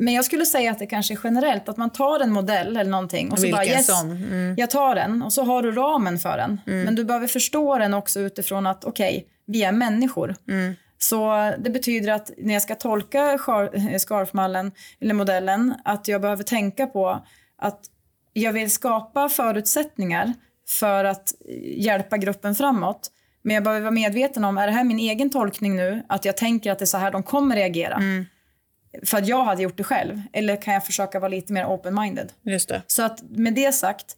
men 0.00 0.14
jag 0.14 0.24
skulle 0.24 0.46
säga 0.46 0.70
att 0.70 0.78
det 0.78 0.86
kanske 0.86 1.14
är 1.14 1.18
generellt 1.24 1.68
att 1.68 1.76
man 1.76 1.90
tar 1.90 2.20
en 2.20 2.30
modell 2.30 2.76
eller 2.76 2.90
någonting 2.90 3.32
och 3.32 3.38
så 3.38 3.42
Vilken 3.42 3.56
bara 3.56 3.66
yes? 3.66 4.02
Mm. 4.02 4.54
jag 4.58 4.70
tar 4.70 4.94
den 4.94 5.22
och 5.22 5.32
så 5.32 5.44
har 5.44 5.62
du 5.62 5.72
ramen 5.72 6.18
för 6.18 6.36
den. 6.36 6.60
Mm. 6.66 6.82
Men 6.82 6.94
du 6.94 7.04
behöver 7.04 7.26
förstå 7.26 7.78
den 7.78 7.94
också 7.94 8.20
utifrån 8.20 8.66
att 8.66 8.84
okej, 8.84 9.16
okay, 9.16 9.24
vi 9.46 9.62
är 9.62 9.72
människor. 9.72 10.34
Så 10.98 11.52
det 11.58 11.70
betyder 11.70 12.12
att 12.12 12.30
när 12.38 12.52
jag 12.52 12.62
ska 12.62 12.74
tolka 12.74 13.38
scarfmallen 13.98 14.72
eller 15.00 15.14
modellen 15.14 15.74
att 15.84 16.08
jag 16.08 16.20
behöver 16.20 16.42
tänka 16.42 16.86
på 16.86 17.26
att 17.58 17.80
jag 18.32 18.52
vill 18.52 18.70
skapa 18.70 19.28
förutsättningar 19.28 20.34
för 20.68 21.04
att 21.04 21.34
hjälpa 21.76 22.16
gruppen 22.16 22.54
framåt. 22.54 23.10
Men 23.42 23.54
jag 23.54 23.64
behöver 23.64 23.80
vara 23.80 23.90
medveten 23.90 24.44
om, 24.44 24.58
är 24.58 24.66
det 24.66 24.72
här 24.72 24.84
min 24.84 24.98
egen 24.98 25.30
tolkning 25.30 25.76
nu? 25.76 26.02
Att 26.08 26.24
jag 26.24 26.36
tänker 26.36 26.72
att 26.72 26.78
det 26.78 26.84
är 26.84 26.86
så 26.86 26.98
här 26.98 27.10
de 27.10 27.22
kommer 27.22 27.56
reagera? 27.56 27.94
Mm. 27.94 28.26
För 29.04 29.18
att 29.18 29.26
jag 29.26 29.44
hade 29.44 29.62
gjort 29.62 29.76
det 29.76 29.84
själv? 29.84 30.22
Eller 30.32 30.62
kan 30.62 30.74
jag 30.74 30.86
försöka 30.86 31.20
vara 31.20 31.28
lite 31.28 31.52
mer 31.52 31.64
open-minded? 31.64 32.28
Just 32.42 32.68
det. 32.68 32.82
Så 32.86 33.02
att 33.02 33.22
med 33.22 33.54
det 33.54 33.72
sagt, 33.72 34.16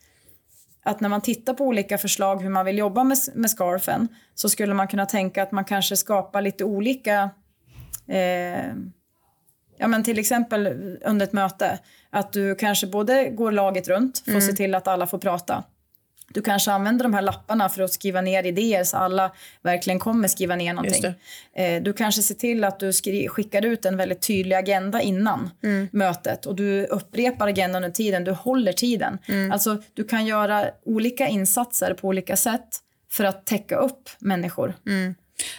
att 0.82 1.00
när 1.00 1.08
man 1.08 1.20
tittar 1.20 1.54
på 1.54 1.64
olika 1.64 1.98
förslag 1.98 2.42
hur 2.42 2.50
man 2.50 2.64
vill 2.64 2.78
jobba 2.78 3.04
med, 3.04 3.18
med 3.34 3.50
scarfen 3.50 4.08
så 4.34 4.48
skulle 4.48 4.74
man 4.74 4.88
kunna 4.88 5.06
tänka 5.06 5.42
att 5.42 5.52
man 5.52 5.64
kanske 5.64 5.96
skapar 5.96 6.42
lite 6.42 6.64
olika 6.64 7.30
eh, 8.08 8.74
Ja, 9.80 9.88
men 9.88 10.04
till 10.04 10.18
exempel 10.18 10.66
under 11.04 11.26
ett 11.26 11.32
möte, 11.32 11.78
att 12.10 12.32
du 12.32 12.54
kanske 12.54 12.86
både 12.86 13.28
går 13.30 13.52
laget 13.52 13.88
runt 13.88 14.18
att 14.22 14.28
mm. 14.28 14.40
se 14.40 14.52
till 14.52 14.74
att 14.74 14.88
alla 14.88 15.06
får 15.06 15.18
prata. 15.18 15.64
Du 16.34 16.42
kanske 16.42 16.72
använder 16.72 17.02
de 17.02 17.14
här 17.14 17.22
lapparna 17.22 17.68
för 17.68 17.82
att 17.82 17.92
skriva 17.92 18.20
ner 18.20 18.46
idéer 18.46 18.84
så 18.84 18.96
alla 18.96 19.32
verkligen 19.62 19.98
kommer 19.98 20.28
skriva 20.28 20.56
ner 20.56 20.74
någonting. 20.74 21.04
Eh, 21.56 21.82
du 21.82 21.92
kanske 21.92 22.22
ser 22.22 22.34
till 22.34 22.64
att 22.64 22.80
du 22.80 22.92
skickar 23.28 23.64
ut 23.64 23.84
en 23.84 23.96
väldigt 23.96 24.26
tydlig 24.26 24.56
agenda 24.56 25.00
innan 25.00 25.50
mm. 25.62 25.88
mötet 25.92 26.46
och 26.46 26.54
du 26.54 26.84
upprepar 26.86 27.48
agendan 27.48 27.84
under 27.84 27.94
tiden, 27.94 28.24
du 28.24 28.32
håller 28.32 28.72
tiden. 28.72 29.18
Mm. 29.26 29.52
Alltså 29.52 29.82
du 29.94 30.04
kan 30.04 30.26
göra 30.26 30.70
olika 30.84 31.28
insatser 31.28 31.94
på 31.94 32.08
olika 32.08 32.36
sätt 32.36 32.68
för 33.10 33.24
att 33.24 33.46
täcka 33.46 33.76
upp 33.76 34.10
människor. 34.18 34.74
Mm. 34.86 35.14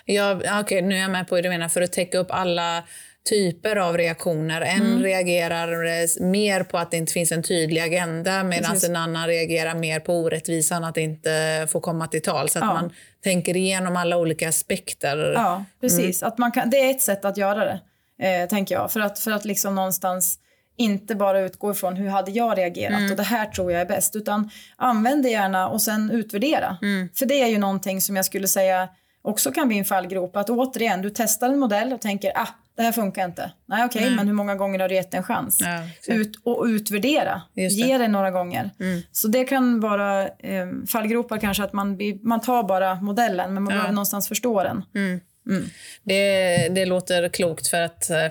Ja, 0.05 0.59
okay, 0.61 0.81
nu 0.81 0.95
är 0.95 1.01
jag 1.01 1.11
med 1.11 1.27
på 1.27 1.35
hur 1.35 1.43
du 1.43 1.49
menar, 1.49 1.67
för 1.67 1.81
att 1.81 1.91
täcka 1.91 2.17
upp 2.17 2.31
alla 2.31 2.83
typer 3.29 3.75
av 3.75 3.97
reaktioner. 3.97 4.61
En 4.61 4.81
mm. 4.81 5.03
reagerar 5.03 6.21
mer 6.23 6.63
på 6.63 6.77
att 6.77 6.91
det 6.91 6.97
inte 6.97 7.13
finns 7.13 7.31
en 7.31 7.43
tydlig 7.43 7.81
agenda 7.81 8.43
medan 8.43 8.77
en 8.85 8.95
annan 8.95 9.27
reagerar 9.27 9.75
mer 9.75 9.99
på 9.99 10.13
orättvisan 10.13 10.83
att 10.83 10.97
inte 10.97 11.67
få 11.71 11.79
komma 11.79 12.07
till 12.07 12.21
tal. 12.21 12.49
Så 12.49 12.59
att 12.59 12.65
ja. 12.65 12.73
man 12.73 12.93
tänker 13.23 13.57
igenom 13.57 13.97
alla 13.97 14.17
olika 14.17 14.49
aspekter. 14.49 15.33
Ja, 15.35 15.65
precis. 15.81 16.21
Mm. 16.21 16.27
Att 16.27 16.37
man 16.37 16.51
kan, 16.51 16.69
det 16.69 16.77
är 16.77 16.91
ett 16.91 17.01
sätt 17.01 17.25
att 17.25 17.37
göra 17.37 17.65
det, 17.65 17.79
eh, 18.27 18.47
tänker 18.47 18.75
jag. 18.75 18.91
För 18.91 18.99
att, 18.99 19.19
för 19.19 19.31
att 19.31 19.45
liksom 19.45 19.75
någonstans 19.75 20.37
inte 20.77 21.15
bara 21.15 21.39
utgå 21.39 21.71
ifrån 21.71 21.95
hur 21.95 22.09
hade 22.09 22.31
jag 22.31 22.57
reagerat 22.57 22.99
mm. 22.99 23.11
och 23.11 23.17
det 23.17 23.23
här 23.23 23.45
tror 23.45 23.71
jag 23.71 23.81
är 23.81 23.85
bäst. 23.85 24.15
Utan 24.15 24.49
använd 24.75 25.23
det 25.23 25.29
gärna 25.29 25.69
och 25.69 25.81
sen 25.81 26.11
utvärdera. 26.11 26.77
Mm. 26.81 27.09
För 27.15 27.25
det 27.25 27.41
är 27.41 27.47
ju 27.47 27.57
någonting 27.57 28.01
som 28.01 28.15
jag 28.15 28.25
skulle 28.25 28.47
säga 28.47 28.89
också 29.21 29.51
kan 29.51 29.67
bli 29.67 29.77
en 29.77 29.85
fallgrop. 29.85 30.35
Att 30.35 30.49
återigen, 30.49 31.01
du 31.01 31.09
testar 31.09 31.49
en 31.49 31.59
modell 31.59 31.93
och 31.93 32.01
tänker 32.01 32.31
ah, 32.35 32.47
det 32.81 32.85
här 32.85 32.91
funkar 32.91 33.25
inte. 33.25 33.51
Nej, 33.65 33.85
okej, 33.85 34.03
okay, 34.03 34.15
men 34.15 34.27
hur 34.27 34.33
många 34.33 34.55
gånger 34.55 34.79
har 34.79 34.89
du 34.89 34.95
gett 34.95 35.13
en 35.13 35.23
chans? 35.23 35.59
Ja, 35.59 36.13
Ut 36.13 36.31
och 36.43 36.65
utvärdera. 36.65 37.41
Ge 37.53 37.97
det 37.97 38.07
några 38.07 38.31
gånger. 38.31 38.69
Mm. 38.79 39.01
Så 39.11 39.27
det 39.27 39.43
kan 39.43 39.79
vara 39.79 40.27
eh, 40.27 40.67
fallgropar 40.91 41.37
kanske 41.37 41.63
att 41.63 41.73
man, 41.73 41.99
man 42.23 42.41
tar 42.41 42.63
bara 42.63 42.95
modellen, 42.95 43.53
men 43.53 43.63
man 43.63 43.73
ja. 43.73 43.77
behöver 43.77 43.93
någonstans 43.93 44.27
förstå 44.27 44.63
den. 44.63 44.83
Mm. 44.95 45.19
Mm. 45.49 45.63
Det, 46.03 46.67
det 46.69 46.85
låter 46.85 47.29
klokt 47.29 47.67
för 47.67 47.81
att 47.81 48.09
eh, 48.09 48.27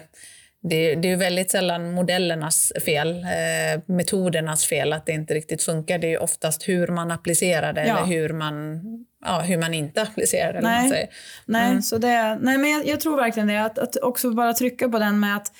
det, 0.62 0.94
det 0.94 1.10
är 1.10 1.16
väldigt 1.16 1.50
sällan 1.50 1.92
modellernas 1.92 2.72
fel, 2.84 3.08
eh, 3.08 3.82
metodernas 3.86 4.66
fel 4.66 4.92
att 4.92 5.06
det 5.06 5.12
inte 5.12 5.34
riktigt 5.34 5.62
funkar. 5.62 5.98
Det 5.98 6.14
är 6.14 6.22
oftast 6.22 6.68
hur 6.68 6.88
man 6.88 7.10
applicerar 7.10 7.72
det 7.72 7.86
ja. 7.86 7.98
eller 7.98 8.06
hur 8.06 8.32
man, 8.32 8.80
ja, 9.24 9.40
hur 9.40 9.58
man 9.58 9.74
inte 9.74 10.02
applicerar 10.02 10.52
det. 10.52 10.60
Nej, 10.60 10.82
man 10.82 10.98
nej, 11.44 11.70
mm. 11.70 11.82
så 11.82 11.98
det, 11.98 12.38
nej 12.40 12.58
men 12.58 12.70
jag, 12.70 12.86
jag, 12.86 13.00
tror 13.00 13.16
verkligen 13.16 13.48
det. 13.48 13.64
Att, 13.64 13.78
att 13.78 13.96
också 13.96 14.30
bara 14.30 14.54
trycka 14.54 14.88
på 14.88 14.98
den 14.98 15.20
med 15.20 15.36
att 15.36 15.52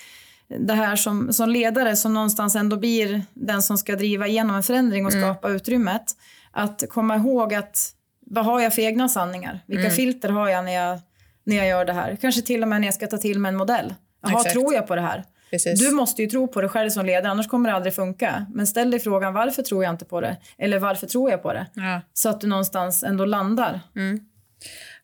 det 0.58 0.74
här 0.74 0.96
som, 0.96 1.32
som 1.32 1.48
ledare 1.50 1.96
som 1.96 2.14
någonstans 2.14 2.56
ändå 2.56 2.76
blir 2.76 3.22
den 3.34 3.62
som 3.62 3.78
ska 3.78 3.96
driva 3.96 4.26
igenom 4.26 4.56
en 4.56 4.62
förändring 4.62 5.06
och 5.06 5.12
mm. 5.12 5.24
skapa 5.24 5.48
utrymmet. 5.48 6.12
Att 6.52 6.84
komma 6.88 7.16
ihåg 7.16 7.54
att 7.54 7.94
vad 8.26 8.44
har 8.44 8.60
jag 8.60 8.74
för 8.74 8.82
egna 8.82 9.08
sanningar? 9.08 9.60
Vilka 9.66 9.84
mm. 9.84 9.96
filter 9.96 10.28
har 10.28 10.48
jag 10.48 10.64
när, 10.64 10.72
jag 10.72 11.00
när 11.44 11.56
jag 11.56 11.68
gör 11.68 11.84
det 11.84 11.92
här? 11.92 12.16
Kanske 12.20 12.42
till 12.42 12.62
och 12.62 12.68
med 12.68 12.80
när 12.80 12.88
jag 12.88 12.94
ska 12.94 13.06
ta 13.06 13.18
till 13.18 13.38
mig 13.38 13.48
en 13.48 13.56
modell. 13.56 13.94
Jaha, 14.22 14.44
tror 14.44 14.74
jag 14.74 14.86
på 14.86 14.94
det 14.94 15.00
här? 15.00 15.24
Precis. 15.50 15.80
Du 15.80 15.90
måste 15.90 16.22
ju 16.22 16.28
tro 16.28 16.48
på 16.48 16.60
det 16.60 16.68
själv 16.68 16.90
som 16.90 17.06
ledare, 17.06 17.30
annars 17.30 17.48
kommer 17.48 17.68
det 17.68 17.76
aldrig 17.76 17.94
funka. 17.94 18.46
Men 18.54 18.66
ställ 18.66 18.90
dig 18.90 19.00
frågan 19.00 19.34
varför 19.34 19.62
tror 19.62 19.84
jag 19.84 19.92
inte 19.92 20.04
på 20.04 20.20
det? 20.20 20.36
Eller 20.58 20.78
varför 20.78 21.06
tror 21.06 21.30
jag 21.30 21.42
på 21.42 21.52
det? 21.52 21.66
Ja. 21.74 22.00
Så 22.12 22.28
att 22.28 22.40
du 22.40 22.46
någonstans 22.46 23.02
ändå 23.02 23.24
landar. 23.24 23.80
Mm. 23.96 24.20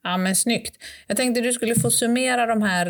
Ja, 0.03 0.17
men 0.17 0.37
snyggt. 0.37 0.77
Jag 1.07 1.17
tänkte 1.17 1.41
du 1.41 1.53
skulle 1.53 1.75
få 1.75 1.91
summera 1.91 2.47
de 2.47 2.63
här 2.63 2.87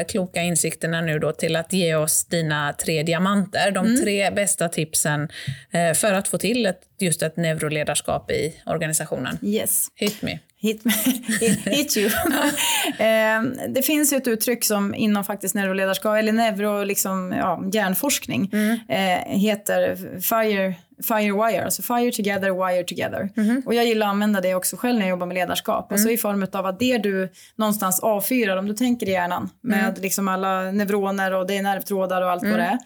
eh, 0.00 0.06
kloka 0.06 0.42
insikterna 0.42 1.00
nu 1.00 1.18
då 1.18 1.32
till 1.32 1.56
att 1.56 1.72
ge 1.72 1.94
oss 1.94 2.24
dina 2.24 2.72
tre 2.72 3.02
diamanter. 3.02 3.70
De 3.70 3.86
mm. 3.86 4.00
tre 4.02 4.30
bästa 4.30 4.68
tipsen 4.68 5.28
eh, 5.70 5.94
för 5.94 6.12
att 6.12 6.28
få 6.28 6.38
till 6.38 6.66
ett, 6.66 6.80
just 6.98 7.22
ett 7.22 7.36
neuroledarskap 7.36 8.30
i 8.30 8.62
organisationen. 8.66 9.38
Yes. 9.42 9.88
Hit 9.94 10.22
me. 10.22 10.38
Hit, 10.60 10.82
hit, 11.64 11.96
you. 11.96 12.06
eh, 12.98 13.42
det 13.68 13.82
finns 13.82 14.12
ett 14.12 14.26
uttryck 14.26 14.64
som 14.64 14.94
inom 14.94 15.24
faktiskt 15.24 15.54
neuroledarskap, 15.54 16.16
eller 16.16 16.32
neuro, 16.32 16.84
liksom, 16.84 17.32
ja, 17.32 17.64
hjärnforskning, 17.72 18.50
mm. 18.52 18.78
eh, 18.88 19.38
heter 19.38 19.96
fire, 20.20 20.74
firewire, 21.08 21.64
alltså 21.64 21.82
fire 21.82 22.12
together, 22.12 22.66
wire 22.66 22.84
together. 22.84 23.28
Mm. 23.36 23.62
Och 23.66 23.74
jag 23.74 23.86
gillar 23.86 24.06
att 24.06 24.12
använda 24.12 24.40
det 24.40 24.54
också 24.54 24.76
själv 24.76 24.94
när 24.94 25.02
jag 25.02 25.10
jobbar 25.10 25.26
med 25.26 25.34
ledarskap. 25.34 25.92
Alltså 25.92 25.94
mm. 25.94 25.94
Alltså 25.94 26.10
i 26.10 26.16
form 26.16 26.46
av 26.52 26.66
att 26.66 26.78
det 26.78 26.98
du 26.98 27.28
någonstans 27.56 28.00
avfyrar, 28.00 28.56
om 28.56 28.66
du 28.66 28.74
tänker 28.74 29.08
i 29.08 29.10
hjärnan 29.10 29.50
med 29.60 29.88
mm. 29.88 30.02
liksom 30.02 30.28
alla 30.28 30.72
neuroner 30.72 31.34
och 31.34 31.46
det 31.46 31.56
är 31.56 31.62
nervtrådar 31.62 32.22
och 32.22 32.30
allt 32.30 32.42
vad 32.42 32.58
det 32.58 32.64
är 32.64 32.78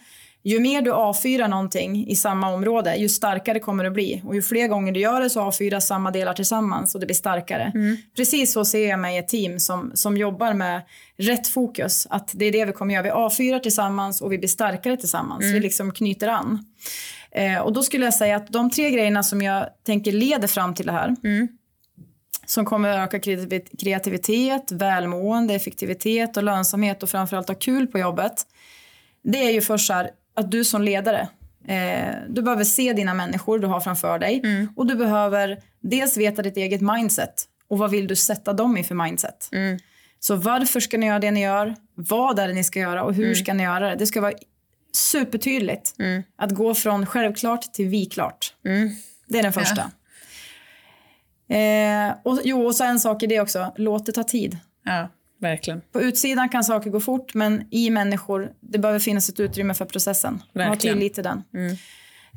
ju 0.45 0.61
mer 0.61 0.83
du 0.83 0.93
avfyrar 0.93 1.49
någonting 1.49 2.07
i 2.09 2.17
samma 2.17 2.55
område, 2.55 2.97
ju 2.97 3.09
starkare 3.09 3.61
kommer 3.61 3.85
det 3.85 3.91
bli. 3.91 4.23
Och 4.25 4.35
ju 4.35 4.43
fler 4.43 4.69
gånger 4.69 4.93
du 4.93 5.01
gör 5.01 5.21
det 5.21 5.31
så 5.31 5.41
avfyras 5.41 5.87
samma 5.87 6.11
delar 6.11 6.35
tillsammans 6.35 6.95
och 6.95 7.01
det 7.01 7.07
blir 7.07 7.17
starkare. 7.17 7.73
Mm. 7.75 7.97
Precis 8.17 8.53
så 8.53 8.65
ser 8.65 8.89
jag 8.89 8.99
mig 8.99 9.17
i 9.17 9.19
ett 9.19 9.29
team 9.29 9.59
som, 9.59 9.91
som 9.95 10.17
jobbar 10.17 10.55
med 10.55 10.83
rätt 11.17 11.49
fokus. 11.49 12.07
Att 12.11 12.31
det 12.35 12.45
är 12.45 12.53
det 12.53 12.65
vi 12.65 12.73
kommer 12.73 12.95
göra. 12.95 13.03
Vi 13.03 13.11
avfyrar 13.11 13.59
tillsammans 13.59 14.21
och 14.23 14.33
vi 14.33 14.39
blir 14.39 14.49
starkare 14.49 14.97
tillsammans. 14.97 15.43
Mm. 15.43 15.55
Vi 15.55 15.61
liksom 15.61 15.93
knyter 15.93 16.29
an. 16.29 16.67
Eh, 17.31 17.59
och 17.59 17.73
då 17.73 17.83
skulle 17.83 18.05
jag 18.05 18.15
säga 18.15 18.37
att 18.37 18.49
de 18.49 18.71
tre 18.71 18.91
grejerna 18.91 19.23
som 19.23 19.43
jag 19.43 19.67
tänker 19.87 20.13
leder 20.13 20.49
fram 20.49 20.75
till 20.75 20.87
det 20.87 20.93
här 20.93 21.17
mm. 21.25 21.49
som 22.47 22.65
kommer 22.65 22.89
att 22.89 23.15
öka 23.15 23.21
kreativitet, 23.79 24.73
välmående, 24.73 25.55
effektivitet 25.55 26.37
och 26.37 26.43
lönsamhet 26.43 27.03
och 27.03 27.09
framförallt 27.09 27.49
ha 27.49 27.55
kul 27.55 27.87
på 27.87 27.99
jobbet. 27.99 28.33
Det 29.25 29.39
är 29.39 29.51
ju 29.51 29.61
först 29.61 29.87
så 29.87 29.93
här, 29.93 30.11
att 30.35 30.51
du 30.51 30.65
som 30.65 30.83
ledare 30.83 31.29
eh, 31.69 32.15
du 32.29 32.43
behöver 32.43 32.65
se 32.65 32.93
dina 32.93 33.15
människor 33.15 33.59
du 33.59 33.67
har 33.67 33.81
framför 33.81 34.19
dig 34.19 34.41
mm. 34.45 34.69
och 34.77 34.87
du 34.87 34.95
behöver 34.95 35.59
dels 35.81 36.17
veta 36.17 36.43
ditt 36.43 36.57
eget 36.57 36.81
mindset 36.81 37.45
och 37.69 37.79
vad 37.79 37.91
vill 37.91 38.07
du 38.07 38.17
sätta 38.17 38.53
dem 38.53 38.77
i 38.77 38.85
för 38.85 38.95
mindset. 38.95 39.49
Mm. 39.53 39.79
Så 40.21 40.37
varför 40.37 40.81
ska 40.81 40.99
ni 40.99 41.07
göra 41.07 41.19
det 41.19 41.31
ni 41.31 41.43
gör? 41.43 41.75
Vad 41.95 42.39
är 42.39 42.49
det 42.49 42.55
ni 42.55 42.65
ska 42.65 42.79
göra 42.79 43.05
och 43.05 43.15
hur 43.15 43.25
mm. 43.25 43.35
ska 43.35 43.55
ni 43.55 43.63
göra 43.63 43.91
det? 43.91 43.97
Det 43.97 44.07
ska 44.07 44.21
vara 44.21 44.33
supertydligt 44.93 45.95
mm. 45.99 46.23
att 46.37 46.51
gå 46.51 46.75
från 46.75 47.07
självklart 47.07 47.73
till 47.73 47.89
vi-klart. 47.89 48.55
Mm. 48.65 48.91
Det 49.27 49.39
är 49.39 49.43
den 49.43 49.53
första. 49.53 49.91
Ja. 51.47 51.57
Eh, 51.57 52.15
och, 52.23 52.41
jo, 52.45 52.67
och 52.67 52.75
så 52.75 52.85
en 52.85 53.01
sak 53.01 53.23
i 53.23 53.27
det 53.27 53.41
också. 53.41 53.73
Låt 53.77 54.07
det 54.07 54.13
ta 54.13 54.23
tid. 54.23 54.59
Ja. 54.85 55.09
Verkligen. 55.43 55.81
På 55.93 56.03
utsidan 56.03 56.49
kan 56.49 56.65
saker 56.65 56.91
gå 56.91 57.01
fort, 57.01 57.35
men 57.35 57.65
i 57.71 57.91
människor 57.91 58.53
det 58.61 58.79
behöver 58.79 59.01
finnas 59.01 59.29
ett 59.29 59.41
utrymme 59.41 59.75
för 59.75 59.85
processen. 59.85 60.43
Verkligen. 60.53 60.69
Ha 60.69 60.77
tillit 60.77 61.15
till 61.15 61.25
den. 61.25 61.43
Mm. 61.55 61.77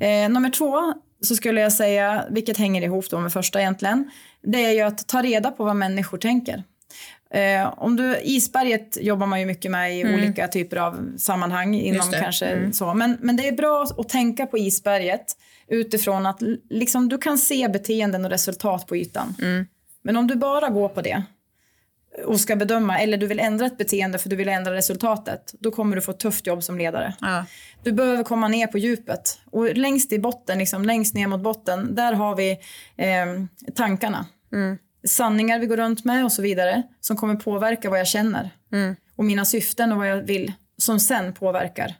Eh, 0.00 0.32
nummer 0.34 0.50
två 0.50 0.94
så 1.20 1.36
skulle 1.36 1.60
jag 1.60 1.72
säga, 1.72 2.24
vilket 2.30 2.56
hänger 2.56 2.82
ihop 2.82 3.10
då 3.10 3.20
med 3.20 3.32
första 3.32 3.60
egentligen, 3.60 4.10
det 4.42 4.64
är 4.64 4.72
ju 4.72 4.80
att 4.80 5.08
ta 5.08 5.22
reda 5.22 5.50
på 5.50 5.64
vad 5.64 5.76
människor 5.76 6.18
tänker. 6.18 6.64
Eh, 7.30 7.72
om 7.76 7.96
du, 7.96 8.20
isberget 8.22 8.98
jobbar 9.00 9.26
man 9.26 9.40
ju 9.40 9.46
mycket 9.46 9.70
med 9.70 9.96
i 9.96 10.00
mm. 10.00 10.14
olika 10.14 10.48
typer 10.48 10.76
av 10.76 11.18
sammanhang. 11.18 11.74
inom 11.74 12.12
kanske 12.12 12.46
mm. 12.46 12.72
så. 12.72 12.94
Men, 12.94 13.18
men 13.20 13.36
det 13.36 13.48
är 13.48 13.52
bra 13.52 13.86
att 13.98 14.08
tänka 14.08 14.46
på 14.46 14.58
isberget 14.58 15.36
utifrån 15.68 16.26
att 16.26 16.42
liksom, 16.70 17.08
du 17.08 17.18
kan 17.18 17.38
se 17.38 17.68
beteenden 17.68 18.24
och 18.24 18.30
resultat 18.30 18.86
på 18.86 18.96
ytan. 18.96 19.34
Mm. 19.42 19.66
Men 20.02 20.16
om 20.16 20.26
du 20.26 20.34
bara 20.34 20.68
går 20.68 20.88
på 20.88 21.02
det 21.02 21.22
och 22.24 22.40
ska 22.40 22.56
bedöma, 22.56 22.98
eller 22.98 23.16
du 23.16 23.26
vill 23.26 23.40
ändra 23.40 23.66
ett 23.66 23.78
beteende 23.78 24.18
för 24.18 24.28
du 24.28 24.36
vill 24.36 24.48
ändra 24.48 24.74
resultatet, 24.74 25.54
då 25.60 25.70
kommer 25.70 25.96
du 25.96 26.02
få 26.02 26.10
ett 26.10 26.18
tufft 26.18 26.46
jobb 26.46 26.62
som 26.62 26.78
ledare. 26.78 27.14
Ja. 27.20 27.44
Du 27.82 27.92
behöver 27.92 28.24
komma 28.24 28.48
ner 28.48 28.66
på 28.66 28.78
djupet. 28.78 29.40
Och 29.50 29.76
längst 29.76 30.12
i 30.12 30.18
botten, 30.18 30.58
liksom, 30.58 30.84
längst 30.84 31.14
ner 31.14 31.26
mot 31.26 31.40
botten, 31.40 31.94
där 31.94 32.12
har 32.12 32.36
vi 32.36 32.50
eh, 32.96 33.26
tankarna. 33.74 34.26
Mm. 34.52 34.78
Sanningar 35.06 35.58
vi 35.58 35.66
går 35.66 35.76
runt 35.76 36.04
med 36.04 36.24
och 36.24 36.32
så 36.32 36.42
vidare, 36.42 36.82
som 37.00 37.16
kommer 37.16 37.34
påverka 37.34 37.90
vad 37.90 37.98
jag 37.98 38.06
känner. 38.06 38.50
Mm. 38.72 38.96
Och 39.16 39.24
mina 39.24 39.44
syften 39.44 39.92
och 39.92 39.98
vad 39.98 40.08
jag 40.08 40.22
vill, 40.22 40.52
som 40.78 41.00
sen 41.00 41.32
påverkar 41.32 41.94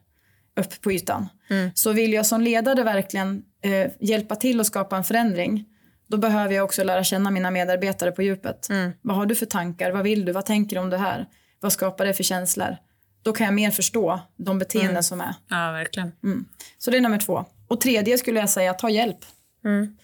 upp 0.61 0.81
på 0.81 0.93
ytan. 0.93 1.29
Mm. 1.51 1.71
Så 1.75 1.93
vill 1.93 2.13
jag 2.13 2.27
som 2.27 2.41
ledare 2.41 2.83
verkligen 2.83 3.43
eh, 3.63 3.91
hjälpa 4.01 4.37
till 4.37 4.61
att 4.61 4.67
skapa 4.67 4.97
en 4.97 5.05
förändring, 5.05 5.65
då 6.09 6.17
behöver 6.17 6.55
jag 6.55 6.65
också 6.65 6.85
lära 6.85 7.05
känna 7.05 7.31
mina 7.31 7.51
medarbetare 7.51 8.13
på 8.13 8.23
djupet. 8.23 8.71
Mm. 8.71 8.93
Vad 9.03 9.17
har 9.17 9.27
du 9.27 9.35
för 9.35 9.47
tankar? 9.47 9.91
Vad 9.93 10.03
vill 10.03 10.25
du? 10.25 10.33
Vad 10.33 10.47
tänker 10.47 10.77
du 10.77 10.83
om 10.83 10.91
det 10.91 10.99
här? 10.99 11.27
Vad 11.61 11.73
skapar 11.73 12.05
det 12.05 12.15
för 12.15 12.23
känslor? 12.23 12.77
Då 13.23 13.33
kan 13.33 13.45
jag 13.45 13.55
mer 13.55 13.71
förstå 13.71 14.21
de 14.37 14.59
beteenden 14.59 14.91
mm. 14.91 15.03
som 15.03 15.21
är. 15.21 15.35
Ja, 15.49 15.73
verkligen. 15.73 16.13
Mm. 16.25 16.45
Så 16.79 16.91
det 16.91 16.97
är 16.97 17.01
nummer 17.01 17.19
två. 17.19 17.45
Och 17.69 17.81
tredje 17.81 18.19
skulle 18.19 18.41
jag 18.41 18.51
säga, 18.51 18.75
ta 18.75 18.91
hjälp. 18.91 19.19
Mm. 19.65 19.97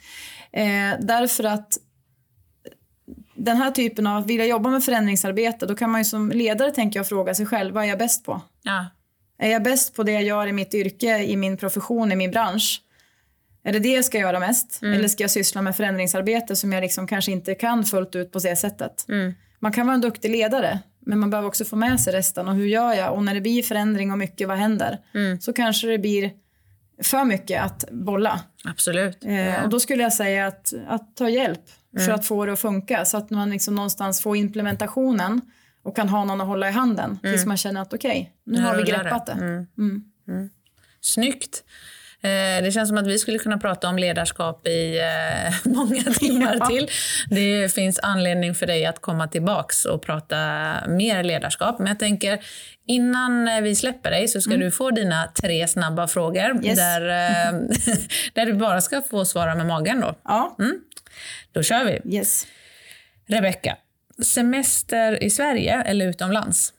Eh, 0.53 1.01
därför 1.01 1.45
att 1.45 1.79
den 3.35 3.57
här 3.57 3.71
typen 3.71 4.07
av, 4.07 4.27
vill 4.27 4.39
jag 4.39 4.49
jobba 4.49 4.71
med 4.71 4.85
förändringsarbete, 4.85 5.67
då 5.67 5.75
kan 5.75 5.91
man 5.91 6.01
ju 6.01 6.05
som 6.05 6.31
ledare 6.31 6.71
tänka 6.71 7.01
och 7.01 7.07
fråga 7.07 7.35
sig 7.35 7.47
själv, 7.47 7.75
vad 7.75 7.85
är 7.85 7.89
jag 7.89 7.99
bäst 7.99 8.25
på? 8.25 8.41
Ja. 8.63 8.87
Är 9.39 9.51
jag 9.51 9.63
bäst 9.63 9.95
på 9.95 10.03
det 10.03 10.13
jag 10.13 10.23
gör 10.23 10.47
i 10.47 10.53
mitt 10.53 10.75
yrke, 10.75 11.19
i 11.19 11.37
min 11.37 11.57
profession, 11.57 12.13
i 12.13 12.17
min 12.17 12.31
bransch? 12.31 12.83
Är 13.65 13.73
det 13.73 13.79
det 13.79 13.93
jag 13.93 14.05
ska 14.05 14.19
göra 14.19 14.41
mest? 14.41 14.83
Mm. 14.83 14.95
Eller 14.95 15.09
ska 15.09 15.23
jag 15.23 15.31
syssla 15.31 15.63
med 15.63 15.77
förändringsarbete 15.77 16.57
som 16.57 16.73
jag 16.73 16.81
liksom 16.81 17.07
kanske 17.07 17.33
inte 17.33 17.55
kan 17.55 17.85
fullt 17.85 18.15
ut 18.15 18.33
på 18.33 18.39
det 18.39 18.57
sättet? 18.57 19.05
Mm. 19.09 19.35
Man 19.59 19.73
kan 19.73 19.87
vara 19.87 19.95
en 19.95 20.01
duktig 20.01 20.31
ledare, 20.31 20.79
men 21.01 21.19
man 21.19 21.31
behöver 21.31 21.49
också 21.49 21.65
få 21.65 21.77
med 21.77 22.01
sig 22.01 22.13
resten. 22.13 22.49
Och 22.49 22.55
hur 22.55 22.67
gör 22.67 22.93
jag? 22.93 23.15
Och 23.15 23.25
när 23.25 23.35
det 23.35 23.41
blir 23.41 23.63
förändring 23.63 24.13
och 24.13 24.19
mycket, 24.19 24.49
vad 24.49 24.59
händer? 24.59 24.99
Mm. 25.15 25.41
Så 25.41 25.53
kanske 25.53 25.87
det 25.87 25.99
blir 25.99 26.31
för 27.03 27.25
mycket 27.25 27.63
att 27.63 27.85
bolla. 27.91 28.41
Absolut. 28.65 29.25
Eh, 29.25 29.35
ja. 29.35 29.63
Och 29.63 29.71
då 29.71 29.81
skulle 29.81 30.03
jag 30.03 30.13
säga 30.13 30.47
att, 30.47 30.73
att 30.89 31.17
ta 31.17 31.29
hjälp 31.29 31.63
för 31.97 32.05
mm. 32.05 32.15
att 32.15 32.27
få 32.27 32.47
det 32.47 32.53
att 32.53 32.61
funka. 32.61 33.05
Så 33.05 33.17
att 33.17 33.31
man 33.31 33.51
liksom 33.51 33.75
någonstans 33.75 34.21
får 34.21 34.37
implementationen 34.37 35.41
och 35.83 35.97
kan 35.97 36.09
ha 36.09 36.25
någon 36.25 36.41
att 36.41 36.47
hålla 36.47 36.69
i 36.69 36.73
handen 36.73 37.19
tills 37.23 37.37
mm. 37.37 37.49
man 37.49 37.57
känner 37.57 37.83
att 37.83 37.93
okej, 37.93 38.11
okay, 38.11 38.57
nu 38.57 38.63
har 38.63 38.77
vi 38.77 38.83
greppat 38.83 39.27
det. 39.27 39.33
Mm. 39.33 39.67
Mm. 40.29 40.51
Snyggt. 41.01 41.65
Eh, 42.25 42.63
det 42.63 42.73
känns 42.73 42.89
som 42.89 42.99
att 42.99 43.07
vi 43.07 43.19
skulle 43.19 43.39
kunna 43.39 43.59
prata 43.59 43.89
om 43.89 43.99
ledarskap 43.99 44.67
i 44.67 44.99
eh, 44.99 45.55
många 45.73 46.03
timmar 46.03 46.57
ja. 46.61 46.67
till. 46.67 46.89
Det 47.31 47.75
finns 47.75 47.99
anledning 47.99 48.55
för 48.55 48.67
dig 48.67 48.87
att 48.87 49.01
komma 49.01 49.29
tillbaks 49.29 49.85
och 49.85 50.03
prata 50.03 50.37
mer 50.89 51.23
ledarskap. 51.23 51.79
Men 51.79 51.89
jag 51.89 51.99
tänker, 51.99 52.45
innan 52.87 53.63
vi 53.63 53.77
släpper 53.77 54.11
dig 54.11 54.29
så 54.29 54.41
ska 54.41 54.51
mm. 54.51 54.61
du 54.61 54.71
få 54.71 54.91
dina 54.91 55.33
tre 55.43 55.69
snabba 55.69 56.09
frågor 56.09 56.65
yes. 56.65 56.79
där, 56.79 57.01
eh, 57.09 57.53
där 58.33 58.47
du 58.47 58.53
bara 58.53 58.81
ska 58.81 59.03
få 59.03 59.25
svara 59.25 59.55
med 59.55 59.67
magen. 59.67 60.01
Då, 60.01 60.15
ja. 60.25 60.57
Mm. 60.59 60.81
då 61.53 61.63
kör 61.63 61.85
vi. 61.85 62.17
Yes. 62.17 62.47
Rebecka, 63.27 63.77
semester 64.23 65.23
i 65.23 65.31
Sverige 65.31 65.83
eller 65.83 66.07
utomlands? 66.07 66.73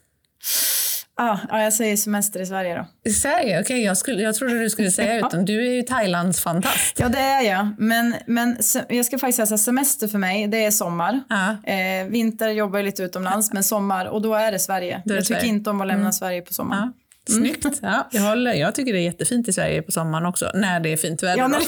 Ah, 1.15 1.37
ja, 1.49 1.63
jag 1.63 1.73
säger 1.73 1.97
semester 1.97 2.39
i 2.41 2.45
Sverige 2.45 2.75
då. 2.75 3.09
I 3.09 3.13
Sverige? 3.13 3.61
Okej, 3.61 3.89
okay, 3.89 4.13
jag, 4.13 4.21
jag 4.21 4.35
trodde 4.35 4.59
du 4.59 4.69
skulle 4.69 4.91
säga 4.91 5.17
utan 5.27 5.45
du 5.45 5.67
är 5.67 5.71
ju 5.71 5.81
Thailands 5.81 6.41
fantast. 6.41 6.99
Ja, 6.99 7.09
det 7.09 7.19
är 7.19 7.41
jag. 7.41 7.75
Men, 7.77 8.15
men 8.27 8.57
jag 8.89 9.05
ska 9.05 9.17
faktiskt 9.17 9.47
säga 9.47 9.57
semester 9.57 10.07
för 10.07 10.17
mig, 10.17 10.47
det 10.47 10.65
är 10.65 10.71
sommar. 10.71 11.19
Ah. 11.29 11.69
Eh, 11.71 12.05
vinter 12.07 12.49
jobbar 12.49 12.79
jag 12.79 12.85
lite 12.85 13.03
utomlands, 13.03 13.53
men 13.53 13.63
sommar, 13.63 14.05
och 14.05 14.21
då 14.21 14.33
är 14.35 14.51
det 14.51 14.59
Sverige. 14.59 15.01
Det 15.05 15.11
är 15.11 15.15
jag 15.15 15.25
tycker 15.25 15.39
Sverige. 15.39 15.53
inte 15.53 15.69
om 15.69 15.81
att 15.81 15.87
lämna 15.87 16.01
Mm. 16.03 16.13
Sverige 16.13 16.41
på 16.41 16.53
sommaren. 16.53 16.83
Ah. 16.83 17.31
Snyggt. 17.31 17.65
Ja, 17.81 18.07
jag, 18.11 18.21
håller, 18.21 18.53
jag 18.53 18.75
tycker 18.75 18.93
det 18.93 18.99
är 18.99 19.03
jättefint 19.03 19.47
i 19.47 19.53
Sverige 19.53 19.81
på 19.81 19.91
sommaren 19.91 20.25
också, 20.25 20.51
när 20.53 20.79
det 20.79 20.89
är 20.93 20.97
fint 20.97 21.23
väder. 21.23 21.37
Ja, 21.37 21.49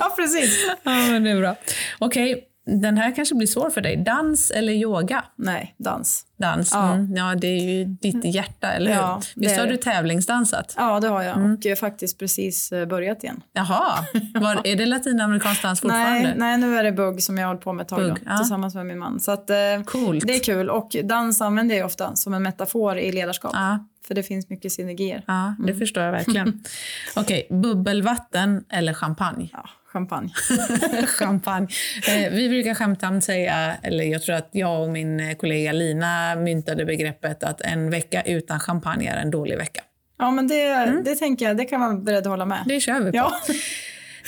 ja, 0.00 0.14
precis. 0.16 0.66
ja, 0.82 0.90
men 0.90 1.24
det 1.24 1.30
är 1.30 1.40
bra. 1.40 1.56
Okej, 1.98 2.44
den 2.68 2.96
här 2.98 3.14
kanske 3.14 3.34
blir 3.34 3.46
svår 3.46 3.70
för 3.70 3.80
dig. 3.80 3.96
Dans 3.96 4.50
eller 4.50 4.72
yoga? 4.72 5.24
Nej, 5.36 5.74
dans. 5.78 6.24
Dans. 6.36 6.70
Ja. 6.72 6.92
Mm. 6.92 7.16
ja, 7.16 7.34
det 7.34 7.46
är 7.46 7.60
ju 7.60 7.84
ditt 7.84 8.24
hjärta, 8.24 8.72
eller 8.72 8.90
hur? 8.90 8.96
Ja, 9.00 9.20
Visst 9.36 9.58
har 9.58 9.66
du 9.66 9.76
tävlingsdansat? 9.76 10.74
Ja, 10.76 11.00
det 11.00 11.08
har 11.08 11.22
jag. 11.22 11.36
Mm. 11.36 11.52
Och 11.52 11.58
jag 11.62 11.70
har 11.70 11.76
faktiskt 11.76 12.18
precis 12.18 12.72
eh, 12.72 12.86
börjat 12.86 13.24
igen. 13.24 13.42
Jaha, 13.52 14.04
Var, 14.34 14.60
är 14.66 14.76
det 14.76 14.86
latinamerikansk 14.86 15.62
dans 15.62 15.80
fortfarande? 15.80 16.22
Nej, 16.22 16.34
nej, 16.36 16.58
nu 16.58 16.76
är 16.76 16.84
det 16.84 16.92
bugg 16.92 17.22
som 17.22 17.38
jag 17.38 17.44
har 17.44 17.48
hållit 17.48 17.64
på 17.64 17.72
med 17.72 17.82
ett 17.82 17.88
tag 17.88 17.98
Bugg, 17.98 18.14
då, 18.14 18.20
ja. 18.26 18.36
tillsammans 18.36 18.74
med 18.74 18.86
min 18.86 18.98
man. 18.98 19.20
Så 19.20 19.30
att, 19.32 19.50
eh, 19.50 19.56
Coolt. 19.84 20.26
det 20.26 20.34
är 20.34 20.40
kul. 20.40 20.70
Och 20.70 20.96
dans 21.04 21.40
använder 21.40 21.76
jag 21.76 21.86
ofta 21.86 22.16
som 22.16 22.34
en 22.34 22.42
metafor 22.42 22.98
i 22.98 23.12
ledarskap. 23.12 23.52
Ja, 23.54 23.86
För 24.06 24.14
det 24.14 24.22
finns 24.22 24.48
mycket 24.48 24.72
synergier. 24.72 25.24
ja 25.26 25.54
det 25.66 25.74
förstår 25.74 26.02
jag 26.02 26.12
verkligen. 26.12 26.64
Okej, 27.16 27.46
bubbelvatten 27.50 28.64
eller 28.68 28.94
champagne? 28.94 29.48
Ja, 29.52 29.68
champagne. 29.98 30.30
champagne. 31.06 31.68
Eh, 32.08 32.32
vi 32.32 32.48
brukar 32.48 32.74
skämtsamt 32.74 33.24
säga, 33.24 33.74
eller 33.82 34.04
jag 34.04 34.22
tror 34.22 34.34
att 34.36 34.48
jag 34.52 34.82
och 34.82 34.88
min 34.88 35.36
kollega 35.36 35.72
Lina 35.72 36.36
myntade 36.36 36.84
begreppet 36.84 37.42
att 37.42 37.60
en 37.60 37.90
vecka 37.90 38.22
utan 38.22 38.60
champagne 38.60 39.10
är 39.10 39.16
en 39.16 39.30
dålig 39.30 39.56
vecka. 39.58 39.80
Ja, 40.18 40.30
men 40.30 40.48
det, 40.48 40.86
det 41.04 41.14
tänker 41.16 41.46
jag, 41.46 41.56
det 41.56 41.64
kan 41.64 41.80
man 41.80 41.90
vara 41.90 42.00
beredd 42.00 42.18
att 42.18 42.26
hålla 42.26 42.44
med. 42.44 42.62
Det 42.66 42.80
kör 42.80 43.00
vi 43.00 43.10
på. 43.10 43.16
Ja. 43.16 43.32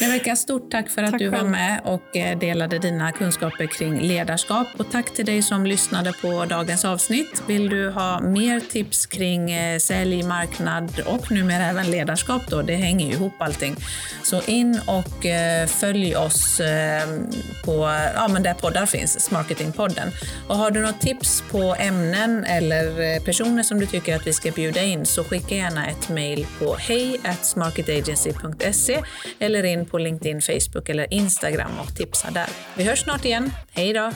Rebecka, 0.01 0.37
stort 0.37 0.71
tack 0.71 0.91
för 0.91 1.03
att 1.03 1.11
Tack 1.11 1.19
du 1.19 1.29
var 1.29 1.39
själv. 1.39 1.51
med 1.51 1.81
och 1.85 2.17
eh, 2.17 2.39
delade 2.39 2.79
dina 2.79 3.13
kunskaper 3.13 3.67
kring 3.67 4.01
ledarskap. 4.01 4.67
Och 4.77 4.91
tack 4.91 5.15
till 5.15 5.27
dig 5.27 5.43
som 5.43 5.67
lyssnade 5.67 6.13
på 6.13 6.45
dagens 6.45 6.85
avsnitt. 6.85 7.43
Vill 7.47 7.69
du 7.69 7.91
ha 7.91 8.21
mer 8.21 8.61
tips 8.61 9.07
kring 9.07 9.51
eh, 9.51 9.79
sälj, 9.79 10.23
marknad 10.23 11.01
och 11.07 11.33
numera 11.33 11.65
även 11.67 11.91
ledarskap 11.91 12.43
då, 12.49 12.63
det 12.63 12.75
hänger 12.75 13.07
ju 13.07 13.13
ihop 13.13 13.33
allting. 13.39 13.77
Så 14.23 14.43
in 14.47 14.81
och 14.87 15.27
eh, 15.27 15.67
följ 15.67 16.17
oss 16.17 16.61
eh, 16.61 17.09
på, 17.65 17.73
ja 18.15 18.29
men 18.29 18.43
där 18.43 18.55
poddar 18.55 18.87
finns, 18.87 19.21
Smarketingpodden. 19.21 20.11
Och 20.49 20.57
har 20.57 20.71
du 20.71 20.81
något 20.81 21.01
tips 21.01 21.43
på 21.51 21.77
ämnen 21.79 22.45
eller 22.45 23.21
personer 23.25 23.63
som 23.63 23.81
du 23.81 23.87
tycker 23.87 24.17
att 24.17 24.27
vi 24.27 24.33
ska 24.33 24.51
bjuda 24.51 24.83
in 24.83 25.07
så 25.07 25.25
skicka 25.25 25.55
gärna 25.55 25.87
ett 25.87 26.09
mejl 26.09 26.47
på 26.59 26.77
hej 26.79 27.21
smarketagency.se 27.43 29.03
eller 29.39 29.65
in 29.65 29.87
på 29.91 29.99
LinkedIn, 29.99 30.41
Facebook 30.41 30.89
eller 30.89 31.15
Instagram 31.15 31.71
och 31.81 31.97
tipsa 31.97 32.31
där. 32.31 32.49
Vi 32.77 32.85
hörs 32.85 33.03
snart 33.03 33.25
igen. 33.25 33.53
Hej 33.73 33.93
då! 33.93 34.11